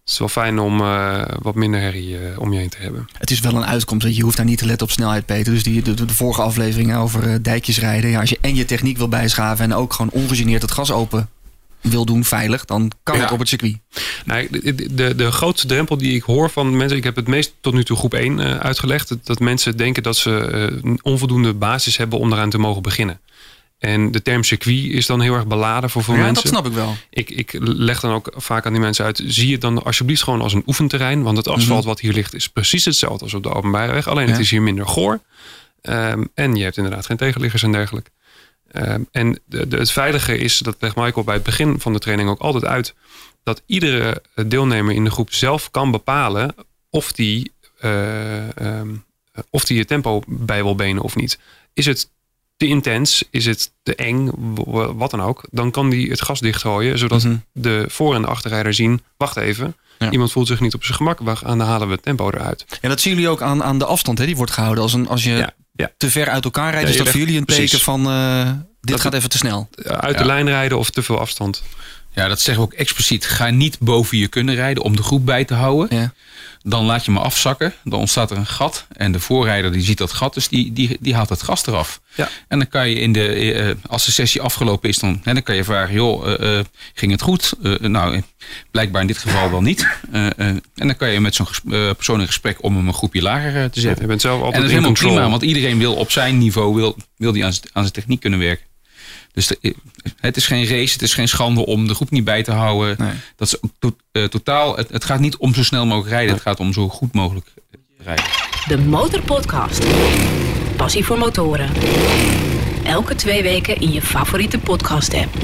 Het 0.00 0.16
is 0.16 0.18
wel 0.18 0.28
fijn 0.44 0.58
om 0.58 0.80
eh, 0.80 1.22
wat 1.42 1.54
minder 1.54 1.80
herrie 1.80 2.16
om 2.38 2.52
je 2.52 2.58
heen 2.58 2.68
te 2.68 2.76
hebben. 2.80 3.08
Het 3.18 3.30
is 3.30 3.40
wel 3.40 3.54
een 3.54 3.64
uitkomst. 3.66 4.06
dat 4.06 4.16
Je 4.16 4.22
hoeft 4.22 4.36
daar 4.36 4.46
niet 4.46 4.58
te 4.58 4.66
letten 4.66 4.86
op 4.86 4.92
snelheid, 4.92 5.26
Peter. 5.26 5.52
Dus 5.52 5.62
die, 5.62 5.82
de, 5.82 5.94
de 5.94 6.14
vorige 6.14 6.42
aflevering 6.42 6.96
over 6.96 7.28
eh, 7.28 7.34
dijkjes 7.42 7.78
rijden. 7.78 8.10
Ja, 8.10 8.20
als 8.20 8.30
je 8.30 8.38
en 8.40 8.54
je 8.54 8.64
techniek 8.64 8.96
wil 8.96 9.08
bijschaven 9.08 9.64
en 9.64 9.74
ook 9.74 9.92
gewoon 9.92 10.10
ongegeneerd 10.10 10.62
het 10.62 10.70
gas 10.70 10.90
open 10.90 11.28
wil 11.80 12.04
doen, 12.04 12.24
veilig, 12.24 12.64
dan 12.64 12.92
kan 13.02 13.16
Ja. 13.16 13.22
het 13.22 13.32
op 13.32 13.38
het 13.38 13.48
circuit. 13.48 13.76
Nee, 14.24 14.48
de, 14.50 14.94
de, 14.94 15.14
de 15.14 15.32
grootste 15.32 15.66
drempel 15.66 15.98
die 15.98 16.14
ik 16.14 16.22
hoor 16.22 16.50
van 16.50 16.76
mensen... 16.76 16.96
Ik 16.96 17.04
heb 17.04 17.16
het 17.16 17.26
meest 17.26 17.54
tot 17.60 17.74
nu 17.74 17.84
toe 17.84 17.96
groep 17.96 18.14
1 18.14 18.40
eh, 18.40 18.56
uitgelegd. 18.56 19.08
Dat, 19.08 19.26
dat 19.26 19.38
mensen 19.38 19.76
denken 19.76 20.02
dat 20.02 20.16
ze 20.16 20.30
een 20.82 20.98
onvoldoende 21.02 21.54
basis 21.54 21.96
hebben 21.96 22.18
om 22.18 22.32
eraan 22.32 22.50
te 22.50 22.58
mogen 22.58 22.82
beginnen. 22.82 23.20
En 23.78 24.10
de 24.10 24.22
term 24.22 24.44
circuit 24.44 24.84
is 24.84 25.06
dan 25.06 25.20
heel 25.20 25.34
erg 25.34 25.46
beladen 25.46 25.90
voor 25.90 26.04
veel 26.04 26.14
ja, 26.14 26.20
mensen. 26.20 26.42
dat 26.42 26.52
snap 26.52 26.66
ik 26.66 26.72
wel. 26.72 26.96
Ik, 27.10 27.30
ik 27.30 27.56
leg 27.60 28.00
dan 28.00 28.12
ook 28.12 28.32
vaak 28.36 28.66
aan 28.66 28.72
die 28.72 28.80
mensen 28.80 29.04
uit. 29.04 29.22
Zie 29.26 29.52
het 29.52 29.60
dan 29.60 29.84
alsjeblieft 29.84 30.22
gewoon 30.22 30.40
als 30.40 30.52
een 30.52 30.62
oefenterrein. 30.66 31.22
Want 31.22 31.36
het 31.36 31.48
asfalt 31.48 31.84
wat 31.84 32.00
hier 32.00 32.12
ligt 32.12 32.34
is 32.34 32.48
precies 32.48 32.84
hetzelfde 32.84 33.24
als 33.24 33.34
op 33.34 33.42
de 33.42 33.54
openbare 33.54 33.92
weg. 33.92 34.08
Alleen 34.08 34.28
het 34.28 34.38
is 34.38 34.50
hier 34.50 34.62
minder 34.62 34.86
goor. 34.88 35.20
Ehm, 35.82 36.24
en 36.34 36.54
je 36.56 36.62
hebt 36.62 36.76
inderdaad 36.76 37.06
geen 37.06 37.16
tegenliggers 37.16 37.62
en 37.62 37.72
dergelijke. 37.72 38.10
Ehm, 38.72 39.02
en 39.10 39.40
de, 39.44 39.68
de- 39.68 39.76
het 39.76 39.90
veilige 39.90 40.38
is, 40.38 40.58
dat 40.58 40.76
legt 40.78 40.96
Michael 40.96 41.24
bij 41.24 41.34
het 41.34 41.42
begin 41.44 41.80
van 41.80 41.92
de 41.92 41.98
training 41.98 42.28
ook 42.28 42.40
altijd 42.40 42.64
uit. 42.64 42.94
Dat 43.42 43.62
iedere 43.66 44.22
deelnemer 44.46 44.94
in 44.94 45.04
de 45.04 45.10
groep 45.10 45.32
zelf 45.32 45.70
kan 45.70 45.90
bepalen 45.90 46.54
of 46.90 47.12
die, 47.12 47.52
eh, 47.80 48.56
ehm, 48.58 48.88
of 49.50 49.64
die 49.64 49.76
je 49.76 49.84
tempo 49.84 50.22
bij 50.26 50.62
wil 50.62 50.74
benen 50.74 51.02
of 51.02 51.16
niet. 51.16 51.38
Is 51.74 51.86
het 51.86 52.10
te 52.56 52.66
intens, 52.66 53.24
is 53.30 53.46
het 53.46 53.72
te 53.82 53.94
eng, 53.94 54.30
wat 54.96 55.10
dan 55.10 55.22
ook, 55.22 55.44
dan 55.50 55.70
kan 55.70 55.90
die 55.90 56.10
het 56.10 56.22
gas 56.22 56.40
dichtgooien, 56.40 56.98
zodat 56.98 57.22
Mhm. 57.24 57.36
de 57.52 57.84
voor- 57.88 58.14
en 58.14 58.22
de 58.22 58.28
achterrijder 58.28 58.74
zien, 58.74 59.02
wacht 59.16 59.36
even, 59.36 59.76
Ja. 59.98 60.10
iemand 60.10 60.32
voelt 60.32 60.46
zich 60.46 60.60
niet 60.60 60.74
op 60.74 60.84
zijn 60.84 60.96
gemak, 60.96 61.18
we 61.20 61.36
gaan, 61.36 61.58
dan 61.58 61.66
halen 61.66 61.86
we 61.88 61.94
het 61.94 62.02
tempo 62.02 62.30
eruit. 62.30 62.64
Ja, 62.80 62.88
dat 62.88 63.00
zien 63.00 63.12
jullie 63.14 63.28
ook 63.28 63.42
aan, 63.42 63.62
aan 63.62 63.78
de 63.78 63.84
afstand, 63.84 64.18
hè? 64.18 64.26
die 64.26 64.36
wordt 64.36 64.52
gehouden. 64.52 64.82
Als, 64.82 64.92
een, 64.92 65.08
als 65.08 65.24
je 65.24 65.30
Ja, 65.30 65.54
ja. 65.78 65.90
te 65.96 66.10
ver 66.10 66.28
uit 66.28 66.44
elkaar 66.44 66.70
rijdt, 66.70 66.82
Ja, 66.82 66.88
is 66.92 66.96
je 66.98 67.02
dat 67.02 67.08
voor 67.12 67.20
jullie 67.20 67.38
een 67.38 67.44
precies. 67.44 67.70
teken 67.70 67.84
van 67.84 68.06
eh, 68.06 68.44
dit 68.44 68.56
Dat- 68.80 69.00
gaat 69.00 69.14
even 69.14 69.28
te 69.30 69.36
snel. 69.38 69.68
Uit 69.86 70.12
Ja. 70.14 70.18
de 70.20 70.24
lijn 70.26 70.46
rijden 70.48 70.78
of 70.78 70.90
te 70.90 71.02
veel 71.02 71.18
afstand. 71.18 71.62
Ja, 72.18 72.28
dat 72.28 72.40
zeggen 72.40 72.64
we 72.64 72.70
ook 72.72 72.78
expliciet. 72.78 73.26
Ga 73.26 73.50
niet 73.50 73.78
boven 73.80 74.18
je 74.18 74.28
kunnen 74.28 74.54
rijden 74.54 74.82
om 74.82 74.96
de 74.96 75.02
groep 75.02 75.26
bij 75.26 75.44
te 75.44 75.54
houden. 75.54 75.96
Ja. 75.98 76.12
Dan 76.62 76.84
laat 76.84 77.04
je 77.04 77.10
me 77.10 77.18
afzakken. 77.18 77.74
Dan 77.84 77.98
ontstaat 77.98 78.30
er 78.30 78.36
een 78.36 78.46
gat. 78.46 78.86
En 78.92 79.12
de 79.12 79.20
voorrijder 79.20 79.72
die 79.72 79.82
ziet 79.82 79.98
dat 79.98 80.12
gat, 80.12 80.34
dus 80.34 80.48
die, 80.48 80.72
die, 80.72 80.96
die 81.00 81.14
haalt 81.14 81.28
het 81.28 81.42
gas 81.42 81.66
eraf. 81.66 82.00
Ja. 82.14 82.28
En 82.48 82.58
dan 82.58 82.68
kan 82.68 82.88
je 82.88 82.94
in 82.94 83.12
de, 83.12 83.52
eh, 83.52 83.74
als 83.86 84.04
de 84.04 84.12
sessie 84.12 84.40
afgelopen 84.40 84.88
is, 84.88 84.98
dan, 84.98 85.20
hè, 85.24 85.32
dan 85.32 85.42
kan 85.42 85.54
je 85.54 85.64
vragen: 85.64 85.94
joh, 85.94 86.26
eh, 86.26 86.58
eh, 86.58 86.64
ging 86.94 87.12
het 87.12 87.22
goed? 87.22 87.52
Nou, 87.80 88.22
blijkbaar 88.70 89.00
in 89.00 89.06
dit 89.06 89.18
geval 89.18 89.50
wel 89.50 89.62
niet. 89.62 89.88
En 90.10 90.62
dan 90.74 90.96
kan 90.96 91.10
je 91.10 91.20
met 91.20 91.34
zo'n 91.34 91.46
persoon 91.96 92.20
in 92.20 92.26
gesprek 92.26 92.62
om 92.62 92.76
hem 92.76 92.88
een 92.88 92.94
groepje 92.94 93.22
lager 93.22 93.70
te 93.70 93.80
zetten. 93.80 94.02
Je 94.02 94.08
bent 94.08 94.20
zelf 94.20 94.38
En 94.38 94.44
altijd 94.44 94.62
dat 94.62 94.70
is 94.70 94.76
helemaal 94.76 94.94
control. 94.94 95.14
prima, 95.14 95.30
want 95.30 95.42
iedereen 95.42 95.78
wil 95.78 95.94
op 95.94 96.10
zijn 96.10 96.38
niveau 96.38 96.74
wil, 96.74 96.96
wil 97.16 97.32
die 97.32 97.44
aan 97.44 97.52
zijn 97.72 97.92
techniek 97.92 98.20
kunnen 98.20 98.38
werken. 98.38 98.67
Dus 99.38 99.46
de- 99.46 99.74
het 100.16 100.36
is 100.36 100.46
geen 100.46 100.66
race, 100.66 100.92
het 100.92 101.02
is 101.02 101.14
geen 101.14 101.28
schande 101.28 101.66
om 101.66 101.86
de 101.86 101.94
groep 101.94 102.10
niet 102.10 102.24
bij 102.24 102.42
te 102.42 102.52
houden. 102.52 102.94
Nee. 102.98 103.12
Dat 103.36 103.48
is 103.48 103.56
to- 103.78 103.96
eh, 104.12 104.24
totaal. 104.24 104.76
Het, 104.76 104.88
het 104.90 105.04
gaat 105.04 105.20
niet 105.20 105.36
om 105.36 105.54
zo 105.54 105.62
snel 105.64 105.86
mogelijk 105.86 106.10
rijden, 106.10 106.32
het 106.34 106.42
gaat 106.42 106.60
om 106.60 106.72
zo 106.72 106.88
goed 106.88 107.14
mogelijk 107.14 107.46
rijden. 108.04 108.24
De 108.68 108.78
Motorpodcast. 108.78 109.84
Passie 110.76 111.04
voor 111.04 111.18
motoren. 111.18 111.70
Elke 112.84 113.14
twee 113.14 113.42
weken 113.42 113.80
in 113.80 113.92
je 113.92 114.02
favoriete 114.02 114.58
podcast-app. 114.58 115.34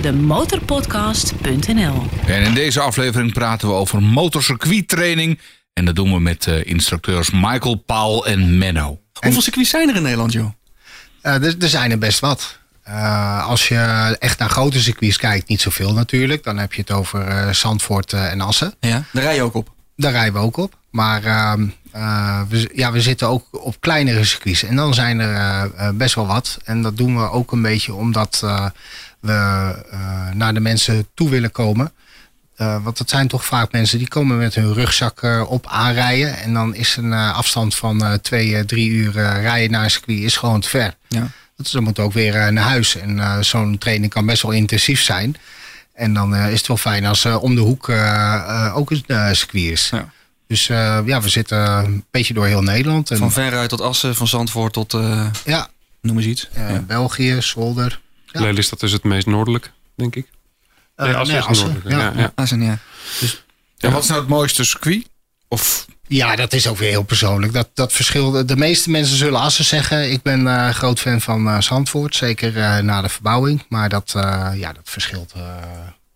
Demotorpodcast.nl 0.00 2.02
En 2.26 2.42
in 2.42 2.54
deze 2.54 2.80
aflevering 2.80 3.32
praten 3.32 3.68
we 3.68 3.74
over 3.74 4.02
motorcircuittraining. 4.02 5.38
En 5.72 5.84
dat 5.84 5.96
doen 5.96 6.12
we 6.12 6.20
met 6.20 6.46
eh, 6.46 6.64
instructeurs 6.64 7.30
Michael, 7.30 7.74
Paul 7.74 8.26
en 8.26 8.58
Menno. 8.58 9.00
Hoeveel 9.20 9.42
circuits 9.42 9.70
zijn 9.70 9.88
er 9.88 9.96
in 9.96 10.02
Nederland, 10.02 10.32
joh? 10.32 10.50
Eh, 11.20 11.34
er, 11.34 11.54
er 11.58 11.68
zijn 11.68 11.90
er 11.90 11.98
best 11.98 12.20
wat. 12.20 12.58
Eh, 12.90 13.46
als 13.46 13.68
je 13.68 13.76
echt 14.18 14.38
naar 14.38 14.50
grote 14.50 14.80
circuits 14.80 15.16
kijkt, 15.16 15.48
niet 15.48 15.60
zoveel 15.60 15.92
natuurlijk. 15.92 16.44
Dan 16.44 16.58
heb 16.58 16.72
je 16.72 16.80
het 16.80 16.90
over 16.90 17.26
eh, 17.26 17.52
Zandvoort 17.52 18.12
eh, 18.12 18.30
en 18.30 18.40
Assen. 18.40 18.74
Ja, 18.80 19.02
daar 19.12 19.22
rij 19.22 19.34
je 19.34 19.42
ook 19.42 19.54
op. 19.54 19.72
Daar 19.96 20.12
rijden 20.12 20.32
we 20.32 20.38
ook 20.38 20.56
op. 20.56 20.76
Maar 20.90 21.24
ehm, 21.24 21.66
eh, 21.92 22.40
we, 22.48 22.70
ja, 22.74 22.92
we 22.92 23.00
zitten 23.00 23.28
ook 23.28 23.46
op 23.50 23.80
kleinere 23.80 24.24
circuits. 24.24 24.62
En 24.62 24.76
dan 24.76 24.94
zijn 24.94 25.18
er 25.18 25.96
best 25.96 26.14
wel 26.14 26.26
wat. 26.26 26.58
En 26.64 26.82
dat 26.82 26.96
doen 26.96 27.16
we 27.16 27.30
ook 27.30 27.52
een 27.52 27.62
beetje 27.62 27.94
omdat 27.94 28.44
we 29.20 29.74
naar 30.34 30.54
de 30.54 30.60
mensen 30.60 31.06
toe 31.14 31.28
willen 31.28 31.50
komen. 31.50 31.92
Want 32.56 32.98
dat 32.98 33.10
zijn 33.10 33.28
toch 33.28 33.44
vaak 33.44 33.72
mensen 33.72 33.98
die 33.98 34.08
komen 34.08 34.38
met 34.38 34.54
hun 34.54 34.72
rugzak 34.72 35.46
op 35.48 35.66
aanrijden. 35.66 36.36
En 36.36 36.54
dan 36.54 36.74
is 36.74 36.96
een 36.96 37.12
afstand 37.12 37.74
van 37.74 38.18
twee, 38.22 38.64
drie 38.64 38.90
uur 38.90 39.12
rijden 39.40 39.70
naar 39.70 39.84
een 39.84 39.90
circuit 39.90 40.18
is 40.18 40.36
gewoon 40.36 40.60
te 40.60 40.68
ver. 40.68 40.94
Ja. 41.08 41.30
Dus 41.62 41.70
dan 41.70 41.82
moet 41.82 41.98
ook 41.98 42.12
weer 42.12 42.34
eh, 42.34 42.48
naar 42.52 42.64
huis. 42.64 42.96
En 42.96 43.18
eh, 43.20 43.40
zo'n 43.40 43.78
training 43.78 44.12
kan 44.12 44.26
best 44.26 44.42
wel 44.42 44.50
intensief 44.50 45.02
zijn. 45.02 45.36
En 45.94 46.14
dan 46.14 46.34
eh, 46.34 46.52
is 46.52 46.58
het 46.58 46.66
wel 46.66 46.76
fijn 46.76 47.04
als 47.06 47.24
eh, 47.24 47.42
om 47.42 47.54
de 47.54 47.60
hoek 47.60 47.88
ook 48.74 48.90
een 48.90 49.36
circuit 49.36 49.64
is. 49.72 49.88
Ja. 49.90 50.12
Dus 50.46 50.68
eh, 50.68 50.98
ja, 51.04 51.20
we 51.20 51.28
zitten 51.28 51.58
een 51.58 52.04
beetje 52.10 52.34
door 52.34 52.46
heel 52.46 52.62
Nederland. 52.62 53.10
En, 53.10 53.16
Van 53.16 53.32
veruit 53.32 53.68
tot 53.68 53.80
Assen, 53.80 54.14
van 54.14 54.26
Zandvoort 54.28 54.72
tot, 54.72 54.94
eh, 54.94 55.26
ja, 55.44 55.68
noem 56.00 56.16
eens 56.16 56.26
iets. 56.26 56.48
Ja. 56.54 56.80
België, 56.80 57.36
Zolder. 57.42 58.00
Ja. 58.26 58.40
Lelystad 58.40 58.82
is 58.82 58.92
het 58.92 59.04
meest 59.04 59.26
noordelijk, 59.26 59.72
denk 59.94 60.16
ik. 60.16 60.26
Eh, 60.94 61.06
Nee, 61.06 61.14
Assen 61.14 61.36
is 61.36 61.40
het 61.40 61.50
Assen, 61.50 61.66
noordelijke. 61.72 62.02
ja. 62.02 62.12
Ja, 62.14 62.20
ja. 62.20 62.32
Assen, 62.34 62.62
ja. 62.62 62.78
En 63.78 63.92
wat 63.92 64.02
is 64.02 64.08
nou 64.08 64.20
het 64.20 64.28
mooiste 64.28 64.64
circuit? 64.64 65.08
Of 65.48 65.86
Ja, 66.12 66.36
dat 66.36 66.52
is 66.52 66.66
ook 66.68 66.76
weer 66.76 66.88
heel 66.90 67.02
persoonlijk. 67.02 67.52
Dat, 67.52 67.68
dat 67.74 67.92
verschil, 67.92 68.46
de 68.46 68.56
meeste 68.56 68.90
mensen 68.90 69.16
zullen 69.16 69.40
Assen 69.40 69.64
zeggen. 69.64 70.10
Ik 70.12 70.22
ben 70.22 70.46
eh, 70.46 70.68
groot 70.70 71.00
fan 71.00 71.20
van 71.20 71.48
eh, 71.48 71.60
Zandvoort, 71.60 72.14
zeker 72.16 72.56
eh, 72.56 72.78
na 72.78 73.02
de 73.02 73.08
verbouwing. 73.08 73.64
Maar 73.68 73.88
dat, 73.88 74.12
eh, 74.16 74.50
ja, 74.54 74.72
dat 74.72 74.82
verschilt 74.90 75.32
eh, 75.36 75.42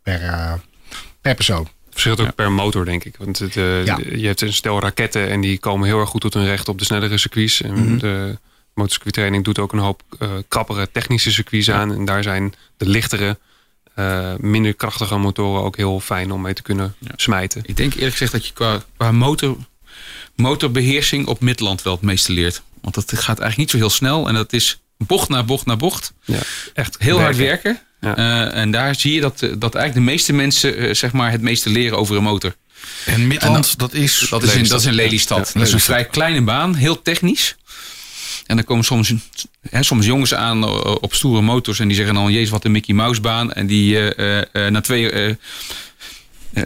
per, 0.03 0.61
per 1.21 1.35
persoon. 1.35 1.69
Verschilt 1.91 2.21
ook 2.21 2.35
per 2.35 2.53
motor, 2.53 2.85
denk 2.85 3.05
ik. 3.05 3.15
Want 3.19 3.39
het, 3.39 3.57
eh, 3.57 3.85
Ja. 3.85 3.99
je 4.15 4.27
hebt 4.27 4.41
een 4.41 4.53
stel 4.53 4.81
raketten 4.81 5.29
en 5.31 5.41
die 5.41 5.59
komen 5.59 5.87
heel 5.87 6.01
erg 6.01 6.09
goed 6.09 6.21
tot 6.21 6.35
hun 6.35 6.45
recht 6.47 6.69
op 6.69 6.79
de 6.79 6.85
snellere 6.85 7.19
circuits. 7.19 7.63
En 7.63 7.73
Mhm. 7.73 7.99
de 7.99 8.39
motorcircuittraining 8.75 9.45
doet 9.45 9.59
ook 9.59 9.73
een 9.73 9.79
hoop 9.79 10.03
eh, 10.19 10.29
krappere 10.49 10.89
technische 10.93 11.33
circuits 11.33 11.71
aan. 11.71 11.93
En 11.93 12.05
daar 12.05 12.23
zijn 12.23 12.55
de 12.77 12.87
lichtere, 12.89 13.39
eh, 13.95 14.35
minder 14.39 14.75
krachtige 14.75 15.17
motoren 15.17 15.63
ook 15.63 15.77
heel 15.77 16.01
fijn 16.01 16.33
om 16.33 16.41
mee 16.41 16.55
te 16.55 16.63
kunnen 16.63 16.95
smijten. 17.17 17.63
Ik 17.67 17.77
denk 17.77 17.95
eerlijk 17.95 18.13
gezegd 18.13 18.33
dat 18.33 18.47
je 18.47 18.53
qua, 18.53 18.83
qua 18.97 19.13
motor, 19.13 19.57
motorbeheersing 20.37 21.27
op 21.27 21.41
Midland 21.41 21.83
wel 21.83 21.93
het 21.93 22.03
meeste 22.03 22.33
leert. 22.33 22.63
Want 22.81 22.95
dat 22.95 23.05
gaat 23.07 23.27
eigenlijk 23.27 23.57
niet 23.57 23.71
zo 23.71 23.77
heel 23.77 23.91
snel. 23.91 24.29
En 24.29 24.35
dat 24.35 24.53
is 24.53 24.81
bocht 24.97 25.29
na 25.29 25.43
bocht 25.43 25.67
na 25.67 25.77
bocht. 25.77 26.13
Ja, 26.25 26.39
echt 26.75 26.97
Heel 26.99 27.21
hard 27.21 27.37
werken. 27.37 27.81
Ja. 28.01 28.17
Eh, 28.17 28.61
en 28.61 28.71
daar 28.71 28.95
zie 28.95 29.15
je 29.15 29.21
dat, 29.21 29.43
eh, 29.43 29.51
dat 29.59 29.75
eigenlijk 29.75 30.07
de 30.07 30.13
meeste 30.13 30.33
mensen 30.33 30.77
eh, 30.77 30.95
zeg 30.95 31.13
maar 31.13 31.31
het 31.31 31.41
meeste 31.41 31.71
leren 31.71 31.99
over 31.99 32.17
een 32.17 32.23
motor. 32.23 32.57
En 33.05 33.27
Midland, 33.27 33.79
dat 33.79 33.93
is... 33.95 34.27
Dat 34.31 34.43
is, 34.43 34.55
in, 34.55 34.69
dat 34.69 34.81
is 34.81 34.87
in 34.87 34.93
Lelystad. 34.93 35.47
Ja, 35.47 35.59
dat 35.59 35.69
is 35.69 35.73
een 35.73 35.81
vrij 35.81 36.05
kleine 36.05 36.43
baan, 36.43 36.75
heel 36.75 37.03
technisch. 37.03 37.57
En 38.47 38.57
dan 38.57 38.65
komen 38.65 38.85
soms, 38.85 39.13
hè, 39.71 39.83
soms 39.83 40.07
jongens 40.07 40.35
aan 40.35 40.65
op 41.01 41.15
stoere 41.15 41.43
motors 41.43 41.79
en 41.79 41.89
die 41.89 41.97
zeggen 41.97 42.15
dan: 42.15 42.33
Jezus, 42.33 42.51
wat 42.51 42.65
een 42.65 42.73
Mickey 42.73 42.95
Mouse 42.95 43.21
baan. 43.21 43.53
En 43.53 43.67
die 43.67 44.15
eh, 44.15 44.39
eh, 44.53 44.73
na, 44.73 44.81
twee, 44.81 45.37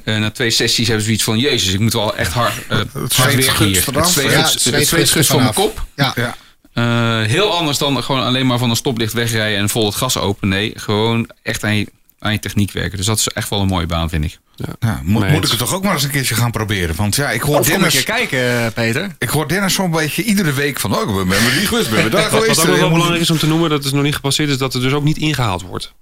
na 0.04 0.30
twee 0.30 0.50
sessies 0.50 0.86
hebben 0.86 1.00
ze 1.04 1.06
zoiets 1.08 1.24
van: 1.24 1.38
Jezus, 1.38 1.72
ik 1.72 1.80
moet 1.80 1.92
wel 1.92 2.16
echt 2.16 2.32
hard, 2.32 2.52
uh, 2.70 2.76
hard 2.92 3.12
zweet 3.12 3.34
werken 3.34 3.42
schudt 3.42 3.58
hier. 3.58 3.94
Het 3.96 4.06
zweet, 4.08 4.30
Ja, 4.30 4.36
het 4.42 4.52
het 4.52 4.60
zweet, 4.60 4.74
zweet 4.74 4.86
zweet 4.86 4.86
schudt 4.86 5.08
schudt 5.08 5.26
van 5.26 5.42
mijn 5.42 5.54
kop. 5.54 5.84
Ja. 5.96 6.12
Ja. 6.16 6.36
Eh, 6.72 7.26
heel 7.28 7.56
anders 7.56 7.78
dan 7.78 8.02
gewoon 8.02 8.22
alleen 8.24 8.46
maar 8.46 8.58
van 8.58 8.70
een 8.70 8.76
stoplicht 8.76 9.12
wegrijden 9.12 9.58
en 9.58 9.68
vol 9.68 9.86
het 9.86 9.94
gas 9.94 10.16
open. 10.18 10.48
Nee, 10.48 10.72
gewoon 10.76 11.30
echt 11.42 11.64
aan 11.64 11.76
je, 11.76 11.86
aan 12.18 12.32
je 12.32 12.38
techniek 12.38 12.72
werken. 12.72 12.96
Dus 12.96 13.06
dat 13.06 13.18
is 13.18 13.28
echt 13.28 13.48
wel 13.50 13.60
een 13.60 13.66
mooie 13.66 13.86
baan, 13.86 14.08
vind 14.08 14.24
ik. 14.24 14.38
Ja, 14.80 15.00
moet, 15.04 15.22
Nee, 15.22 15.30
moet 15.30 15.42
het- 15.42 15.52
ik 15.52 15.58
het 15.58 15.68
toch 15.68 15.74
ook 15.74 15.82
maar 15.82 15.92
eens 15.94 16.02
een 16.02 16.10
keertje 16.10 16.34
gaan 16.34 16.50
proberen? 16.50 16.94
Want 16.96 17.16
ja, 17.16 17.30
ik 17.30 17.40
hoor 17.40 17.58
Of 17.58 17.64
kom 17.64 17.74
een 17.74 17.80
Dennis... 17.80 17.94
keer 18.04 18.14
kijken, 18.14 18.64
eh, 18.64 18.72
Peter. 18.74 19.14
Ik 19.18 19.28
hoor 19.28 19.48
Dennis 19.48 19.74
zo'n 19.74 19.90
beetje 19.90 20.22
iedere 20.22 20.52
week 20.52 20.80
van... 20.80 20.94
Oh, 20.96 21.20
ik 21.20 21.28
ben 21.28 21.42
met 21.44 21.52
die 21.52 21.66
geweest, 21.66 21.90
ben 21.90 22.04
we 22.04 22.10
daar 22.16 22.30
Wat, 22.30 22.40
geweest. 22.40 22.56
wat 22.56 22.64
ook 22.64 22.70
nog 22.70 22.80
wel 22.80 22.90
belangrijk 22.90 23.20
is 23.22 23.30
om 23.30 23.38
te 23.38 23.46
noemen, 23.46 23.70
dat 23.70 23.84
is 23.84 23.92
nog 23.92 24.02
niet 24.02 24.14
gepasseerd, 24.14 24.48
is 24.50 24.58
dat 24.58 24.72
het 24.72 24.82
dus 24.82 24.92
ook 24.92 25.04
niet 25.04 25.18
ingehaald 25.18 25.62
wordt. 25.62 25.92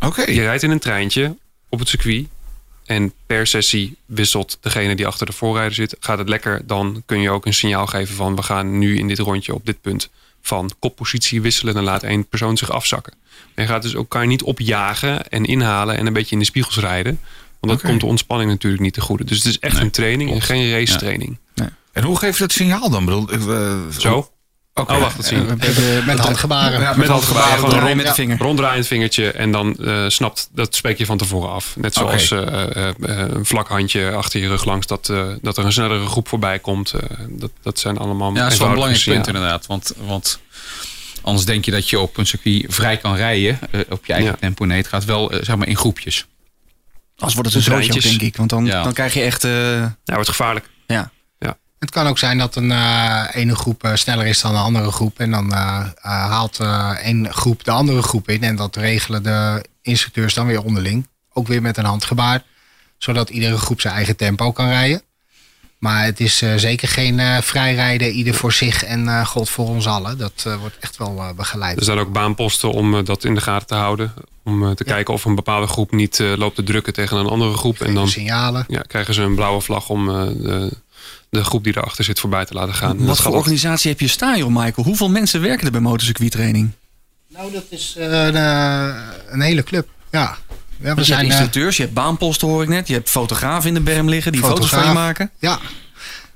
Oké. 0.00 0.22
Je 0.30 0.40
rijdt 0.42 0.62
in 0.62 0.70
een 0.70 0.78
treintje 0.78 1.36
op 1.68 1.78
het 1.78 1.88
circuit. 1.88 2.26
En 2.86 3.12
per 3.26 3.46
sessie 3.46 3.96
wisselt 4.06 4.58
degene 4.60 4.94
die 4.96 5.06
achter 5.06 5.26
de 5.26 5.32
voorrijder 5.32 5.74
zit. 5.74 5.96
Gaat 6.00 6.18
het 6.18 6.28
lekker, 6.28 6.62
dan 6.66 7.02
kun 7.06 7.20
je 7.20 7.30
ook 7.30 7.46
een 7.46 7.54
signaal 7.54 7.86
geven 7.86 8.14
van... 8.14 8.36
we 8.36 8.42
gaan 8.42 8.78
nu 8.78 8.98
in 8.98 9.08
dit 9.08 9.18
rondje 9.18 9.54
op 9.54 9.66
dit 9.66 9.80
punt 9.80 10.10
van 10.42 10.70
koppositie 10.78 11.42
wisselen. 11.42 11.74
Dan 11.74 11.84
laat 11.84 12.02
één 12.02 12.28
persoon 12.28 12.56
zich 12.56 12.70
afzakken. 12.70 13.12
En 13.54 13.62
je 13.62 13.68
gaat 13.68 13.82
dus 13.82 13.94
elkaar 13.94 14.26
niet 14.26 14.42
opjagen 14.42 15.28
en 15.28 15.44
inhalen... 15.44 15.96
en 15.96 16.06
een 16.06 16.12
beetje 16.12 16.32
in 16.32 16.38
de 16.38 16.44
spiegels 16.44 16.78
rijden. 16.78 17.20
Want 17.60 17.72
dat 17.72 17.90
komt 17.90 18.00
de 18.00 18.06
ontspanning 18.06 18.50
natuurlijk 18.50 18.82
niet 18.82 18.94
te 18.94 19.00
goede. 19.00 19.24
Dus 19.24 19.36
het 19.36 19.46
is 19.46 19.58
echt 19.58 19.74
Nee, 19.74 19.82
een 19.82 19.90
training 19.90 20.30
en 20.30 20.40
geen 20.42 20.70
race 20.70 20.92
Ja. 20.92 20.98
training. 20.98 21.38
En 21.92 22.02
hoe 22.04 22.18
geeft 22.18 22.38
het 22.38 22.52
signaal 22.52 22.90
dan? 22.90 23.04
Bedoel, 23.04 23.28
eh, 23.28 23.78
Zo? 23.98 24.30
Oké. 24.74 24.92
Oh, 24.94 25.00
wacht, 25.00 25.16
dat 25.16 25.26
zie 25.26 25.36
je. 25.36 25.42
Met, 25.44 25.78
eh, 25.78 26.06
met 26.06 26.18
handgebaren. 26.18 26.80
Ja, 26.80 26.94
Met 26.96 27.08
handgebaren, 27.08 27.58
gewoon 27.58 27.80
rond, 27.80 27.94
met 27.94 28.14
vinger. 28.14 28.38
ronddraaiend 28.38 28.86
vingertje. 28.86 29.30
En 29.30 29.52
dan 29.52 29.76
eh, 29.76 30.04
snapt, 30.08 30.48
dat 30.52 30.74
spreek 30.74 30.98
je 30.98 31.06
van 31.06 31.16
tevoren 31.18 31.50
af. 31.50 31.76
Net 31.76 31.94
zoals 31.94 32.30
eh, 32.30 32.42
eh, 32.42 32.88
eh, 32.88 32.94
een 33.28 33.44
vlak 33.46 33.68
handje 33.68 34.12
achter 34.12 34.40
je 34.40 34.48
rug 34.48 34.64
langs. 34.64 34.86
Dat, 34.86 35.08
eh, 35.08 35.26
dat 35.42 35.56
er 35.58 35.64
een 35.64 35.72
snellere 35.72 36.06
groep 36.06 36.28
voorbij 36.28 36.58
komt. 36.58 36.92
eh, 36.92 37.00
dat, 37.28 37.50
dat 37.62 37.78
zijn 37.78 37.98
allemaal 37.98 38.34
Ja, 38.34 38.42
dat 38.42 38.52
is 38.52 38.58
wel 38.58 38.68
een 38.68 38.74
belangrijk 38.74 39.04
punt 39.04 39.26
inderdaad. 39.26 39.66
Want, 39.66 39.92
want 40.06 40.40
anders 41.22 41.46
denk 41.46 41.64
je 41.64 41.70
dat 41.70 41.88
je 41.90 42.00
op 42.00 42.16
een 42.16 42.26
circuit 42.26 42.64
vrij 42.68 42.96
kan 42.96 43.14
rijden. 43.16 43.58
eh, 43.70 43.80
op 43.88 44.06
je 44.06 44.12
eigen 44.12 44.30
Ja. 44.30 44.36
tempo. 44.40 44.64
Nee, 44.64 44.78
het 44.78 44.88
gaat 44.88 45.04
wel 45.04 45.30
eh, 45.32 45.38
zeg 45.42 45.56
maar 45.56 45.68
in 45.68 45.76
groepjes. 45.76 46.26
Als 47.18 47.34
wordt 47.34 47.48
het 47.48 47.58
een 47.58 47.72
zootje 47.82 48.00
denk 48.00 48.22
ik. 48.22 48.36
Want 48.36 48.50
dan, 48.50 48.64
Ja. 48.66 48.82
dan 48.82 48.92
krijg 48.92 49.14
je 49.14 49.20
echt... 49.20 49.44
eh, 49.44 49.52
Ja, 49.80 49.94
wordt 50.14 50.28
gevaarlijk. 50.28 50.68
ja. 50.86 51.10
Het 51.82 51.90
kan 51.90 52.06
ook 52.06 52.18
zijn 52.18 52.38
dat 52.38 52.56
een 52.56 52.70
eh, 52.70 53.24
ene 53.32 53.54
groep 53.54 53.84
eh, 53.84 53.94
sneller 53.94 54.26
is 54.26 54.40
dan 54.40 54.52
de 54.52 54.58
andere 54.58 54.90
groep. 54.90 55.18
En 55.18 55.30
dan 55.30 55.52
eh, 55.52 55.86
haalt 56.02 56.58
één 57.02 57.32
groep 57.34 57.64
de 57.64 57.70
andere 57.70 58.02
groep 58.02 58.28
in. 58.28 58.42
En 58.42 58.56
dat 58.56 58.76
regelen 58.76 59.22
de 59.22 59.64
instructeurs 59.82 60.34
dan 60.34 60.46
weer 60.46 60.62
onderling. 60.62 61.06
Ook 61.32 61.46
weer 61.46 61.62
met 61.62 61.76
een 61.76 61.84
handgebaar. 61.84 62.42
Zodat 62.98 63.30
iedere 63.30 63.56
groep 63.58 63.80
zijn 63.80 63.94
eigen 63.94 64.16
tempo 64.16 64.52
kan 64.52 64.68
rijden. 64.68 65.02
Maar 65.78 66.04
het 66.04 66.20
is 66.20 66.36
zeker 66.56 66.88
geen 66.88 67.42
vrijrijden, 67.42 68.10
ieder 68.10 68.34
voor 68.34 68.52
zich 68.52 68.84
en 68.84 69.26
God 69.26 69.50
voor 69.50 69.68
ons 69.68 69.86
allen. 69.86 70.18
Dat 70.18 70.46
wordt 70.60 70.76
echt 70.80 70.96
wel 70.96 71.32
begeleid. 71.36 71.78
Er 71.78 71.84
zijn 71.84 71.98
ook 71.98 72.12
baanposten 72.12 72.70
om 72.70 73.04
dat 73.04 73.24
in 73.24 73.34
de 73.34 73.40
gaten 73.40 73.66
te 73.66 73.74
houden. 73.74 74.12
Om 74.44 74.74
te 74.74 74.82
Ja. 74.86 74.92
kijken 74.92 75.14
of 75.14 75.24
een 75.24 75.34
bepaalde 75.34 75.66
groep 75.66 75.92
niet 75.92 76.18
loopt 76.18 76.56
te 76.56 76.62
drukken 76.62 76.92
tegen 76.92 77.16
een 77.16 77.26
andere 77.26 77.56
groep. 77.56 77.80
En 77.80 77.94
dan 77.94 78.08
signalen. 78.08 78.64
ja, 78.68 78.80
krijgen 78.80 79.14
ze 79.14 79.22
een 79.22 79.34
blauwe 79.34 79.60
vlag 79.60 79.88
om 79.88 80.06
de, 80.06 80.72
de 81.38 81.44
groep 81.44 81.64
die 81.64 81.76
erachter 81.76 82.04
zit 82.04 82.20
voorbij 82.20 82.44
te 82.44 82.54
laten 82.54 82.74
gaan. 82.74 82.96
Dat 82.96 83.06
Wat 83.06 83.16
gaat 83.16 83.26
voor 83.26 83.36
organisatie 83.36 83.90
heb 83.90 84.00
je 84.00 84.08
staan, 84.08 84.38
joh, 84.38 84.48
Michael? 84.48 84.86
Hoeveel 84.86 85.08
mensen 85.10 85.40
werken 85.40 85.66
er 85.66 85.72
bij 85.72 85.80
motorcircuittraining? 85.80 86.70
Nou, 87.28 87.52
dat 87.52 87.64
is 87.68 87.94
eh, 87.98 88.24
een, 88.24 88.34
een 89.32 89.40
hele 89.40 89.62
club. 89.62 89.88
Ja. 90.10 90.20
ja 90.20 90.36
we 90.76 90.76
Dus 90.76 90.84
je 90.84 90.86
hebt 90.88 91.06
zijn, 91.06 91.20
eh, 91.20 91.26
instructeurs, 91.26 91.76
je 91.76 91.82
hebt 91.82 91.94
baanposten, 91.94 92.48
hoor 92.48 92.62
ik 92.62 92.68
net. 92.68 92.88
Je 92.88 92.94
hebt 92.94 93.10
fotografen 93.10 93.68
in 93.68 93.74
de 93.74 93.80
berm 93.80 94.08
liggen 94.08 94.32
die 94.32 94.40
foto's 94.40 94.68
van 94.68 94.84
je 94.86 94.92
maken. 94.92 95.30
Ja, 95.38 95.58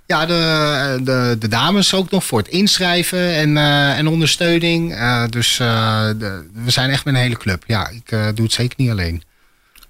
ja 0.06 0.26
de, 0.26 1.00
de, 1.02 1.36
de 1.38 1.48
dames 1.48 1.94
ook 1.94 2.10
nog 2.10 2.24
voor 2.24 2.38
het 2.38 2.48
inschrijven 2.48 3.34
en, 3.34 3.56
eh, 3.56 3.98
en 3.98 4.06
ondersteuning. 4.06 4.94
Eh, 4.94 5.24
dus 5.30 5.58
eh, 5.58 6.08
de- 6.18 6.48
we 6.52 6.70
zijn 6.70 6.90
echt 6.90 7.04
met 7.04 7.14
een 7.14 7.20
hele 7.20 7.36
club. 7.36 7.64
Ja, 7.66 7.88
ik 7.88 8.08
doe 8.34 8.44
het 8.44 8.52
zeker 8.52 8.74
niet 8.76 8.90
alleen. 8.90 9.22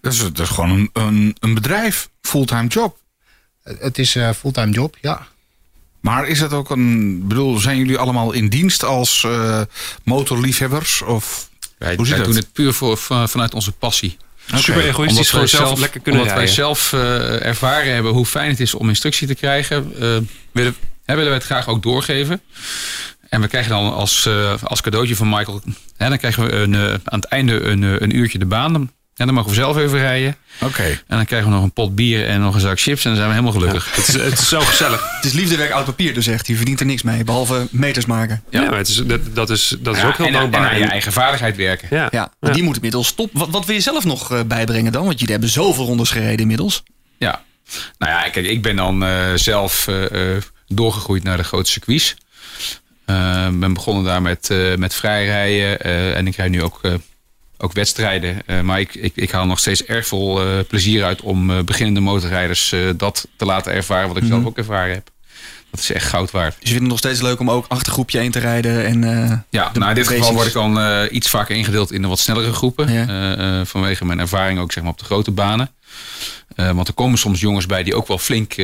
Dat 0.00 0.12
is, 0.12 0.18
dat 0.18 0.38
is 0.38 0.48
gewoon 0.48 0.70
een, 0.70 0.90
een, 0.92 1.36
een 1.40 1.54
bedrijf, 1.54 2.08
fulltime 2.20 2.66
job. 2.66 2.98
Het- 3.80 3.98
is 3.98 4.14
een 4.14 4.34
fulltime 4.34 4.72
job, 4.72 4.96
ja. 5.00 5.26
Maar 6.00 6.28
is 6.28 6.38
dat 6.38 6.52
ook 6.52 6.70
een... 6.70 7.28
bedoel, 7.28 7.58
zijn 7.58 7.76
jullie 7.78 7.98
allemaal 7.98 8.32
in 8.32 8.48
dienst 8.48 8.84
als 8.84 9.24
eh, 9.24 9.60
motorliefhebbers? 10.04 11.02
Of 11.02 11.48
Wij, 11.78 11.94
Hoe 11.96 12.06
zit 12.06 12.16
wij 12.16 12.24
dat? 12.24 12.34
doen 12.34 12.42
het 12.42 12.52
puur 12.52 12.72
voor, 12.72 12.96
van- 12.96 13.28
vanuit 13.28 13.54
onze 13.54 13.72
passie. 13.72 14.16
Super 14.54 14.84
egoïstisch, 14.84 15.16
Omdat 15.16 15.26
gewoon 15.26 15.40
wij 15.60 15.66
zelf, 15.68 15.78
lekker 15.80 16.00
kunnen 16.00 16.20
omdat 16.20 16.36
wij 16.36 16.44
rijden. 16.46 16.64
zelf 16.64 16.92
eh, 16.92 17.44
ervaren 17.46 17.92
hebben 17.94 18.12
hoe 18.12 18.26
fijn 18.26 18.50
het 18.50 18.60
is 18.60 18.74
om 18.74 18.88
instructie 18.88 19.26
te 19.26 19.34
krijgen, 19.34 19.92
eh, 19.94 20.16
willen, 20.52 20.76
hè, 21.04 21.14
willen 21.14 21.24
wij 21.24 21.34
het 21.38 21.44
graag 21.44 21.68
ook 21.68 21.82
doorgeven. 21.82 22.40
En 23.28 23.40
we 23.40 23.48
krijgen 23.48 23.70
dan 23.70 23.92
als, 23.92 24.26
eh, 24.26 24.54
als 24.62 24.80
cadeautje 24.80 25.16
van 25.16 25.28
Michael, 25.28 25.62
hè, 25.96 26.08
dan 26.08 26.18
krijgen 26.18 26.44
we 26.46 26.52
een, 26.52 26.74
eh, 26.74 26.80
aan 27.04 27.18
het 27.20 27.24
einde 27.24 27.60
een, 27.62 27.84
eh, 27.84 27.90
een 28.00 28.16
uurtje 28.16 28.38
de 28.38 28.46
baan. 28.46 28.90
Ja, 29.18 29.24
dan 29.24 29.34
mogen 29.34 29.50
we 29.50 29.56
zelf 29.56 29.76
even 29.76 29.98
rijden. 29.98 30.36
Oké. 30.60 30.82
En 30.82 31.16
dan 31.16 31.24
krijgen 31.24 31.48
we 31.48 31.54
nog 31.54 31.64
een 31.64 31.72
pot 31.72 31.94
bier 31.94 32.26
en 32.28 32.40
nog 32.40 32.54
een 32.54 32.60
zak 32.60 32.80
chips 32.80 33.04
en 33.04 33.10
dan 33.10 33.16
zijn 33.18 33.28
we 33.28 33.34
helemaal 33.34 33.60
gelukkig. 33.60 33.94
Het 33.96 34.08
is, 34.08 34.14
het 34.14 34.38
is 34.38 34.48
zo 34.48 34.60
gezellig. 34.60 35.02
Het 35.16 35.24
is 35.24 35.32
liefdewerk 35.32 35.70
oud 35.70 35.84
papier, 35.84 36.14
dus 36.14 36.26
echt. 36.26 36.46
Je 36.46 36.56
verdient 36.56 36.80
er 36.80 36.86
niks 36.86 37.02
mee, 37.02 37.24
behalve 37.24 37.66
meters 37.70 38.06
maken. 38.06 38.42
Ja, 38.50 38.62
maar 38.68 38.78
het 38.78 38.88
is, 38.88 38.94
dat, 38.96 39.20
dat 39.34 39.50
is, 39.50 39.74
dat 39.78 39.94
is 39.96 40.00
Ja, 40.02 40.08
ook 40.08 40.16
heel 40.16 40.26
en, 40.26 40.32
en 40.34 40.40
dankbaar. 40.40 40.70
aan 40.70 40.78
je 40.78 40.84
eigen 40.84 41.12
vaardigheid 41.12 41.56
werken. 41.56 41.88
ja. 41.90 42.08
Ja, 42.10 42.52
die 42.52 42.62
moet 42.62 42.74
inmiddels 42.74 43.06
stop. 43.06 43.30
Wat, 43.32 43.48
wat 43.50 43.66
wil 43.66 43.74
je 43.74 43.80
zelf 43.80 44.04
nog 44.04 44.32
eh, 44.32 44.40
bijbrengen 44.46 44.92
dan? 44.92 45.04
Want 45.04 45.14
jullie 45.18 45.32
hebben 45.32 45.50
zoveel 45.50 45.84
rondes 45.86 46.10
gereden 46.10 46.38
inmiddels. 46.38 46.82
Ja, 47.18 47.42
nou 47.98 48.12
ja, 48.12 48.28
kijk, 48.30 48.46
ik 48.46 48.62
ben 48.62 48.76
dan 48.76 49.04
eh, 49.04 49.32
zelf 49.34 49.88
eh, 49.88 50.34
eh, 50.36 50.42
doorgegroeid 50.66 51.22
naar 51.22 51.36
de 51.36 51.44
grote 51.44 51.70
circuits. 51.70 52.16
Eh, 53.04 53.48
ben 53.52 53.72
begonnen 53.74 54.04
daar 54.04 54.22
met, 54.22 54.50
eh, 54.50 54.74
met 54.74 54.94
vrijrijden 54.94 55.80
eh, 55.80 56.16
en 56.16 56.26
ik 56.26 56.36
rijd 56.36 56.50
nu 56.50 56.62
ook, 56.62 56.78
eh, 56.82 56.92
ook 57.58 57.72
wedstrijden. 57.72 58.46
Eh, 58.46 58.60
maar 58.60 58.80
ik, 58.80 58.94
ik, 58.94 59.12
ik 59.14 59.30
haal 59.30 59.46
nog 59.46 59.58
steeds 59.58 59.84
erg 59.84 60.06
veel 60.06 60.40
eh, 60.42 60.64
plezier 60.68 61.04
uit 61.04 61.20
om 61.20 61.50
eh, 61.50 61.62
beginnende 61.64 62.00
motorrijders 62.00 62.74
dat 62.96 63.28
te 63.36 63.44
laten 63.44 63.72
ervaren 63.72 64.08
wat 64.08 64.16
ik 64.16 64.24
zelf 64.24 64.44
ook 64.44 64.58
ervaren 64.58 64.94
heb. 64.94 65.10
Dat 65.70 65.80
is 65.80 65.92
echt 65.92 66.08
goud 66.08 66.30
waard. 66.30 66.52
Dus 66.52 66.70
je 66.70 66.76
vindt 66.76 66.80
het 66.80 66.90
nog 66.90 66.98
steeds 66.98 67.20
leuk 67.20 67.40
om 67.40 67.50
ook 67.50 67.66
achtergroepje 67.68 68.18
1 68.18 68.30
te 68.30 68.38
rijden. 68.38 68.84
En, 68.84 69.00
Ja, 69.50 69.70
nou 69.74 69.88
in 69.88 69.94
dit 69.94 70.08
geval 70.08 70.32
word 70.32 70.46
ik 70.46 70.52
dan 70.52 71.06
iets 71.10 71.30
vaker 71.30 71.56
ingedeeld 71.56 71.92
in 71.92 72.02
de 72.02 72.08
wat 72.08 72.18
snellere 72.18 72.52
groepen. 72.52 72.92
Ja. 72.92 73.64
Vanwege 73.64 74.04
mijn 74.04 74.18
ervaring 74.18 74.58
ook 74.58 74.72
zeg 74.72 74.82
maar, 74.82 74.92
op 74.92 74.98
de 74.98 75.04
grote 75.04 75.30
banen. 75.30 75.70
Want 76.56 76.88
er 76.88 76.94
komen 76.94 77.18
soms 77.18 77.40
jongens 77.40 77.66
bij 77.66 77.82
die 77.82 77.94
ook 77.94 78.06
wel 78.06 78.18
flink, 78.18 78.54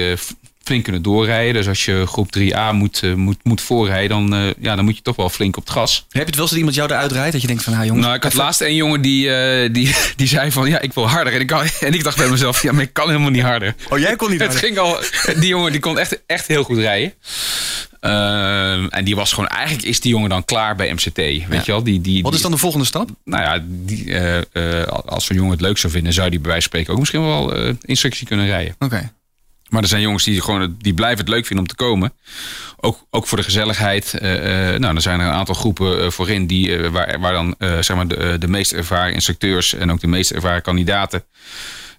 flink 0.64 0.82
kunnen 0.84 1.02
doorrijden. 1.02 1.54
Dus 1.54 1.68
als 1.68 1.84
je 1.84 2.04
groep 2.06 2.30
3A 2.38 2.72
moet, 2.72 3.00
eh, 3.02 3.14
moet, 3.14 3.36
moet 3.42 3.60
voorrijden, 3.60 4.08
dan, 4.08 4.34
eh, 4.34 4.50
ja, 4.60 4.76
dan 4.76 4.84
moet 4.84 4.96
je 4.96 5.02
toch 5.02 5.16
wel 5.16 5.28
flink 5.28 5.56
op 5.56 5.62
het 5.64 5.72
gas. 5.72 5.94
Heb 5.94 6.06
je 6.12 6.18
het 6.18 6.30
wel 6.30 6.40
eens 6.40 6.50
dat 6.50 6.58
iemand 6.58 6.74
jou 6.76 6.90
eruit 6.90 7.12
rijdt? 7.12 7.32
Dat 7.32 7.40
je 7.40 7.46
denkt 7.46 7.62
van, 7.62 7.72
nou 7.72 7.84
jongens... 7.86 8.04
Nou, 8.04 8.16
ik 8.16 8.22
had 8.22 8.32
even- 8.32 8.44
laatst 8.44 8.60
een 8.60 8.74
jongen 8.74 9.00
die, 9.00 9.34
eh, 9.34 9.72
die, 9.72 9.94
die 10.16 10.26
zei 10.26 10.50
van 10.52 10.68
ja, 10.68 10.80
ik 10.80 10.92
wil 10.92 11.08
harder. 11.08 11.32
En 11.32 11.40
ik, 11.40 11.46
kan, 11.46 11.64
en 11.80 11.94
ik 11.94 12.04
dacht 12.04 12.16
bij 12.16 12.28
mezelf, 12.28 12.62
ja, 12.62 12.72
maar 12.72 12.82
ik 12.82 12.92
kan 12.92 13.06
helemaal 13.06 13.30
niet 13.30 13.42
harder. 13.42 13.74
Oh, 13.90 13.98
jij 13.98 14.16
kon 14.16 14.30
niet 14.30 14.40
Het 14.40 14.50
harder. 14.52 14.66
ging 14.68 14.78
al, 14.78 14.98
die 15.40 15.48
jongen 15.48 15.72
die 15.72 15.80
kon 15.80 15.98
echt, 15.98 16.20
echt 16.26 16.46
heel 16.46 16.64
goed 16.64 16.78
rijden. 16.78 17.12
Ehm, 18.00 18.86
en 18.86 19.04
die 19.04 19.16
was 19.16 19.32
gewoon, 19.32 19.48
eigenlijk 19.48 19.86
is 19.86 20.00
die 20.00 20.10
jongen 20.10 20.28
dan 20.28 20.44
klaar 20.44 20.76
bij 20.76 20.92
MCT. 20.92 21.16
Weet 21.16 21.46
je 21.66 21.72
wel? 21.72 21.82
Die, 21.82 22.00
die, 22.00 22.22
Wat 22.22 22.34
is 22.34 22.40
dan 22.40 22.50
de 22.50 22.56
volgende 22.56 22.86
stap? 22.86 23.08
nou 23.24 23.42
ja, 23.42 23.64
die, 23.68 24.16
als 25.04 25.24
zo'n 25.24 25.36
jongen 25.36 25.52
het 25.52 25.60
leuk 25.60 25.78
zou 25.78 25.92
vinden, 25.92 26.12
zou 26.12 26.30
die 26.30 26.40
bij 26.40 26.50
wijze 26.50 26.68
van 26.68 26.70
spreken 26.70 26.92
ook 26.92 26.98
misschien 26.98 27.22
wel 27.22 27.74
instructie 27.82 28.26
kunnen 28.26 28.46
rijden. 28.46 28.74
Oké. 28.78 29.12
Maar 29.72 29.82
er 29.82 29.88
zijn 29.88 30.02
jongens 30.02 30.24
die, 30.24 30.40
gewoon, 30.40 30.76
die 30.78 30.94
blijven 30.94 31.18
het 31.18 31.28
leuk 31.28 31.46
vinden 31.46 31.64
om 31.64 31.70
te 31.70 31.84
komen. 31.84 32.12
Ook, 32.76 33.06
ook 33.10 33.26
voor 33.26 33.38
de 33.38 33.44
gezelligheid. 33.44 34.14
Eh, 34.14 34.30
nou, 34.78 34.94
er 34.94 35.00
zijn 35.00 35.20
er 35.20 35.26
een 35.26 35.32
aantal 35.32 35.54
groepen 35.54 36.02
eh, 36.02 36.10
voorin 36.10 36.46
die, 36.46 36.88
waar, 36.90 37.20
waar 37.20 37.32
dan 37.32 37.54
zeg 37.58 37.96
maar 37.96 38.08
de 38.38 38.48
meest 38.48 38.72
ervaren 38.72 39.14
instructeurs 39.14 39.74
en 39.74 39.92
ook 39.92 40.00
de 40.00 40.06
meest 40.06 40.30
ervaren 40.30 40.62
kandidaten 40.62 41.24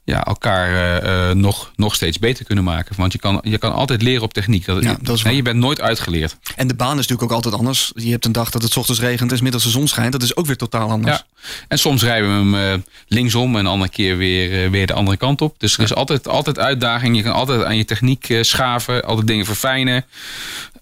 ja, 0.06 0.26
elkaar 0.26 0.70
eh, 0.74 1.30
eh, 1.30 1.36
nog, 1.36 1.72
nog 1.76 1.96
steeds 1.96 2.20
beter 2.20 2.46
kunnen 2.46 2.64
maken. 2.64 2.96
Want 2.98 3.14
je 3.14 3.20
kan, 3.20 3.40
je 3.44 3.58
kan 3.58 3.74
altijd 3.74 4.02
leren 4.02 4.22
op 4.22 4.34
techniek. 4.34 4.66
Dat, 4.66 4.84
Ja, 4.84 4.98
dat 5.02 5.16
is 5.16 5.24
nee, 5.24 5.36
je 5.36 5.42
bent 5.42 5.60
nooit 5.60 5.82
uitgeleerd. 5.82 6.38
En 6.56 6.68
de 6.68 6.76
baan 6.76 6.92
is 6.92 6.96
natuurlijk 6.96 7.24
ook 7.24 7.32
altijd 7.32 7.56
anders. 7.56 7.92
Je 7.96 8.12
hebt 8.12 8.26
een 8.26 8.32
dag 8.32 8.50
dat 8.50 8.62
het 8.62 8.78
ochtends 8.78 9.02
regent 9.02 9.32
en 9.32 9.38
's 9.38 9.42
middags 9.42 9.64
de 9.64 9.70
zon 9.70 9.88
schijnt. 9.88 10.12
Dat 10.12 10.24
is 10.24 10.36
ook 10.36 10.46
weer 10.46 10.58
totaal 10.58 10.90
anders. 10.90 11.18
Ja. 11.18 11.46
En 11.68 11.80
soms 11.80 12.04
rijden 12.04 12.30
we 12.30 12.58
hem 12.58 12.74
eh, 12.74 12.80
linksom 13.08 13.54
en 13.54 13.60
een 13.60 13.72
andere 13.72 13.92
keer 13.92 14.18
weer, 14.18 14.72
weer 14.72 14.88
de 14.88 14.94
andere 14.94 15.18
kant 15.18 15.42
op. 15.42 15.60
Dus 15.60 15.78
er 15.78 15.84
is 15.84 15.94
altijd, 15.94 16.28
altijd 16.28 16.60
uitdaging. 16.60 17.16
Je 17.16 17.24
kan 17.24 17.34
altijd 17.34 17.64
aan 17.64 17.78
je 17.78 17.86
techniek 17.86 18.38
schaven, 18.42 19.04
altijd 19.04 19.28
dingen 19.28 19.46
verfijnen. 19.46 20.06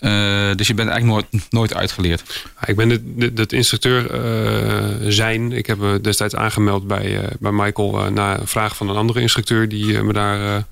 Eh, 0.02 0.56
dus 0.56 0.68
je 0.68 0.74
bent 0.74 0.90
eigenlijk 0.90 1.28
nooit, 1.50 1.74
uitgeleerd. 1.74 2.46
Ik 2.66 2.76
ben 2.76 3.34
dat 3.34 3.52
instructeur 3.52 4.12
eh, 4.12 5.12
zijn. 5.12 5.52
Ik 5.52 5.66
heb 5.66 5.78
me 5.78 6.02
destijds 6.02 6.36
aangemeld 6.36 6.88
bij, 6.88 7.18
eh, 7.18 7.28
bij 7.40 7.52
Michael 7.52 8.12
na 8.12 8.40
een 8.40 8.48
vraag 8.48 8.76
van 8.76 8.90
een 8.90 8.96
andere 8.96 9.22
instructeur 9.22 9.70
die 9.70 10.04
me 10.04 10.14
daar 10.14 10.64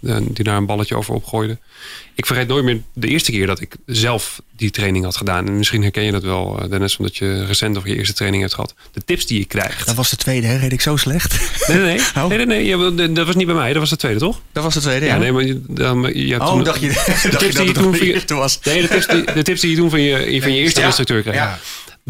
die 0.00 0.44
daar 0.44 0.56
een 0.56 0.66
balletje 0.66 0.96
over 0.96 1.14
opgooide. 1.14 1.58
Ik 2.14 2.26
vergeet 2.26 2.48
nooit 2.48 2.64
meer 2.64 2.80
de 2.92 3.06
eerste 3.08 3.30
keer 3.30 3.46
dat 3.46 3.60
ik 3.60 3.74
zelf 3.86 4.42
die 4.56 4.70
training 4.70 5.04
had 5.04 5.16
gedaan. 5.16 5.46
En 5.46 5.56
misschien 5.56 5.82
herken 5.82 6.02
je 6.02 6.12
dat 6.12 6.22
wel, 6.22 6.58
eh, 6.62 6.70
Dennis, 6.70 6.96
omdat 6.96 7.16
je 7.16 7.44
recent 7.44 7.76
of 7.76 7.84
je 7.86 7.96
eerste 7.96 8.14
training 8.14 8.42
hebt 8.42 8.54
gehad. 8.54 8.74
De 8.92 9.04
tips 9.04 9.26
die 9.26 9.38
je 9.38 9.44
krijgt. 9.44 9.86
Dat 9.86 9.94
was 9.94 10.10
de 10.10 10.16
tweede, 10.16 10.46
hè? 10.46 10.56
Reed 10.56 10.72
ik 10.72 10.80
zo 10.80 10.96
slecht? 10.96 11.40
Nee, 11.68 11.76
nee, 11.78 11.86
nee. 11.86 12.00
Oh. 12.24 12.26
nee, 12.28 12.36
nee, 12.36 12.46
nee. 12.46 12.64
Je- 12.64 13.12
dat 13.12 13.26
was 13.26 13.34
niet 13.36 13.46
bij 13.46 13.54
mij. 13.54 13.68
Dat 13.72 13.80
was 13.80 13.90
de 13.90 13.96
tweede, 13.96 14.18
toch? 14.18 14.40
Dat 14.52 14.62
was 14.64 14.74
de 14.74 14.80
tweede, 14.80 15.06
Ja, 15.06 15.12
ja. 15.14 15.18
nee, 15.18 15.32
maar 15.32 15.44
je, 15.44 15.60
dan- 15.68 16.10
je 16.14 16.30
hebt 16.32 16.42
oh, 16.42 16.48
toen- 16.50 16.64
dacht 16.64 16.80
je, 16.80 16.88
de 16.88 16.94
tips 17.04 17.22
dat 17.30 17.40
die 17.40 17.50
je 17.62 17.64
het 17.64 17.74
toen 17.74 17.96
van 17.96 18.06
je, 18.06 18.12
eerste 18.12 18.34
was? 18.34 18.58
nee, 18.64 18.80
de 18.82 18.88
tips, 18.88 19.06
die, 19.06 19.24
de 19.34 19.42
tips 19.42 19.60
die 19.60 19.70
je 19.70 19.76
toen 19.76 19.90
van 19.90 20.00
je, 20.00 20.40
van 20.42 20.52
je 20.52 20.58
eerste 20.60 20.80
Ja. 20.80 20.86
instructeur 20.86 21.22
kreeg. 21.22 21.34
Ja. 21.34 21.58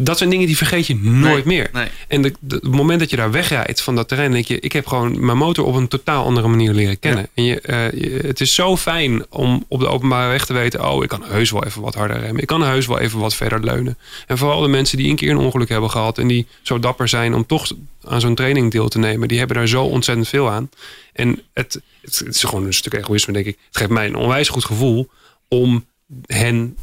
Dat 0.03 0.17
zijn 0.17 0.29
dingen 0.29 0.47
die 0.47 0.57
vergeet 0.57 0.87
je 0.87 0.95
nooit 0.95 1.45
Nee, 1.45 1.57
meer. 1.57 1.69
nee. 1.73 1.87
En 2.07 2.21
de, 2.21 2.33
de- 2.39 2.55
het 2.55 2.71
moment 2.71 2.99
dat 2.99 3.09
je 3.09 3.15
daar 3.15 3.31
wegrijdt 3.31 3.81
van 3.81 3.95
dat 3.95 4.07
terrein, 4.07 4.31
denk 4.31 4.45
je, 4.45 4.59
ik 4.59 4.71
heb 4.71 4.87
gewoon 4.87 5.25
mijn 5.25 5.37
motor 5.37 5.65
op 5.65 5.75
een 5.75 5.87
totaal 5.87 6.25
andere 6.25 6.47
manier 6.47 6.73
leren 6.73 6.99
kennen. 6.99 7.27
En 7.33 7.43
je, 7.43 7.61
eh, 7.61 7.91
je- 7.91 8.19
het 8.27 8.41
is 8.41 8.55
zo 8.55 8.77
fijn 8.77 9.25
om 9.29 9.65
op 9.67 9.79
de 9.79 9.87
openbare 9.87 10.29
weg 10.29 10.45
te 10.45 10.53
weten, 10.53 10.89
oh, 10.91 11.03
ik 11.03 11.09
kan 11.09 11.23
heus 11.25 11.51
wel 11.51 11.65
even 11.65 11.81
wat 11.81 11.95
harder 11.95 12.19
remmen. 12.19 12.41
Ik 12.41 12.47
kan 12.47 12.61
heus 12.63 12.85
wel 12.87 12.99
even 12.99 13.19
wat 13.19 13.35
verder 13.35 13.63
leunen. 13.63 13.97
En 14.27 14.37
vooral 14.37 14.61
de 14.61 14.67
mensen 14.67 14.97
die 14.97 15.09
een 15.09 15.15
keer 15.15 15.29
een 15.29 15.37
ongeluk 15.37 15.69
hebben 15.69 15.89
gehad 15.89 16.17
en 16.17 16.27
die 16.27 16.47
zo 16.61 16.79
dapper 16.79 17.07
zijn 17.07 17.33
om 17.33 17.45
toch 17.45 17.71
aan 18.03 18.21
zo'n 18.21 18.35
training 18.35 18.71
deel 18.71 18.87
te 18.89 18.99
nemen, 18.99 19.27
die 19.27 19.37
hebben 19.37 19.55
daar 19.57 19.67
zo 19.67 19.83
ontzettend 19.83 20.27
veel 20.27 20.49
aan. 20.49 20.69
En 21.13 21.41
het, 21.53 21.81
het, 22.01 22.19
het 22.25 22.35
is 22.35 22.43
gewoon 22.43 22.65
een 22.65 22.73
stuk 22.73 22.93
egoïsme, 22.93 23.33
denk 23.33 23.45
ik. 23.45 23.57
Het 23.67 23.77
geeft 23.77 23.89
mij 23.89 24.05
een 24.05 24.15
onwijs 24.15 24.49
goed 24.49 24.65
gevoel 24.65 25.09
om 25.47 25.85
hen 26.25 26.77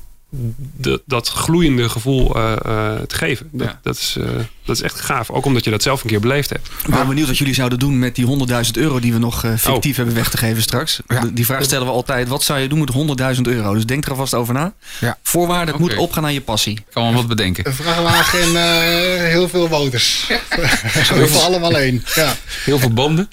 de- 0.77 1.03
dat 1.07 1.29
gloeiende 1.29 1.89
gevoel 1.89 2.37
eh, 2.37 2.53
eh, 2.53 3.01
te 3.07 3.15
geven. 3.15 3.49
Dat, 3.53 3.67
Ja. 3.69 3.79
dat, 3.83 3.97
is, 3.97 4.17
eh, 4.21 4.25
dat 4.65 4.77
is 4.77 4.83
echt 4.83 5.01
gaaf. 5.01 5.31
Ook 5.31 5.45
omdat 5.45 5.65
je 5.65 5.71
dat 5.71 5.83
zelf 5.83 6.03
een 6.03 6.09
keer 6.09 6.21
beleefd 6.21 6.51
hebt. 6.51 6.69
Ik 6.87 6.95
ben 6.95 7.07
benieuwd 7.09 7.27
wat 7.27 7.39
jullie 7.39 7.55
zouden 7.55 7.79
doen 7.79 7.99
met 7.99 8.15
die 8.15 8.25
100.000 8.27 8.77
euro 8.77 9.01
die 9.01 9.13
we 9.13 9.19
nog 9.19 9.45
eh, 9.45 9.53
fictief 9.57 9.97
hebben 9.97 10.15
weg 10.15 10.31
te 10.31 10.37
geven 10.37 10.63
straks. 10.63 11.01
Ja. 11.09 11.25
Die 11.33 11.45
vraag 11.47 11.63
stellen 11.65 11.87
we 11.87 11.93
altijd. 11.93 12.29
Wat 12.29 12.43
zou 12.43 12.59
je 12.59 12.69
doen 12.69 12.79
met 12.79 12.91
100.000 13.37 13.47
euro? 13.47 13.75
Dus 13.75 13.87
denk 13.87 14.05
er 14.05 14.11
alvast 14.11 14.35
over 14.35 14.55
na. 14.55 14.73
Ja. 15.01 15.19
Voorwaarde, 15.23 15.73
het 15.73 15.81
Oké. 15.81 15.91
moet 15.91 15.97
opgaan 15.97 16.25
aan 16.25 16.33
je 16.33 16.41
passie. 16.41 16.73
Ik 16.73 16.85
kan 16.93 17.03
wel 17.05 17.13
wat 17.13 17.27
bedenken. 17.27 17.67
Een 17.67 17.73
vrachtwagen 17.75 18.41
en 18.41 18.49
eh, 18.57 19.23
heel 19.31 19.49
veel 19.49 19.69
motors. 19.69 20.31
Voor 21.29 21.41
allemaal 21.41 21.79
één. 21.79 22.05
Ja. 22.15 22.35
Heel 22.65 22.79
veel 22.79 22.93
banden. 22.93 23.31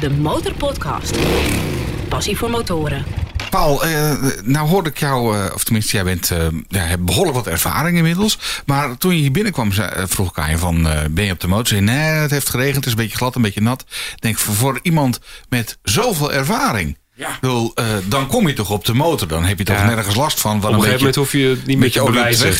De 0.00 0.10
Motorpodcast. 0.10 1.12
Passie 2.08 2.36
voor 2.36 2.50
motoren. 2.50 3.04
Paul, 3.52 3.84
eh, 3.84 4.14
nou 4.44 4.68
hoorde 4.68 4.90
ik 4.90 4.98
jou, 4.98 5.36
eh, 5.38 5.54
of 5.54 5.64
tenminste, 5.64 5.92
jij 5.96 6.04
bent, 6.04 6.30
eh, 6.30 6.46
ja, 6.68 6.78
hebt 6.80 7.04
behoorlijk 7.04 7.36
wat 7.36 7.46
ervaring 7.46 7.96
inmiddels. 7.96 8.38
Maar 8.66 8.96
toen 8.98 9.14
je 9.14 9.20
hier 9.20 9.30
binnenkwam, 9.32 9.72
zei, 9.72 10.06
vroeg 10.06 10.28
ik 10.30 10.38
aan 10.38 10.50
je 10.50 10.58
van, 10.58 10.88
eh, 10.88 11.00
ben 11.10 11.24
je 11.24 11.32
op 11.32 11.40
de 11.40 11.46
motor? 11.48 11.66
Zei 11.66 11.80
je, 11.80 11.86
nee, 11.86 11.98
het 11.98 12.30
heeft 12.30 12.48
geregend, 12.50 12.76
het 12.76 12.84
is 12.86 12.90
een 12.92 12.96
beetje 12.98 13.16
glad, 13.16 13.34
een 13.34 13.42
beetje 13.42 13.60
nat. 13.60 13.80
Ik 14.14 14.20
denk, 14.20 14.38
voor, 14.38 14.54
voor 14.54 14.78
iemand 14.82 15.20
met 15.48 15.78
zoveel 15.82 16.32
ervaring, 16.32 16.96
ja. 17.14 17.38
bedoel, 17.40 17.72
eh, 17.74 17.86
dan 18.04 18.26
kom 18.26 18.48
je 18.48 18.54
toch 18.54 18.70
op 18.70 18.84
de 18.84 18.94
motor. 18.94 19.28
Dan 19.28 19.44
heb 19.44 19.58
je 19.58 19.64
toch 19.64 19.76
Ja. 19.76 19.84
nergens 19.86 20.14
last 20.14 20.40
van. 20.40 20.56
Op 20.56 20.62
een 20.62 20.68
gegeven 20.68 20.82
beetje, 20.90 20.98
moment 20.98 21.14
hoef 21.16 21.32
je 21.32 21.46
het 21.48 21.66
niet 21.66 22.00
op 22.00 22.06
de 22.06 22.12
bewijzen. 22.12 22.54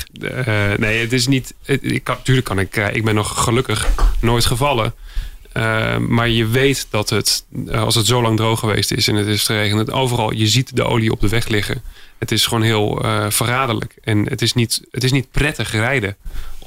Eh, 0.47 0.79
nee, 0.79 1.01
het 1.01 1.13
is 1.13 1.27
niet. 1.27 1.55
het- 1.65 1.81
ik 1.83 2.05
kan, 2.05 2.17
tuurlijk 2.23 2.47
kan 2.47 2.59
ik. 2.59 2.77
ik 2.77 3.05
ben 3.05 3.15
nog 3.15 3.43
gelukkig 3.45 3.89
nooit 4.21 4.45
gevallen. 4.45 4.95
Eh, 5.53 5.97
maar 5.97 6.29
je 6.29 6.47
weet 6.47 6.87
dat 6.91 7.11
het, 7.11 7.45
eh, 7.67 7.83
als 7.83 7.95
het 7.95 8.07
zo 8.07 8.23
lang 8.23 8.37
droog 8.37 8.59
geweest 8.59 8.93
is 8.93 9.09
en 9.09 9.15
het 9.15 9.27
is 9.27 9.45
geregend, 9.45 9.93
overal, 9.93 10.33
je 10.33 10.47
ziet 10.47 10.77
de 10.77 10.85
olie 10.85 11.13
op 11.13 11.21
de 11.21 11.29
weg 11.29 11.49
liggen. 11.49 11.83
Het 12.19 12.33
is 12.33 12.47
gewoon 12.47 12.63
heel 12.63 13.03
eh, 13.03 13.31
verraderlijk. 13.31 13.95
En 14.03 14.29
het 14.29 14.43
is, 14.43 14.53
niet, 14.53 14.83
het 14.91 15.05
is 15.05 15.13
niet 15.13 15.31
prettig 15.31 15.71
rijden 15.71 16.17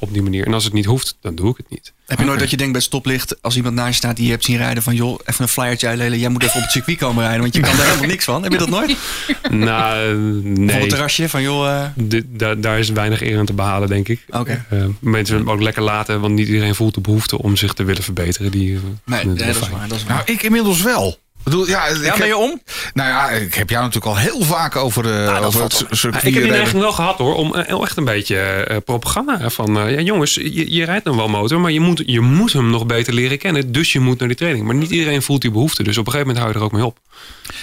op 0.00 0.12
die 0.12 0.22
manier. 0.22 0.46
En 0.46 0.54
als 0.54 0.64
het 0.64 0.72
niet 0.72 0.84
hoeft, 0.84 1.16
dan 1.20 1.34
doe 1.34 1.50
ik 1.50 1.56
het 1.56 1.70
niet. 1.70 1.92
Heb 2.06 2.18
je 2.18 2.24
nooit 2.24 2.38
dat 2.40 2.50
je 2.50 2.56
denkt 2.56 2.72
bij 2.72 2.80
stoplicht, 2.80 3.42
als 3.42 3.56
iemand 3.56 3.74
naast 3.74 3.88
je 3.88 3.94
staat 3.94 4.16
die 4.16 4.24
je 4.24 4.30
hebt 4.30 4.44
zien 4.44 4.56
rijden, 4.56 4.82
van 4.82 4.94
joh, 4.94 5.18
even 5.24 5.42
een 5.42 5.48
flyertje 5.48 5.86
uitlelen. 5.88 6.18
Jij 6.18 6.28
moet 6.28 6.42
even 6.42 6.56
op 6.56 6.62
het 6.62 6.70
circuit 6.70 6.98
komen 6.98 7.22
rijden, 7.22 7.40
want 7.40 7.54
je 7.54 7.60
kan 7.60 7.76
daar 7.76 7.86
helemaal 7.86 8.06
niks 8.08 8.24
van. 8.24 8.42
Heb 8.42 8.52
je 8.52 8.58
dat 8.58 8.68
nooit? 8.68 8.96
nou, 9.50 10.08
eh, 10.10 10.36
Op 10.50 10.58
nee. 10.58 10.80
het 10.80 10.88
terrasje 10.88 11.28
van 11.28 11.42
joh, 11.42 11.68
eh, 11.68 11.84
Dit- 11.94 12.24
daar, 12.28 12.60
daar 12.60 12.78
is 12.78 12.88
weinig 12.88 13.22
eer 13.22 13.38
aan 13.38 13.46
te 13.46 13.52
behalen, 13.52 13.88
denk 13.88 14.08
ik. 14.08 14.24
Oké. 14.30 14.64
Eh, 14.70 14.78
mensen 15.00 15.34
willen 15.34 15.48
hem 15.48 15.50
ook 15.50 15.62
lekker 15.62 15.82
laten, 15.82 16.20
want 16.20 16.34
niet 16.34 16.48
iedereen 16.48 16.74
voelt 16.74 16.94
de 16.94 17.00
behoefte 17.00 17.42
om 17.42 17.56
zich 17.56 17.72
te 17.72 17.84
willen 17.84 18.02
verbeteren. 18.02 18.50
Die, 18.50 18.78
nee, 19.04 19.24
dat 19.34 19.40
is 19.40 19.58
waar. 19.58 19.88
Dat 19.88 19.96
is 19.98 20.04
waar. 20.04 20.16
Nou, 20.16 20.32
ik 20.32 20.42
inmiddels 20.42 20.82
wel. 20.82 21.18
Ik 21.46 21.52
bedoel, 21.52 21.68
ja, 21.68 21.86
ik 21.86 21.94
ja, 21.96 22.00
ben 22.00 22.12
heb- 22.12 22.26
je 22.26 22.36
om? 22.36 22.60
nou 22.94 23.08
ja, 23.08 23.30
ik 23.30 23.54
heb 23.54 23.70
jou 23.70 23.84
natuurlijk 23.84 24.12
al 24.16 24.18
heel 24.20 24.42
vaak 24.42 24.76
over, 24.76 25.02
de 25.02 25.38
over 25.44 25.62
het 25.62 25.84
Ja, 25.88 25.96
circuit. 25.96 26.04
ik 26.04 26.12
heb 26.12 26.22
die 26.22 26.32
rijden. 26.32 26.50
neiging 26.58 26.80
wel 26.82 26.92
gehad 26.92 27.18
hoor, 27.18 27.34
om 27.34 27.54
eh, 27.54 27.80
echt 27.82 27.96
een 27.96 28.04
beetje 28.04 28.36
eh, 28.38 28.76
propaganda 28.84 29.50
van, 29.50 29.78
eh, 29.78 29.90
ja 29.94 30.00
jongens, 30.00 30.34
je, 30.34 30.72
je 30.72 30.84
rijdt 30.84 31.04
dan 31.04 31.16
wel 31.16 31.28
motor, 31.28 31.60
maar 31.60 31.70
je 31.72 31.80
moet, 31.80 32.02
je 32.06 32.20
moet 32.20 32.52
hem 32.52 32.70
nog 32.70 32.86
beter 32.86 33.12
leren 33.14 33.38
kennen, 33.38 33.72
dus 33.72 33.92
je 33.92 34.00
moet 34.00 34.18
naar 34.18 34.28
die 34.28 34.36
training. 34.36 34.64
Maar 34.66 34.74
niet 34.74 34.90
iedereen 34.90 35.22
voelt 35.22 35.40
die 35.40 35.50
behoefte, 35.50 35.82
dus 35.82 35.98
op 35.98 36.06
een 36.06 36.12
gegeven 36.12 36.34
moment 36.34 36.44
hou 36.44 36.52
je 36.52 36.58
er 36.58 36.64
ook 36.64 36.78
mee 36.80 36.84
op. 36.86 36.98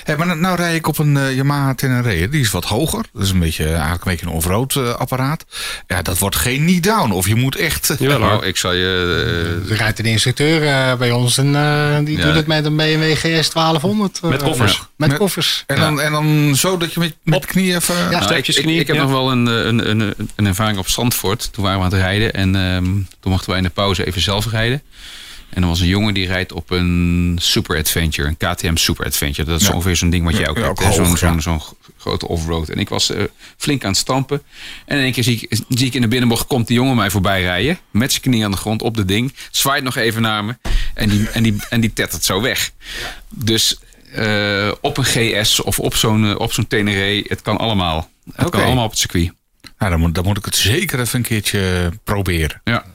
Hé, 0.03 0.17
maar 0.17 0.27
nou, 0.27 0.39
nou 0.39 0.55
rij 0.55 0.75
ik 0.75 0.87
op 0.87 0.97
een 0.97 1.17
eh, 1.17 1.35
Yamaha 1.35 1.75
Tenere. 1.75 2.29
Die 2.29 2.41
is 2.41 2.51
wat 2.51 2.65
hoger. 2.65 3.05
Dat 3.13 3.23
is 3.23 3.29
een 3.29 3.39
beetje, 3.39 3.65
eigenlijk 3.65 4.05
een 4.05 4.11
beetje 4.11 4.25
een 4.25 4.31
off-road 4.31 4.75
eh, 4.75 4.93
apparaat. 4.93 5.45
Ja, 5.87 6.01
dat 6.01 6.17
wordt 6.17 6.35
geen 6.35 6.57
knee-down. 6.65 7.11
Of 7.11 7.27
je 7.27 7.35
moet 7.35 7.55
echt... 7.55 7.89
eh, 7.89 7.97
Jawel 7.99 8.19
hoor. 8.19 8.27
Nou, 8.29 8.45
ik 8.45 8.57
zal 8.57 8.73
je... 8.73 9.61
eh, 9.65 9.71
Er 9.71 9.77
rijdt 9.77 9.99
een 9.99 10.05
instructeur 10.05 10.67
eh, 10.67 10.95
bij 10.95 11.11
ons 11.11 11.37
en 11.37 11.55
eh, 11.55 11.97
die 12.05 12.17
Ja. 12.17 12.25
doet 12.25 12.35
het 12.35 12.47
met 12.47 12.65
een 12.65 12.75
BMW 12.75 13.15
GS 13.15 13.49
1200. 13.79 14.19
eh, 14.23 14.29
Met 14.29 14.43
koffers. 14.43 14.73
ja. 14.73 14.87
Met 14.95 15.09
Met- 15.09 15.17
koffers. 15.17 15.63
En, 15.67 15.79
dan, 15.79 16.01
en 16.01 16.11
dan 16.11 16.55
zo 16.55 16.77
dat 16.77 16.93
je 16.93 16.99
met, 16.99 17.15
met 17.23 17.41
de 17.41 17.47
knie 17.47 17.75
even... 17.75 17.95
Ja. 17.95 18.09
Nou, 18.19 18.33
ik, 18.35 18.47
ik, 18.47 18.55
knie, 18.55 18.79
ik 18.79 18.87
heb 18.87 18.95
ja. 18.95 19.01
nog 19.01 19.11
wel 19.11 19.31
een, 19.31 19.47
eh, 19.47 19.65
een, 19.65 19.89
een, 19.89 20.13
een 20.35 20.45
ervaring 20.45 20.77
op 20.77 20.87
Zandvoort. 20.87 21.53
Toen 21.53 21.63
waren 21.63 21.79
we 21.79 21.85
aan 21.85 21.91
het 21.91 22.01
rijden 22.01 22.33
en 22.33 22.55
ehm, 22.55 22.83
toen 23.19 23.31
mochten 23.31 23.49
wij 23.49 23.57
in 23.57 23.63
de 23.63 23.69
pauze 23.69 24.05
even 24.05 24.21
zelf 24.21 24.51
rijden. 24.51 24.81
En 25.53 25.61
er 25.61 25.67
was 25.67 25.79
een 25.79 25.87
jongen 25.87 26.13
die 26.13 26.27
rijdt 26.27 26.51
op 26.51 26.69
een 26.71 27.37
Super 27.41 27.77
Adventure, 27.77 28.27
een 28.27 28.37
KTM 28.37 28.75
Super 28.75 29.05
Adventure. 29.05 29.49
Dat 29.49 29.61
is 29.61 29.67
Ja. 29.67 29.73
ongeveer 29.73 29.95
zo'n 29.95 30.09
ding 30.09 30.25
wat 30.25 30.37
jij 30.37 30.47
ook 30.49 30.57
Ja, 30.57 30.63
hebt, 30.63 30.93
zo'n 30.93 31.17
zo'n 31.17 31.41
zo'n 31.41 31.61
grote 31.97 32.27
offroad. 32.27 32.69
En 32.69 32.79
ik 32.79 32.89
was 32.89 33.09
eh, 33.11 33.23
flink 33.57 33.83
aan 33.83 33.89
het 33.89 33.99
stampen. 33.99 34.41
En 34.85 34.97
in 34.97 35.03
één 35.03 35.11
keer 35.11 35.23
zie 35.23 35.47
ik, 35.49 35.59
zie 35.69 35.87
ik 35.87 35.93
in 35.93 36.01
de 36.01 36.07
binnenbocht 36.07 36.47
komt 36.47 36.67
die 36.67 36.75
jongen 36.75 36.95
mij 36.95 37.09
voorbij 37.09 37.41
rijden. 37.41 37.79
Met 37.91 38.09
zijn 38.11 38.21
knie 38.23 38.43
aan 38.45 38.51
de 38.51 38.57
grond 38.57 38.81
op 38.81 38.95
de 38.97 39.05
ding. 39.05 39.33
Zwaait 39.51 39.83
nog 39.83 39.95
even 39.95 40.21
naar 40.21 40.45
me. 40.45 40.55
En 40.93 41.09
die, 41.09 41.29
en 41.29 41.43
die, 41.43 41.55
en 41.69 41.81
die 41.81 41.93
tettert 41.93 42.23
zo 42.23 42.41
weg. 42.41 42.71
Dus 43.29 43.79
eh, 44.13 44.71
op 44.81 44.97
een 44.97 45.05
GS 45.05 45.61
of 45.61 45.79
op 45.79 45.95
zo'n 45.95 46.25
eh, 46.29 46.39
op 46.39 46.53
zo'n 46.53 46.67
Tenere, 46.67 47.25
het 47.27 47.41
kan 47.41 47.57
allemaal. 47.57 48.09
Het 48.33 48.49
kan 48.49 48.63
allemaal 48.63 48.85
op 48.85 48.89
het 48.91 48.99
circuit. 48.99 49.31
Nou, 49.77 49.91
dan 49.91 49.99
moet, 49.99 50.15
dan 50.15 50.23
moet 50.23 50.37
ik 50.37 50.45
het 50.45 50.55
zeker 50.55 50.99
even 50.99 51.19
een 51.19 51.25
keertje 51.25 51.91
proberen. 52.03 52.61
Ja. 52.63 52.85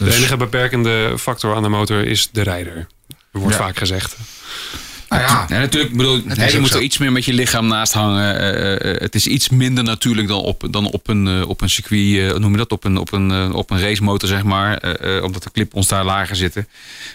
De 0.00 0.06
Dus- 0.06 0.16
enige 0.16 0.36
beperkende 0.36 1.14
factor 1.18 1.54
aan 1.54 1.62
de 1.62 1.68
motor 1.68 2.06
is 2.06 2.28
de 2.32 2.42
rijder. 2.42 2.86
Dat 3.08 3.42
wordt 3.42 3.56
Ja. 3.56 3.62
vaak 3.62 3.78
gezegd. 3.78 4.16
Nou 5.08 5.22
ja, 5.22 5.46
Ja, 5.48 5.58
natuurlijk, 5.58 5.96
bedoel, 5.96 6.14
je 6.16 6.56
moet 6.60 6.68
zo. 6.70 6.76
er 6.76 6.82
iets 6.82 6.98
meer 6.98 7.12
met 7.12 7.24
je 7.24 7.32
lichaam 7.32 7.66
naast 7.66 7.92
hangen. 7.92 8.38
Eh, 8.38 8.94
eh, 8.94 9.00
het 9.00 9.14
is 9.14 9.26
iets 9.26 9.48
minder 9.48 9.84
natuurlijk 9.84 10.28
dan 10.28 10.40
op, 10.40 10.66
dan 10.70 10.90
op, 10.90 11.08
een, 11.08 11.26
eh, 11.28 11.48
op 11.48 11.60
een 11.60 11.70
circuit, 11.70 12.32
eh, 12.32 12.38
noem 12.38 12.50
je 12.52 12.56
dat, 12.56 12.72
op 12.72 12.84
een, 12.84 12.96
op 12.96 13.12
een, 13.12 13.30
eh, 13.30 13.54
op 13.54 13.70
een 13.70 13.80
racemotor, 13.80 14.28
zeg 14.28 14.42
maar. 14.42 14.76
eh, 14.78 15.16
eh, 15.16 15.24
omdat 15.24 15.42
de 15.42 15.50
clip-ons 15.50 15.88
daar 15.88 16.04
lager 16.04 16.36
zitten. 16.36 16.68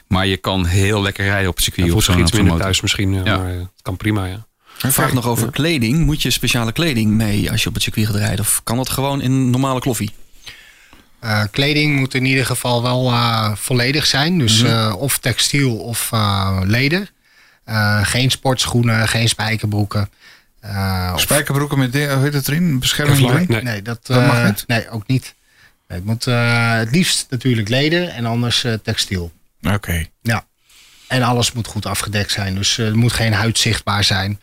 Maar 0.07 0.27
je 0.27 0.37
kan 0.37 0.65
heel 0.65 1.01
lekker 1.01 1.25
rijden 1.25 1.49
op 1.49 1.55
het 1.55 1.63
circuit. 1.63 1.91
Zich 1.91 2.03
zo'n- 2.03 2.19
iets 2.19 2.31
minder 2.31 2.43
motor. 2.49 2.61
thuis 2.61 2.81
misschien, 2.81 3.13
ja, 3.13 3.21
Ja. 3.23 3.37
maar 3.37 3.51
eh, 3.51 3.57
het 3.59 3.81
kan 3.81 3.97
prima, 3.97 4.25
ja. 4.25 4.45
Een 4.81 4.91
vraag 4.93 5.13
nog 5.13 5.25
over 5.27 5.51
kleding. 5.51 6.05
Moet 6.05 6.21
je 6.21 6.29
speciale 6.31 6.71
kleding 6.71 7.11
mee 7.11 7.51
als 7.51 7.61
je 7.63 7.67
op 7.67 7.73
het 7.73 7.83
circuit 7.83 8.05
gaat 8.07 8.15
rijden? 8.15 8.39
Of 8.39 8.61
kan 8.63 8.77
dat 8.77 8.89
gewoon 8.89 9.21
in 9.21 9.49
normale 9.49 9.79
kloffie? 9.79 10.11
Eh, 11.19 11.43
kleding 11.51 11.99
moet 11.99 12.13
in 12.13 12.25
ieder 12.25 12.45
geval 12.45 12.81
wel 12.83 13.11
eh, 13.11 13.55
volledig 13.55 14.05
zijn. 14.05 14.37
Dus 14.37 14.61
eh, 14.63 14.93
of 14.97 15.17
textiel 15.17 15.77
of 15.77 16.11
eh, 16.11 16.59
leder. 16.63 17.11
Eh, 17.63 17.99
geen 18.03 18.31
sportschoenen, 18.31 19.07
geen 19.07 19.29
spijkerbroeken. 19.29 20.09
Eh, 20.59 21.17
spijkerbroeken 21.17 21.77
met, 21.79 21.93
de- 21.93 22.11
hoe 22.13 22.23
heet 22.23 22.33
het 22.33 22.47
erin? 22.47 22.79
Bescherming 22.79 23.29
erin? 23.29 23.45
Nee. 23.49 23.61
Nee, 23.61 23.81
dat, 23.81 24.05
Dat 24.05 24.25
mag 24.25 24.43
niet? 24.45 24.63
Nee, 24.67 24.89
ook 24.89 25.07
niet. 25.07 25.33
Nee, 25.87 25.97
het 25.97 26.07
moet 26.07 26.27
eh, 26.27 26.73
het 26.73 26.91
liefst 26.91 27.25
natuurlijk 27.29 27.69
leder 27.69 28.07
en 28.07 28.25
anders 28.25 28.63
eh, 28.63 28.73
textiel. 28.73 29.31
Oké. 29.63 30.05
Ja. 30.21 30.45
En 31.07 31.23
alles 31.23 31.51
moet 31.51 31.67
goed 31.67 31.85
afgedekt 31.85 32.31
zijn. 32.31 32.55
Dus 32.55 32.77
eh, 32.77 32.85
er 32.87 32.97
moet 32.97 33.13
geen 33.13 33.33
huid 33.33 33.57
zichtbaar 33.57 34.03
zijn. 34.03 34.39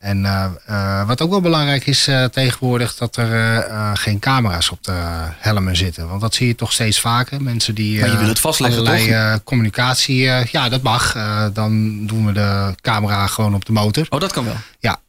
En 0.00 0.24
eh, 0.24 0.44
eh, 0.66 1.06
wat 1.06 1.20
ook 1.20 1.30
wel 1.30 1.40
belangrijk 1.40 1.86
is 1.86 2.06
eh, 2.08 2.24
tegenwoordig, 2.24 2.94
dat 2.94 3.16
er 3.16 3.32
eh, 3.32 3.56
eh, 3.58 3.90
geen 3.94 4.18
camera's 4.18 4.70
op 4.70 4.84
de 4.84 4.92
helmen 5.38 5.76
zitten. 5.76 6.08
Want 6.08 6.20
dat 6.20 6.34
zie 6.34 6.46
je 6.46 6.54
toch 6.54 6.72
steeds 6.72 7.00
vaker. 7.00 7.42
Mensen 7.42 7.74
die 7.74 7.98
Maar 8.00 8.08
je 8.08 8.14
eh, 8.14 8.20
wil 8.20 8.28
het 8.28 8.40
vastleggen, 8.40 8.78
allerlei 8.80 9.04
toch? 9.06 9.14
eh, 9.16 9.34
communicatie, 9.44 10.28
eh, 10.30 10.44
ja 10.46 10.68
dat 10.68 10.82
mag. 10.82 11.14
Eh, 11.14 11.44
dan 11.52 12.06
doen 12.06 12.26
we 12.26 12.32
de 12.32 12.74
camera 12.80 13.26
gewoon 13.26 13.54
op 13.54 13.64
de 13.64 13.72
motor. 13.72 14.06
Oh, 14.08 14.20
dat 14.20 14.32
kan 14.32 14.44
wel. 14.44 14.56
Ja, 14.78 15.00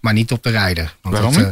maar 0.00 0.12
niet 0.12 0.32
op 0.32 0.42
de 0.42 0.50
rijder. 0.50 0.94
Want 1.02 1.14
Waarom 1.14 1.32
dat, 1.34 1.42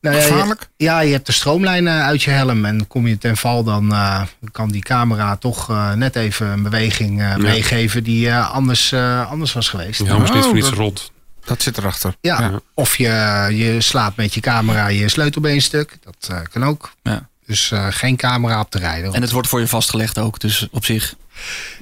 nou, 0.00 0.16
ja, 0.16 0.22
je- 0.22 0.28
Gevaarlijk? 0.28 0.68
ja, 0.76 1.00
je 1.00 1.12
hebt 1.12 1.26
de 1.26 1.32
stroomlijn 1.32 1.88
uit 1.88 2.22
je 2.22 2.30
helm. 2.30 2.64
En 2.64 2.86
kom 2.86 3.06
je 3.06 3.18
ten 3.18 3.36
val, 3.36 3.64
dan 3.64 3.92
eh, 3.92 4.22
kan 4.52 4.70
die 4.70 4.82
camera 4.82 5.36
toch 5.36 5.70
eh, 5.70 5.92
net 5.92 6.16
even 6.16 6.46
een 6.46 6.62
beweging 6.62 7.20
eh, 7.22 7.36
meegeven 7.36 8.04
die 8.04 8.28
eh, 8.28 8.50
anders, 8.50 8.92
eh, 8.92 9.30
anders 9.30 9.52
was 9.52 9.68
geweest. 9.68 10.00
Ja, 10.00 10.06
Ja. 10.06 10.12
anders 10.12 10.30
niet 10.30 10.38
Oh, 10.38 10.44
voor 10.44 10.54
niets 10.54 10.68
dat- 10.68 10.78
rond. 10.78 11.12
Dat 11.44 11.62
zit 11.62 11.78
erachter. 11.78 12.14
Ja. 12.20 12.60
Of 12.74 12.96
je, 12.96 13.46
je 13.50 13.80
slaat 13.80 14.16
met 14.16 14.34
je 14.34 14.40
camera 14.40 14.86
je 14.86 15.08
sleutelbeen 15.08 15.62
stuk. 15.62 15.98
Dat 16.04 16.28
eh, 16.30 16.38
kan 16.52 16.64
ook. 16.64 16.92
Ja. 17.02 17.28
Dus 17.46 17.70
eh, 17.70 17.86
geen 17.90 18.16
camera 18.16 18.60
op 18.60 18.70
te 18.70 18.78
rijden. 18.78 19.12
En 19.14 19.22
het 19.22 19.30
wordt 19.30 19.48
voor 19.48 19.60
je 19.60 19.68
vastgelegd 19.68 20.18
ook, 20.18 20.40
dus 20.40 20.68
op 20.70 20.84
zich. 20.84 21.14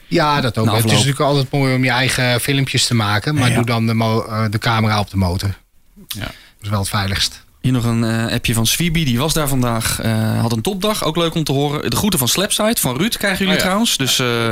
Ja, 0.07 0.41
dat 0.41 0.59
ook. 0.59 0.67
Het 0.67 0.85
is 0.85 0.91
natuurlijk 0.91 1.21
altijd 1.21 1.51
mooi 1.51 1.75
om 1.75 1.85
je 1.85 1.91
eigen 1.91 2.41
filmpjes 2.41 2.87
te 2.87 2.95
maken. 2.95 3.35
Maar 3.35 3.49
Ja. 3.49 3.55
doe 3.55 3.65
dan 3.65 3.87
de, 3.87 3.95
mo- 3.95 4.25
eh, 4.25 4.45
de 4.51 4.59
camera 4.59 4.99
op 5.01 5.11
de 5.11 5.17
motor. 5.17 5.55
Ja. 6.09 6.21
Dat 6.21 6.33
is 6.61 6.69
wel 6.69 6.79
het 6.79 6.89
veiligst. 6.89 7.42
Hier 7.63 7.73
nog 7.73 7.85
een 7.85 8.05
eh, 8.05 8.33
appje 8.35 8.55
van 8.55 8.67
Swibi, 8.67 9.05
die 9.05 9.19
was 9.19 9.33
daar 9.33 9.49
vandaag. 9.49 10.01
eh, 10.01 10.41
had 10.41 10.53
een 10.53 10.61
topdag, 10.63 11.05
ook 11.05 11.17
leuk 11.17 11.35
om 11.35 11.45
te 11.45 11.53
horen. 11.53 11.91
De 11.91 11.97
groeten 11.97 12.19
van 12.19 12.29
Slapside, 12.29 12.77
van 12.81 12.97
Ruud 12.97 13.17
krijgen 13.17 13.39
jullie 13.39 13.53
Oh 13.53 13.59
ja. 13.59 13.65
trouwens. 13.65 13.97
Dus 13.97 14.19
eh, 14.19 14.51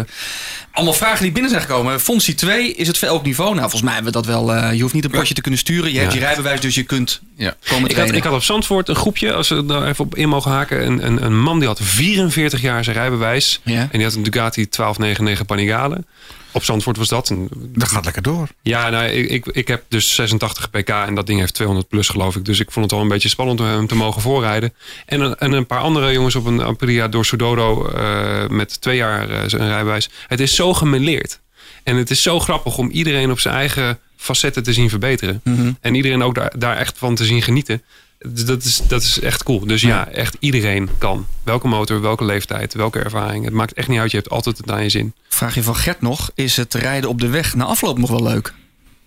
allemaal 0.72 0.94
vragen 0.94 1.22
die 1.22 1.32
binnen 1.32 1.50
zijn 1.50 1.62
gekomen. 1.62 2.00
Fonsie 2.00 2.34
2, 2.34 2.74
is 2.74 2.86
het 2.86 2.98
veel 2.98 3.14
op 3.14 3.24
niveau? 3.24 3.48
Nou, 3.48 3.60
volgens 3.60 3.82
mij 3.82 3.92
hebben 3.94 4.12
we 4.12 4.18
dat 4.18 4.26
wel. 4.26 4.54
eh, 4.54 4.72
je 4.74 4.82
hoeft 4.82 4.94
niet 4.94 5.04
een 5.04 5.10
potje 5.10 5.34
te 5.34 5.40
kunnen 5.40 5.60
sturen. 5.60 5.92
Je 5.92 5.98
hebt 5.98 6.12
je 6.12 6.18
rijbewijs, 6.18 6.60
dus 6.60 6.74
je 6.74 6.82
kunt 6.82 7.20
Ja. 7.36 7.54
komen 7.68 7.90
Ik 7.90 7.96
had, 7.96 8.12
ik 8.12 8.22
had 8.24 8.32
op 8.32 8.42
Zandvoort 8.42 8.88
een 8.88 8.96
groepje, 8.96 9.32
als 9.32 9.48
we 9.48 9.66
daar 9.66 9.86
even 9.86 10.04
op 10.04 10.14
in 10.16 10.28
mogen 10.28 10.50
haken. 10.50 10.86
Een, 10.86 11.06
een, 11.06 11.24
een 11.24 11.40
man 11.40 11.58
die 11.58 11.68
had 11.68 11.78
44 11.82 12.60
jaar 12.60 12.84
zijn 12.84 12.96
rijbewijs. 12.96 13.60
Ja. 13.62 13.80
En 13.80 13.88
die 13.92 14.02
had 14.02 14.14
een 14.14 14.22
Ducati 14.22 14.66
1299 14.68 15.46
Panigale. 15.46 16.04
Op 16.52 16.64
Zandvoort 16.64 16.96
was 16.96 17.08
dat. 17.08 17.30
En 17.30 17.48
Dat 17.52 17.88
gaat 17.88 18.04
lekker 18.04 18.22
door. 18.22 18.48
Ja, 18.62 18.88
nou, 18.88 19.04
ik, 19.04 19.30
ik, 19.30 19.46
ik 19.46 19.68
heb 19.68 19.84
dus 19.88 20.14
86 20.14 20.70
pk 20.70 20.88
en 20.88 21.14
dat 21.14 21.26
ding 21.26 21.38
heeft 21.40 21.54
200 21.54 21.88
plus 21.88 22.08
geloof 22.08 22.36
ik. 22.36 22.44
Dus 22.44 22.60
ik 22.60 22.70
vond 22.70 22.84
het 22.84 22.94
wel 22.94 23.02
een 23.02 23.08
beetje 23.08 23.28
spannend 23.28 23.60
om 23.60 23.66
hem 23.66 23.86
te 23.86 23.94
mogen 23.94 24.22
voorrijden. 24.22 24.74
En 25.06 25.20
een, 25.20 25.36
en 25.36 25.52
een 25.52 25.66
paar 25.66 25.80
andere 25.80 26.12
jongens 26.12 26.34
op 26.34 26.46
een 26.46 26.62
Aprilia 26.62 27.08
door 27.08 27.24
Sudodo 27.24 27.86
eh, 27.86 28.48
met 28.48 28.80
twee 28.80 28.96
jaar 28.96 29.30
eh, 29.30 29.38
zijn 29.46 29.68
rijbewijs. 29.68 30.08
Het 30.26 30.40
is 30.40 30.54
zo 30.54 30.74
gemeleerd. 30.74 31.40
En 31.82 31.96
het 31.96 32.10
is 32.10 32.22
zo 32.22 32.40
grappig 32.40 32.78
om 32.78 32.90
iedereen 32.90 33.30
op 33.30 33.40
zijn 33.40 33.54
eigen 33.54 33.98
facetten 34.16 34.62
te 34.62 34.72
zien 34.72 34.88
verbeteren. 34.88 35.40
En 35.80 35.94
iedereen 35.94 36.22
ook 36.22 36.34
daar, 36.34 36.52
daar 36.58 36.76
echt 36.76 36.98
van 36.98 37.14
te 37.14 37.24
zien 37.24 37.42
genieten. 37.42 37.82
Dus 38.28 38.44
Dat 38.44 38.64
is, 38.64 38.80
dat 38.88 39.02
is 39.02 39.20
echt 39.20 39.42
cool. 39.42 39.66
Dus 39.66 39.80
ja, 39.80 40.08
echt 40.08 40.36
iedereen 40.40 40.88
kan. 40.98 41.26
Welke 41.42 41.68
motor, 41.68 42.00
welke 42.00 42.24
leeftijd, 42.24 42.74
welke 42.74 42.98
ervaring. 42.98 43.44
Het 43.44 43.54
maakt 43.54 43.72
echt 43.72 43.88
niet 43.88 43.98
uit. 43.98 44.10
Je 44.10 44.16
hebt 44.16 44.30
altijd 44.30 44.58
het 44.58 44.70
aan 44.70 44.82
je 44.82 44.88
zin. 44.88 45.14
Vraag 45.28 45.54
je 45.54 45.62
van 45.62 45.76
Gert 45.76 46.00
nog, 46.00 46.30
is 46.34 46.56
het 46.56 46.74
rijden 46.74 47.10
op 47.10 47.20
de 47.20 47.28
weg 47.28 47.54
na 47.54 47.64
afloop 47.64 47.98
nog 47.98 48.10
wel 48.10 48.22
leuk? 48.22 48.52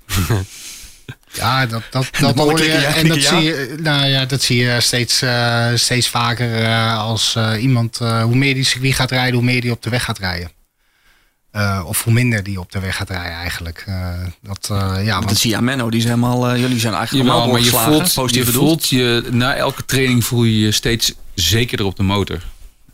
Ja, 1.33 1.65
dat, 1.65 1.83
dat, 1.89 2.09
dat 2.19 2.37
hoor 2.37 2.59
je. 2.63 2.71
ja, 2.71 2.95
en 2.95 3.07
dat 3.07 3.21
zie 3.21 3.41
je, 3.41 3.75
nou 3.79 4.05
ja, 4.05 4.25
dat 4.25 4.41
zie 4.41 4.57
je 4.57 4.81
steeds, 4.81 5.21
eh, 5.21 5.67
steeds 5.75 6.09
vaker 6.09 6.63
eh, 6.63 6.99
als 6.99 7.35
eh, 7.35 7.61
iemand, 7.61 7.99
eh, 7.99 8.23
hoe 8.23 8.35
meer 8.35 8.53
die 8.53 8.63
circuit 8.63 8.93
gaat 8.93 9.11
rijden, 9.11 9.33
hoe 9.33 9.43
meer 9.43 9.61
die 9.61 9.71
op 9.71 9.81
de 9.81 9.89
weg 9.89 10.03
gaat 10.03 10.19
rijden. 10.19 10.51
Eh, 11.53 11.83
of 11.85 12.03
hoe 12.03 12.13
minder 12.13 12.43
die 12.43 12.59
op 12.59 12.71
de 12.71 12.79
weg 12.79 12.95
gaat 12.95 13.09
rijden 13.09 13.37
eigenlijk. 13.37 13.83
Eh, 13.87 14.09
dat, 14.41 14.69
eh, 14.71 15.05
ja, 15.05 15.15
Want 15.15 15.29
dat 15.29 15.37
zie 15.37 15.49
je 15.49 15.55
aan 15.55 15.63
Menno, 15.63 15.89
die 15.89 16.01
zijn 16.01 16.13
allemaal, 16.23 16.49
eh, 16.49 16.59
jullie 16.59 16.79
zijn 16.79 16.93
eigenlijk 16.93 17.25
Jawel, 17.25 17.41
allemaal 17.41 17.61
maar 17.61 17.71
je 17.71 17.91
voelt, 17.91 18.13
positief 18.13 18.45
je 18.45 18.51
bedoeld. 18.51 18.67
voelt 18.69 18.89
je, 18.89 19.27
na 19.31 19.55
elke 19.55 19.85
training 19.85 20.25
voel 20.25 20.43
je 20.43 20.59
je 20.59 20.71
steeds 20.71 21.13
zekerder 21.33 21.85
op 21.85 21.95
de 21.95 22.03
motor. 22.03 22.41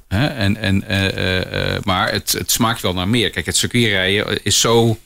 Hè? 0.10 0.28
En, 0.28 0.57
en, 0.57 0.88
eh, 0.88 1.07
eh, 1.07 1.76
eh, 1.76 1.84
maar 1.84 2.12
het, 2.12 2.32
het 2.32 2.51
smaakt 2.51 2.82
wel 2.82 2.93
naar 2.93 3.07
meer. 3.07 3.30
Kijk, 3.30 3.45
het 3.45 3.57
circuitrijden 3.57 4.43
is 4.43 4.60
zo 4.60 4.99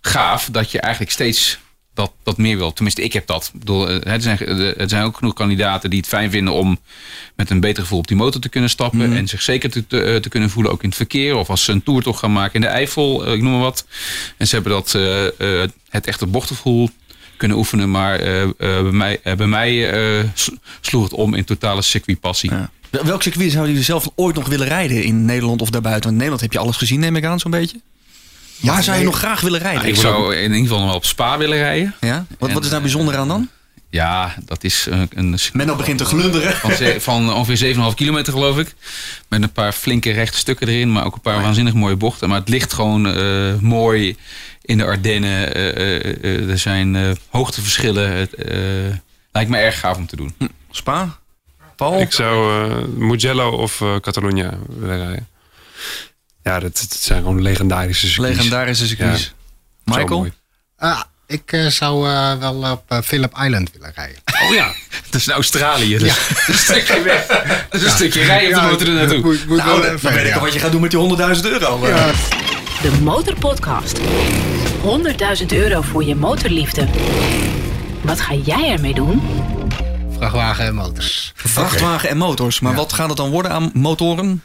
gaaf 0.00 0.48
dat 0.52 0.70
je 0.70 0.80
eigenlijk 0.80 1.12
steeds 1.12 1.58
dat, 1.96 2.12
dat 2.22 2.36
meer 2.38 2.56
wil. 2.56 2.72
Tenminste, 2.72 3.02
ik 3.02 3.12
heb 3.12 3.26
dat. 3.26 3.50
Ik 3.54 3.58
bedoel, 3.58 3.88
eh, 3.88 4.12
er, 4.12 4.20
zijn, 4.20 4.38
eh, 4.38 4.86
zijn 4.86 5.04
ook 5.04 5.16
genoeg 5.16 5.32
kandidaten 5.34 5.90
die 5.90 5.98
het 5.98 6.08
fijn 6.08 6.30
vinden 6.30 6.54
om 6.54 6.78
met 7.36 7.50
een 7.50 7.60
beter 7.60 7.82
gevoel 7.82 7.98
op 7.98 8.08
die 8.08 8.16
motor 8.16 8.40
te 8.40 8.48
kunnen 8.48 8.70
stappen. 8.70 9.12
En 9.16 9.28
zich 9.28 9.42
zeker 9.42 9.70
te, 9.70 9.86
te, 9.86 10.02
eh, 10.02 10.16
te 10.16 10.28
kunnen 10.28 10.50
voelen, 10.50 10.72
ook 10.72 10.82
in 10.82 10.88
het 10.88 10.96
verkeer. 10.96 11.36
Of 11.36 11.50
als 11.50 11.64
ze 11.64 11.72
een 11.72 11.82
toertocht 11.82 12.18
gaan 12.18 12.32
maken 12.32 12.54
in 12.54 12.60
de 12.60 12.66
Eifel, 12.66 13.32
ik 13.32 13.42
noem 13.42 13.52
maar 13.52 13.60
wat. 13.60 13.86
En 14.36 14.46
ze 14.46 14.54
hebben 14.54 14.72
dat, 14.72 14.92
het 15.88 16.06
echte 16.06 16.26
bochtgevoel 16.26 16.90
kunnen 17.36 17.56
oefenen. 17.56 17.90
Maar 17.90 18.18
bij 18.58 18.82
mij, 18.82 19.20
bij 19.22 19.46
mij 19.46 19.90
sloeg 20.80 21.02
het 21.02 21.12
om 21.12 21.34
in 21.34 21.44
totale 21.44 21.82
circuitpassie. 21.82 22.50
Ja. 22.50 22.70
Wel- 22.90 23.04
Welk 23.04 23.22
circuit 23.22 23.50
zouden 23.50 23.70
jullie 23.70 23.86
zelf 23.86 24.08
ooit 24.14 24.34
nog 24.34 24.48
willen 24.48 24.66
rijden 24.66 25.02
in 25.02 25.24
Nederland 25.24 25.62
of 25.62 25.70
daarbuiten? 25.70 26.02
Want 26.02 26.22
in 26.22 26.28
Nederland 26.28 26.40
heb 26.40 26.52
je 26.52 26.58
alles 26.58 26.76
gezien, 26.76 27.00
neem 27.00 27.16
ik 27.16 27.24
aan, 27.24 27.40
zo'n 27.40 27.50
beetje. 27.50 27.80
Waar 28.60 28.82
zou 28.82 28.96
je 28.96 29.02
nee. 29.02 29.12
nog 29.12 29.18
graag 29.18 29.40
willen 29.40 29.60
rijden? 29.60 29.84
ik 29.88 29.96
zou 29.96 30.34
in 30.36 30.42
ieder 30.42 30.58
geval 30.58 30.78
nog 30.78 30.86
wel 30.86 30.96
op 30.96 31.04
Spa 31.04 31.38
willen 31.38 31.58
rijden. 31.58 31.94
Ja? 32.00 32.26
Wat, 32.38 32.52
wat 32.52 32.64
is 32.64 32.70
daar 32.70 32.80
bijzonder 32.80 33.16
aan 33.16 33.28
dan? 33.28 33.48
Ja, 33.90 34.34
dat 34.44 34.64
is 34.64 34.86
een, 34.90 35.08
een 35.14 35.38
Menno 35.52 35.76
begint 35.76 35.98
te 35.98 36.04
glunderen. 36.04 36.56
van, 36.56 37.00
van 37.00 37.32
ongeveer 37.34 37.74
7,5 37.76 37.80
kilometer 37.94 38.32
geloof 38.32 38.58
ik. 38.58 38.74
Met 39.28 39.42
een 39.42 39.52
paar 39.52 39.72
flinke 39.72 40.10
rechte 40.12 40.38
stukken 40.38 40.68
erin, 40.68 40.92
maar 40.92 41.04
ook 41.04 41.14
een 41.14 41.20
paar 41.20 41.42
waanzinnig 41.42 41.74
mooie 41.74 41.96
bochten. 41.96 42.28
Maar 42.28 42.38
het 42.38 42.48
ligt 42.48 42.72
gewoon 42.72 43.06
eh, 43.06 43.54
mooi 43.60 44.16
in 44.62 44.78
de 44.78 44.84
Ardennen. 44.84 45.54
Eh, 45.54 45.68
eh, 45.68 46.24
eh, 46.24 46.50
er 46.50 46.58
zijn 46.58 46.96
eh, 46.96 47.10
hoogteverschillen. 47.28 48.10
Het 48.12 48.34
eh, 48.34 48.56
lijkt 49.32 49.50
me 49.50 49.56
erg 49.56 49.78
gaaf 49.80 49.96
om 49.96 50.06
te 50.06 50.16
doen. 50.16 50.34
Spa? 50.70 51.18
Paul? 51.76 52.00
Ik 52.00 52.12
zou 52.12 52.64
eh, 52.70 52.76
Mugello 52.96 53.50
of 53.50 53.80
eh 53.80 53.96
Catalunya 54.00 54.52
willen 54.78 54.96
rijden. 55.06 55.28
Ja, 56.46 56.60
dat, 56.60 56.86
dat 56.88 56.98
zijn 57.00 57.18
gewoon 57.22 57.42
legendarische 57.42 58.06
circuits. 58.08 58.36
Legendarische 58.36 58.86
circuits. 58.86 59.22
Zo 59.22 59.96
Michael? 59.96 60.26
ah, 60.78 61.00
ik 61.26 61.52
eh, 61.52 61.66
zou 61.66 62.08
eh, 62.08 62.38
wel 62.38 62.70
op 62.72 62.82
eh, 62.88 62.98
Phillip 63.04 63.38
Island 63.44 63.70
willen 63.72 63.92
rijden. 63.94 64.16
Oh 64.48 64.54
ja, 64.54 64.66
Dat 65.10 65.20
is 65.20 65.26
in 65.26 65.32
Australië, 65.32 65.98
dus 65.98 66.08
dat 66.28 66.38
is 66.38 66.48
een 66.48 66.54
stukje 66.54 67.02
weg. 67.02 67.26
Dat 67.70 67.80
is 67.80 67.82
een 67.82 67.90
stukje 67.90 68.22
rijden 68.22 68.48
op 68.48 68.54
de 68.54 68.60
Ja, 68.60 68.70
motor 68.70 68.88
er 68.88 68.94
naartoe. 68.94 69.18
moet- 69.20 69.46
moet 69.46 69.56
Nou, 69.56 69.82
dan, 69.82 69.98
weet 70.12 70.16
ik 70.24 70.26
ja. 70.26 70.34
al 70.34 70.40
wat 70.40 70.52
je 70.52 70.58
gaat 70.58 70.72
doen 70.72 70.80
met 70.80 70.90
die 70.90 71.16
100.000 71.36 71.40
euro. 71.42 71.88
Ja. 71.88 72.10
De 72.82 72.90
Motorpodcast. 73.02 73.98
100.000 75.40 75.46
euro 75.48 75.80
voor 75.82 76.04
je 76.04 76.14
motorliefde. 76.14 76.88
Wat 78.02 78.20
ga 78.20 78.34
jij 78.34 78.70
ermee 78.70 78.94
doen? 78.94 79.22
Vrachtwagen 80.16 80.64
en 80.64 80.74
motors. 80.74 81.32
Vrachtwagen 81.34 82.08
en 82.08 82.16
motors. 82.16 82.60
Maar 82.60 82.72
Ja. 82.72 82.78
wat 82.78 82.92
gaat 82.92 83.08
het 83.08 83.16
dan 83.16 83.30
worden 83.30 83.50
aan 83.52 83.70
motoren? 83.74 84.42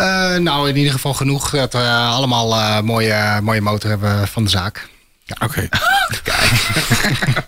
Eh, 0.00 0.36
nou, 0.36 0.68
in 0.68 0.76
ieder 0.76 0.92
geval 0.92 1.14
genoeg 1.14 1.50
dat 1.50 1.72
we 1.72 1.88
allemaal 1.88 2.54
eh, 2.54 2.80
mooie, 2.80 3.40
mooie 3.42 3.60
motor 3.60 3.90
hebben 3.90 4.28
van 4.28 4.44
de 4.44 4.50
zaak. 4.50 4.88
Oké. 5.38 5.68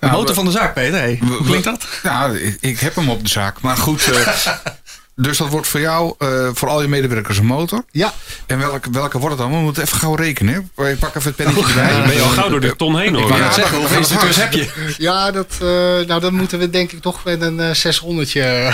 De 0.01 0.09
motor 0.11 0.35
van 0.35 0.45
de 0.45 0.51
zaak, 0.51 0.75
Peter. 0.75 0.99
Hey. 0.99 1.19
Hoe 1.21 1.45
klinkt 1.45 1.65
dat? 1.65 1.87
Ja, 2.03 2.27
ik, 2.27 2.59
ik 2.61 2.81
heb 2.81 2.95
hem 2.95 3.11
op 3.11 3.23
de 3.23 3.29
zaak. 3.29 3.61
Maar 3.61 3.77
goed, 3.77 4.11
eh, 4.11 4.29
dus 5.17 5.39
dat 5.39 5.49
wordt 5.49 5.67
voor 5.67 5.81
jou, 5.81 6.15
eh, 6.19 6.49
voor 6.53 6.69
al 6.69 6.83
je 6.83 6.89
medewerkers 6.89 7.39
een 7.39 7.47
motor. 7.47 7.85
Ja, 7.91 8.13
En 8.47 8.59
welke, 8.59 8.91
welke 8.91 9.19
wordt 9.19 9.39
het 9.39 9.45
dan? 9.49 9.57
We 9.59 9.63
moeten 9.63 9.83
even 9.83 9.99
gauw 9.99 10.15
rekenen. 10.15 10.71
hè. 10.77 10.89
Ik 10.91 10.99
pak 10.99 11.15
even 11.15 11.23
het 11.35 11.37
pennetje 11.37 11.65
erbij. 11.81 12.03
ben 12.07 12.15
je 12.15 12.21
al 12.21 12.29
gauw 12.29 12.49
door 12.49 12.61
de 12.61 12.77
ton 12.77 12.99
heen 12.99 13.15
hoor. 13.15 13.29
wou 13.29 13.41
Ja, 13.41 13.45
net 13.45 13.55
zeg, 13.55 13.63
zeggen, 13.63 13.79
hoeveel 13.79 13.99
instructeurs 13.99 14.37
heb 14.37 14.53
je? 14.53 14.95
ja 14.99 15.31
dat, 15.31 15.53
eh, 15.61 15.67
nou, 16.07 16.21
dan 16.21 16.35
moeten 16.35 16.59
we 16.59 16.71
denk 16.71 16.93
ik 16.93 17.01
toch 17.03 17.25
met 17.25 17.41
een 17.43 17.61
eh 17.61 17.71
600 17.75 18.31
Ja, 18.31 18.73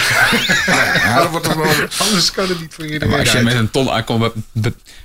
dat 1.17 1.31
wordt 1.31 1.45
toch 1.47 1.55
wel... 1.55 1.73
Anders 1.99 2.31
kan 2.31 2.49
het 2.49 2.61
niet 2.61 2.75
voor 2.75 2.85
Maar 2.85 2.93
iedereen 2.93 3.19
als 3.19 3.31
je 3.31 3.37
uit. 3.37 3.45
met 3.45 3.55
een 3.55 3.71
ton 3.71 3.91
aankomt 3.91 4.33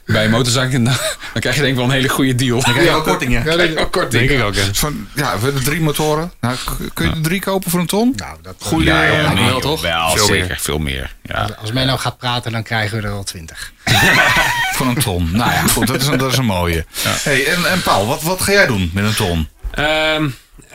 bij- 0.05 0.25
een 0.25 0.31
motorzaak, 0.31 0.71
dan, 0.71 0.83
dan 0.83 0.93
krijg 1.39 1.55
je 1.55 1.61
denk 1.61 1.73
ik 1.73 1.75
wel 1.79 1.85
een 1.85 1.91
hele 1.91 2.09
goede 2.09 2.35
deal. 2.35 2.61
Dan 2.61 2.73
krijg 2.73 2.87
je 2.87 2.91
wel 2.93 3.01
korting, 3.01 3.31
ja. 3.31 3.41
Ja, 3.45 3.55
dat- 3.55 3.77
Ook 3.77 3.91
korting. 3.91 4.27
Denk 4.27 4.39
ik 4.39 4.45
ook, 4.45 4.53
ja. 4.53 4.63
Van, 4.73 5.07
ja, 5.13 5.37
we 5.37 5.43
hebben 5.43 5.63
drie 5.63 5.81
motoren. 5.81 6.31
Nou, 6.41 6.55
kun 6.93 7.05
je 7.05 7.11
er 7.15 7.21
drie 7.21 7.39
kopen 7.39 7.71
voor 7.71 7.79
een 7.79 7.85
ton? 7.87 8.13
nou, 8.15 8.37
dat, 8.41 8.55
Ja, 8.79 9.33
nee, 9.33 9.45
wel, 9.45 9.59
toch? 9.59 9.81
Wel, 9.81 10.09
Veel 10.09 10.25
zeker. 10.25 10.47
meer. 10.47 10.57
Veel 10.59 10.79
meer. 10.79 11.15
Ja. 11.21 11.49
als 11.61 11.71
men 11.71 11.85
nou 11.85 11.99
gaat 11.99 12.17
praten, 12.17 12.51
dan 12.51 12.63
krijgen 12.63 12.97
we 12.97 13.03
er 13.03 13.11
wel 13.13 13.23
20. 13.23 13.71
voor 14.75 14.85
een 14.87 14.99
ton. 15.01 15.29
Nou 15.31 15.51
ja, 15.51 15.61
goed, 15.61 15.87
dat 15.87 16.01
is 16.01 16.07
een, 16.07 16.17
dat 16.17 16.31
is 16.31 16.37
een 16.37 16.45
mooie. 16.45 16.85
Hey, 17.03 17.45
en, 17.47 17.65
en 17.71 17.81
Paul, 17.81 18.07
wat, 18.07 18.21
wat 18.21 18.41
ga 18.41 18.51
jij 18.51 18.67
doen 18.67 18.91
met 18.93 19.03
een 19.03 19.15
ton? 19.15 19.47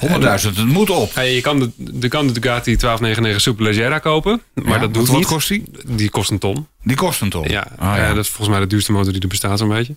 100.000, 0.01 0.57
Ehm, 0.57 0.66
het 0.66 0.72
moet 0.72 0.90
op. 0.90 1.14
hey, 1.14 1.34
je 1.34 1.40
kan 1.40 1.59
de, 1.59 1.70
de, 1.76 2.09
kan 2.09 2.26
de 2.26 2.32
Ducati 2.32 2.76
1299 2.76 3.40
Superleggera 3.40 3.99
kopen, 3.99 4.42
maar 4.55 4.64
Ja, 4.72 4.78
dat 4.78 4.94
doet 4.94 5.07
wat, 5.07 5.16
niet. 5.16 5.24
Wat 5.24 5.32
kost 5.34 5.49
die? 5.49 5.64
Die 5.86 6.11
kost 6.11 6.30
een 6.30 6.38
ton. 6.38 6.66
Die 6.82 6.96
kost 6.96 7.20
een 7.20 7.30
ton. 7.30 7.49
Ja, 7.49 7.66
Ah, 7.78 7.99
eh, 7.99 8.09
dat 8.14 8.24
is 8.24 8.28
volgens 8.28 8.49
mij 8.49 8.59
de 8.61 8.66
duurste 8.66 8.92
motor 8.92 9.12
die 9.12 9.22
er 9.22 9.28
bestaat 9.28 9.59
zo'n 9.59 9.68
beetje. 9.68 9.96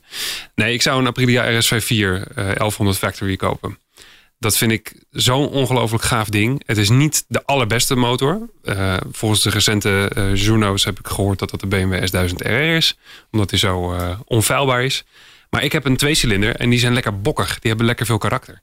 Nee, 0.55 0.73
ik 0.73 0.81
zou 0.81 0.99
een 0.99 1.07
Aprilia 1.07 1.43
RS54 1.61 2.27
eh 2.35 2.45
1100 2.55 2.97
Factory 2.97 3.35
kopen. 3.35 3.77
Dat 4.39 4.57
vind 4.57 4.71
ik 4.71 4.93
zo'n 5.11 5.47
ongelooflijk 5.49 6.03
gaaf 6.03 6.29
ding. 6.29 6.61
Het 6.65 6.77
is 6.77 6.89
niet 6.89 7.25
de 7.27 7.45
allerbeste 7.45 7.95
motor. 7.95 8.49
Eh, 8.63 8.97
volgens 9.11 9.41
de 9.41 9.49
recente 9.49 10.11
eh 10.15 10.35
journo's 10.35 10.83
heb 10.83 10.99
ik 10.99 11.07
gehoord 11.07 11.39
dat 11.39 11.49
dat 11.49 11.59
de 11.59 11.67
BMW 11.67 11.93
S1000RR 12.05 12.75
is. 12.75 12.97
Omdat 13.31 13.49
die 13.49 13.59
zo 13.59 13.95
onfeilbaar 14.25 14.83
is. 14.83 15.03
Maar 15.49 15.63
ik 15.63 15.71
heb 15.71 15.85
een 15.85 15.97
tweecilinder 15.97 16.55
en 16.55 16.69
die 16.69 16.79
zijn 16.79 16.93
lekker 16.93 17.21
bokkig. 17.21 17.47
Die 17.59 17.69
hebben 17.69 17.85
lekker 17.85 18.05
veel 18.05 18.17
karakter. 18.17 18.61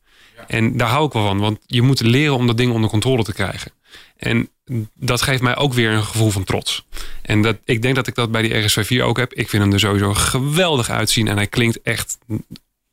En 0.49 0.77
daar 0.77 0.89
hou 0.89 1.07
ik 1.07 1.13
wel 1.13 1.27
van. 1.27 1.39
Want 1.39 1.59
je 1.67 1.83
moet 1.83 2.01
leren 2.01 2.35
om 2.37 2.47
dat 2.47 2.57
ding 2.57 2.73
onder 2.73 2.91
controle 2.91 3.25
te 3.25 3.33
krijgen. 3.33 3.71
En 4.17 4.49
dat 4.95 5.23
geeft 5.23 5.43
mij 5.43 5.57
ook 5.57 5.73
weer 5.73 5.91
een 5.91 6.05
gevoel 6.05 6.31
van 6.31 6.45
trots. 6.45 6.87
En 7.23 7.43
dat, 7.43 7.57
ik 7.65 7.83
denk 7.83 7.95
dat 7.95 8.07
ik 8.07 8.15
dat 8.15 8.31
bij 8.31 8.43
die 8.43 8.69
RS24 8.71 9.03
ook 9.05 9.17
heb. 9.17 9.33
Ik 9.35 9.49
vind 9.49 9.63
hem 9.63 9.73
er 9.73 9.81
sowieso 9.81 10.15
geweldig 10.15 10.91
uitzien. 10.91 11.29
En 11.29 11.37
hij 11.37 11.47
klinkt 11.47 11.83
echt 11.83 12.19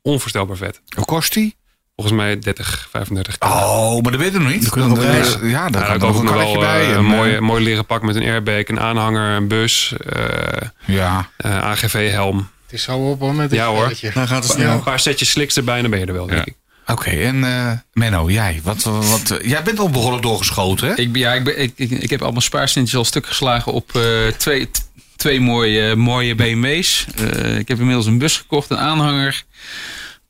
onvoorstelbaar 0.02 0.56
vet. 0.56 0.80
Hoe 0.96 1.04
kost 1.04 1.32
die? 1.34 1.56
Volgens 1.96 2.16
mij 2.16 2.38
30, 2.38 2.88
35. 2.90 3.36
Oh, 3.40 4.00
maar 4.02 4.12
dat 4.12 4.20
weet 4.20 4.34
ik 4.34 4.40
nog 4.40 4.52
niet. 4.52 4.74
Dan 4.74 5.02
eh, 5.02 5.14
ja, 5.14 5.20
daar 5.22 5.48
Ja, 5.50 5.68
gaat 5.70 5.72
daar 5.80 5.98
nog 5.98 6.08
ook 6.08 6.18
een 6.18 6.24
nog 6.24 6.34
wel 6.34 6.58
bij. 6.58 6.80
eh, 6.80 6.90
en, 6.90 6.98
een 6.98 7.04
eh, 7.04 7.10
mooi, 7.10 7.40
mooi 7.40 7.64
leren 7.64 7.86
pak 7.86 8.02
met 8.02 8.16
een 8.16 8.22
airbag, 8.22 8.68
een 8.68 8.80
aanhanger, 8.80 9.36
een 9.36 9.48
bus, 9.48 9.94
eh, 9.98 10.68
Ja, 10.86 11.28
eh, 11.36 11.58
AGV-helm. 11.58 12.48
Het 12.64 12.72
is 12.74 12.82
zo 12.82 13.10
op 13.10 13.20
hoor 13.20 13.34
met 13.34 13.50
dit 13.50 13.58
Ja, 13.58 13.66
hoor. 13.66 13.92
Dan 14.14 14.28
gaat 14.28 14.42
het 14.44 14.54
Een 14.54 14.60
snel. 14.60 14.80
paar 14.80 15.00
setjes 15.00 15.30
slicks 15.30 15.56
erbij 15.56 15.74
en 15.76 15.80
dan 15.82 15.90
ben 15.90 16.00
je 16.00 16.06
er 16.06 16.12
wel, 16.12 16.26
denk 16.26 16.38
Ja. 16.38 16.44
ik. 16.46 16.54
Oké, 16.86 17.10
en 17.10 17.44
eh, 17.44 17.72
Menno, 17.92 18.30
jij? 18.30 18.60
Wat, 18.62 18.82
wat, 18.82 19.30
eh, 19.30 19.48
jij 19.50 19.62
bent 19.62 19.78
al 19.78 19.90
begonnen 19.90 20.20
doorgeschoten, 20.22 20.88
hè? 20.88 20.94
Ik, 20.94 21.12
ben- 21.12 21.20
ja, 21.20 21.32
ik, 21.32 21.44
ben, 21.44 21.60
ik, 21.62 21.72
ik, 21.76 21.90
ik 21.90 22.10
heb 22.10 22.22
al 22.22 22.30
mijn 22.30 22.42
spaarcentjes 22.42 22.96
al 22.98 23.04
stuk 23.04 23.26
geslagen 23.26 23.72
op 23.72 23.94
eh, 23.96 24.02
twee, 24.36 24.68
twee 25.16 25.40
mooie, 25.40 25.96
mooie 25.96 26.34
BMW's. 26.34 27.06
Eh, 27.16 27.58
ik 27.58 27.68
heb 27.68 27.78
inmiddels 27.78 28.06
een 28.06 28.18
bus 28.18 28.36
gekocht, 28.36 28.70
een 28.70 28.78
aanhanger, 28.78 29.44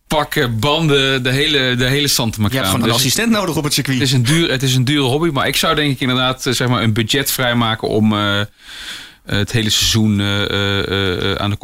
pakken, 0.06 0.58
banden, 0.58 1.22
de 1.22 1.30
hele, 1.30 1.74
de 1.76 1.86
hele 1.86 2.08
stand 2.08 2.32
te 2.32 2.40
Je 2.42 2.48
hebt 2.48 2.64
gewoon 2.66 2.80
een 2.80 2.86
Dus 2.86 2.96
assistent 2.96 3.30
nodig 3.30 3.56
op 3.56 3.64
het 3.64 3.74
circuit. 3.74 3.98
Het 3.98 4.06
is, 4.06 4.12
een 4.14 4.22
duur, 4.22 4.50
het 4.50 4.62
is 4.62 4.74
een 4.74 4.84
dure 4.84 5.02
hobby, 5.06 5.28
maar 5.28 5.46
ik 5.46 5.56
zou 5.56 5.74
denk 5.74 5.92
ik 5.92 6.00
inderdaad 6.00 6.42
zeg 6.50 6.68
maar, 6.68 6.82
een 6.82 6.92
budget 6.92 7.30
vrijmaken 7.30 7.88
om 7.88 8.12
eh, 8.12 8.40
het 9.26 9.52
hele 9.52 9.70
seizoen 9.70 10.20
eh, 10.20 10.42
eh, 10.50 11.30
eh, 11.32 11.34
aan, 11.36 11.50
de 11.50 11.56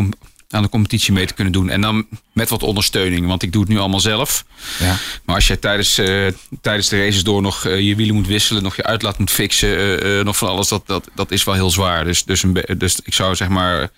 aan 0.53 0.62
de 0.62 0.68
competitie 0.68 1.12
mee 1.12 1.26
te 1.26 1.34
kunnen 1.34 1.53
doen. 1.53 1.70
En 1.70 1.80
dan 1.80 2.07
met 2.32 2.48
wat 2.48 2.62
ondersteuning, 2.62 3.26
want 3.26 3.42
ik 3.42 3.53
doe 3.53 3.61
het 3.62 3.70
nu 3.70 3.78
allemaal 3.78 4.00
zelf. 4.00 4.44
Ja. 4.78 4.96
Maar 5.24 5.34
als 5.34 5.46
jij 5.46 5.57
tijdens, 5.57 5.98
eh, 5.98 6.26
tijdens 6.61 6.88
de 6.88 7.05
races 7.05 7.24
door 7.24 7.42
nog 7.42 7.64
eh, 7.64 7.80
je 7.80 7.96
wielen 7.96 8.14
moet 8.14 8.26
wisselen, 8.26 8.62
nog 8.62 8.76
je 8.76 8.84
uitlaat 8.84 9.18
moet 9.18 9.30
fixen, 9.30 10.03
eh, 10.03 10.24
nog 10.24 10.36
van 10.36 10.48
alles, 10.48 10.68
dat, 10.68 10.86
dat, 10.86 11.09
dat 11.14 11.30
is 11.30 11.44
wel 11.44 11.55
heel 11.55 11.70
zwaar. 11.70 12.05
Dus, 12.05 12.24
dus, 12.24 12.42
een, 12.42 12.64
dus 12.78 13.00
ik 13.05 13.14
zou 13.14 13.34
zeg 13.36 13.48
maar 13.48 13.90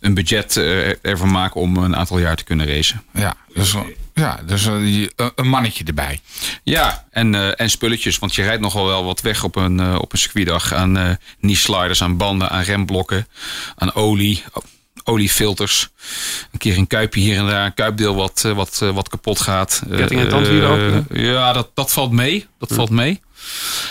een 0.00 0.14
budget 0.14 0.56
ervan 1.02 1.30
maken 1.30 1.60
om 1.60 1.76
een 1.76 1.96
aantal 1.96 2.18
jaar 2.18 2.36
te 2.36 2.44
kunnen 2.44 2.66
racen. 2.66 3.02
Ja, 3.14 3.34
dus, 3.54 3.74
ja, 4.14 4.40
dus 4.46 4.62
je- 4.64 5.12
een- 5.34 5.48
mannetje 5.48 5.84
erbij. 5.84 6.20
Ja, 6.62 7.06
en, 7.10 7.56
en 7.56 7.70
spulletjes. 7.70 8.18
Want 8.18 8.34
je 8.34 8.42
rijdt 8.42 8.62
nogal 8.62 8.86
wel 8.86 9.04
wat 9.04 9.20
weg 9.20 9.44
op 9.44 9.56
een, 9.56 9.98
op 9.98 10.12
een 10.12 10.18
circuitdag. 10.18 10.72
Aan 10.72 10.96
eh 10.98 11.10
knee 11.40 11.56
sliders, 11.56 12.02
aan 12.02 12.16
banden, 12.16 12.50
aan 12.50 12.62
remblokken, 12.62 13.28
aan 13.76 13.94
olie, 13.94 14.42
oliefilters. 15.06 15.88
Een 16.52 16.58
keer 16.58 16.76
een 16.76 16.86
kuipje 16.86 17.20
hier 17.20 17.36
en 17.38 17.46
daar, 17.46 17.64
een 17.66 17.74
kuipdeel 17.74 18.14
wat, 18.14 18.42
eh, 18.44 18.52
wat, 18.52 18.78
eh, 18.82 18.90
wat 18.90 19.08
kapot 19.08 19.40
gaat. 19.40 19.82
Ketting 19.90 20.20
en 20.20 20.26
Eh, 20.26 20.32
tandwielen 20.32 20.68
ook, 20.68 21.04
ja, 21.18 21.52
dat, 21.52 21.70
dat 21.74 21.92
valt 21.92 22.12
mee. 22.12 22.46
Dat 22.58 22.72
valt 22.74 22.90
mee. 22.90 23.20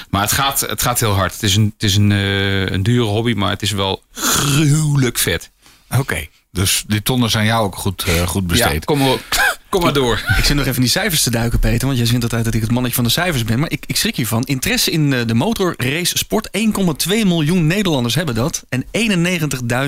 Maar 0.10 0.22
het 0.22 0.32
gaat, 0.32 0.60
het 0.60 0.82
gaat 0.82 1.00
heel 1.00 1.14
hard. 1.14 1.34
Het 1.34 1.44
is, 1.44 1.56
een, 1.56 1.72
het 1.74 1.84
is 1.84 1.96
een, 1.96 2.12
eh, 2.12 2.66
een 2.66 2.84
dure 2.84 3.04
hobby, 3.06 3.34
maar 3.34 3.50
het 3.50 3.62
is 3.62 3.72
wel 3.72 4.04
gruwelijk 4.12 5.18
vet. 5.18 5.52
Oké, 5.98 6.28
dus 6.52 6.84
die 6.88 7.02
tonnen 7.04 7.30
zijn 7.30 7.46
jou 7.46 7.66
ook 7.66 7.76
goed, 7.76 8.06
goed 8.26 8.42
Ja, 8.42 8.48
besteed. 8.48 8.86
kom, 8.86 9.00
maar, 9.00 9.18
kom 9.70 9.82
maar 9.82 9.94
door. 9.94 10.24
Ik 10.38 10.44
zit 10.44 10.56
nog 10.56 10.66
even 10.66 10.76
in 10.76 10.82
die 10.82 10.90
cijfers 10.90 11.24
te 11.24 11.30
duiken, 11.32 11.60
Peter. 11.60 11.88
Want 11.88 12.00
jij 12.00 12.08
vindt 12.08 12.24
altijd 12.24 12.46
dat 12.46 12.54
ik 12.54 12.62
het 12.62 12.72
mannetje 12.72 12.96
van 12.96 13.04
de 13.04 13.10
cijfers 13.10 13.44
ben. 13.44 13.60
Maar 13.60 13.72
ik, 13.72 13.84
ik 13.86 13.96
schrik 13.96 14.16
hiervan. 14.16 14.44
Interesse 14.44 14.92
in 14.92 15.14
eh, 15.14 15.20
de 15.28 15.34
motorrace 15.34 16.18
sport. 16.18 16.50
1,2 16.58 17.08
miljoen 17.08 17.68
Nederlanders 17.68 18.16
hebben 18.16 18.36
dat. 18.36 18.66
En 18.70 18.86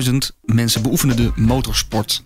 91.000 0.08 0.14
mensen 0.44 0.82
beoefenen 0.82 1.16
de 1.16 1.30
motorsport. 1.34 2.22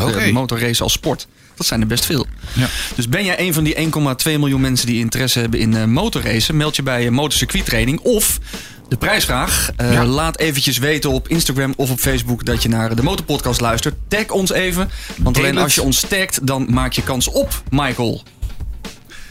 Oké. 0.00 0.24
De 0.24 0.32
motorrace 0.32 0.82
als 0.82 0.92
sport. 0.92 1.26
Dat 1.56 1.66
zijn 1.66 1.80
er 1.80 1.86
best 1.86 2.04
veel. 2.04 2.26
Ja. 2.52 2.68
Dus 2.94 3.08
ben 3.08 3.24
jij 3.24 3.40
een 3.40 3.54
van 3.54 3.64
die 3.64 3.74
1,2 3.74 3.82
miljoen 4.24 4.60
mensen 4.60 4.86
die 4.86 4.98
interesse 4.98 5.38
hebben 5.38 5.60
in 5.60 5.76
eh, 5.76 5.84
motorracen? 5.84 6.56
Meld 6.56 6.76
je 6.76 6.82
bij 6.82 7.04
uh, 7.04 7.10
motorcircuittraining. 7.10 8.00
Of 8.00 8.38
de 8.92 8.98
prijsvraag. 8.98 9.70
Eh, 9.76 9.92
Ja. 9.92 10.04
Laat 10.04 10.38
eventjes 10.38 10.78
weten 10.78 11.10
op 11.10 11.28
Instagram 11.28 11.72
of 11.76 11.90
op 11.90 11.98
Facebook 11.98 12.44
dat 12.44 12.62
je 12.62 12.68
naar 12.68 12.94
de 12.94 13.02
Motorpodcast 13.02 13.60
luistert. 13.60 13.94
Tag 14.08 14.28
ons 14.28 14.52
even. 14.52 14.90
Want 15.18 15.36
alleen 15.36 15.58
als 15.58 15.74
je 15.74 15.82
ons 15.82 16.00
tagt, 16.00 16.46
dan 16.46 16.66
maak 16.70 16.92
je 16.92 17.02
kans 17.02 17.28
op, 17.28 17.62
Michael. 17.70 18.22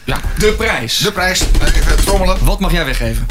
Ja, 0.04 0.20
De 0.38 0.52
prijs. 0.52 0.98
de 0.98 1.12
prijs. 1.12 1.40
Even 1.76 2.04
trommelen. 2.04 2.44
Wat 2.44 2.60
mag 2.60 2.72
jij 2.72 2.84
weggeven? 2.84 3.26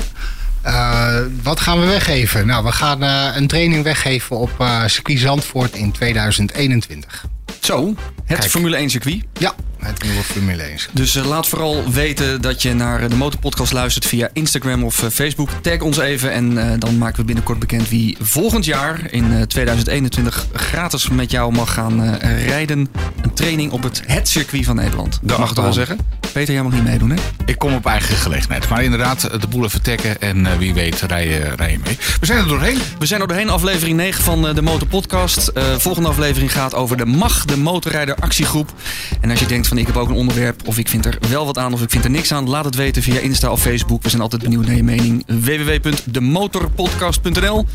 Eh, 0.61 1.15
wat 1.43 1.59
gaan 1.59 1.79
we 1.79 1.85
weggeven? 1.85 2.47
Nou, 2.47 2.63
we 2.63 2.71
gaan 2.71 3.03
eh, 3.03 3.27
een 3.35 3.47
training 3.47 3.83
weggeven 3.83 4.37
op 4.37 4.51
circuit 4.85 5.19
Zandvoort 5.19 5.75
in 5.75 5.91
2021. 5.91 7.25
Zo, 7.61 7.87
het 8.25 8.37
Kijk. 8.39 8.49
Formule 8.51 8.75
1 8.77 8.89
circuit. 8.89 9.23
Ja, 9.39 9.53
het 9.81 10.03
nieuwe 10.03 10.23
Formule 10.23 10.63
1. 10.63 10.77
Dus 10.91 11.15
eh, 11.15 11.25
laat 11.25 11.47
vooral 11.47 11.91
weten 11.91 12.41
dat 12.41 12.61
je 12.61 12.73
naar 12.73 13.01
eh, 13.01 13.09
de 13.09 13.15
Motorpodcast 13.15 13.73
luistert 13.73 14.05
via 14.05 14.29
Instagram 14.33 14.83
of 14.83 15.03
eh, 15.03 15.09
Facebook. 15.09 15.49
Tag 15.61 15.79
ons 15.79 15.97
even 15.97 16.31
en 16.31 16.79
dan 16.79 16.97
maken 16.97 17.19
we 17.19 17.25
binnenkort 17.25 17.59
bekend 17.59 17.89
wie 17.89 18.17
volgend 18.21 18.65
jaar 18.65 19.11
in 19.11 19.33
eh, 19.33 19.41
2021 19.41 20.47
gratis 20.53 21.09
met 21.09 21.31
jou 21.31 21.53
mag 21.53 21.73
gaan 21.73 22.15
rijden. 22.19 22.89
Een 23.21 23.33
training 23.33 23.71
op 23.71 23.83
het 23.83 24.01
het 24.05 24.29
circuit 24.29 24.65
van 24.65 24.75
Nederland. 24.75 25.19
De 25.21 25.37
mag 25.37 25.49
ik 25.49 25.55
toch 25.55 25.63
wel 25.63 25.73
zeggen? 25.73 25.97
Peter, 26.33 26.53
jij 26.53 26.63
mag 26.63 26.73
niet 26.73 26.83
meedoen 26.83 27.09
hè? 27.09 27.15
Ik 27.45 27.57
kom 27.57 27.73
op 27.73 27.85
eigen 27.85 28.15
gelegenheid. 28.15 28.69
Maar 28.69 28.83
inderdaad, 28.83 29.41
de 29.41 29.47
boel 29.47 29.63
even 29.63 29.81
taggen 29.81 30.21
en 30.21 30.57
wie 30.57 30.73
weet 30.73 31.01
rij 31.01 31.27
je, 31.27 31.39
rij 31.55 31.71
je 31.71 31.79
mee. 31.83 31.97
We 32.19 32.25
zijn 32.25 32.39
er 32.39 32.47
doorheen. 32.47 32.77
We 32.99 33.05
zijn 33.05 33.21
er 33.21 33.27
doorheen, 33.27 33.49
aflevering 33.49 33.97
9 33.97 34.23
van 34.23 34.53
de 34.55 34.61
Motorpodcast. 34.61 35.51
Volgende 35.77 36.09
aflevering 36.09 36.51
gaat 36.51 36.75
over 36.75 36.97
de 36.97 37.05
MAG, 37.05 37.45
de 37.45 37.57
Motorrijder 37.57 38.15
Actiegroep. 38.15 38.73
En 39.21 39.29
als 39.29 39.39
je 39.39 39.45
denkt 39.45 39.67
ik 39.77 39.87
heb 39.87 39.97
ook 39.97 40.09
een 40.09 40.15
onderwerp 40.15 40.67
of 40.67 40.77
ik 40.77 40.87
vind 40.87 41.05
er 41.05 41.17
wel 41.29 41.45
wat 41.45 41.57
aan 41.57 41.73
of 41.73 41.81
ik 41.81 41.89
vind 41.89 42.03
er 42.03 42.09
niks 42.09 42.33
aan, 42.33 42.49
laat 42.49 42.65
het 42.65 42.75
weten 42.75 43.01
via 43.01 43.19
Insta 43.19 43.51
of 43.51 43.61
Facebook. 43.61 44.03
We 44.03 44.09
zijn 44.09 44.21
altijd 44.21 44.41
benieuwd 44.41 44.65
naar 44.65 44.75
je 44.75 44.83
mening. 44.83 45.23
www.demotorpodcast.nl 45.27 47.65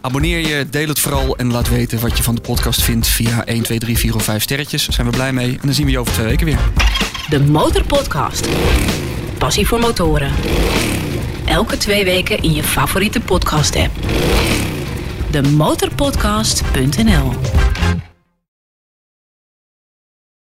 Abonneer 0.00 0.48
je, 0.48 0.66
deel 0.70 0.88
het 0.88 0.98
vooral 0.98 1.36
en 1.36 1.52
laat 1.52 1.68
weten 1.68 2.00
wat 2.00 2.16
je 2.16 2.22
van 2.22 2.34
de 2.34 2.40
podcast 2.40 2.82
vindt 2.82 3.06
via 3.06 3.44
1, 3.44 3.62
2, 3.62 3.78
3, 3.78 3.98
4 3.98 4.14
of 4.14 4.24
5 4.24 4.42
sterretjes. 4.42 4.84
Daar 4.84 4.94
zijn 4.94 5.06
we 5.06 5.12
blij 5.12 5.32
mee 5.32 5.50
en 5.50 5.60
dan 5.62 5.74
zien 5.74 5.84
we 5.84 5.90
je 5.90 5.98
over 5.98 6.12
twee 6.12 6.26
weken 6.26 6.46
weer. 6.46 6.58
De 7.28 7.40
Motorpodcast. 7.40 8.48
Passie 9.38 9.66
voor 9.66 9.78
motoren. 9.78 10.32
Elke 11.44 11.76
twee 11.76 12.04
weken 12.04 12.42
in 12.42 12.52
je 12.52 12.62
favoriete 12.62 13.20
podcast 13.20 13.76
app. 13.76 13.92
De 15.30 15.42
motorpodcast.nl 15.42 17.32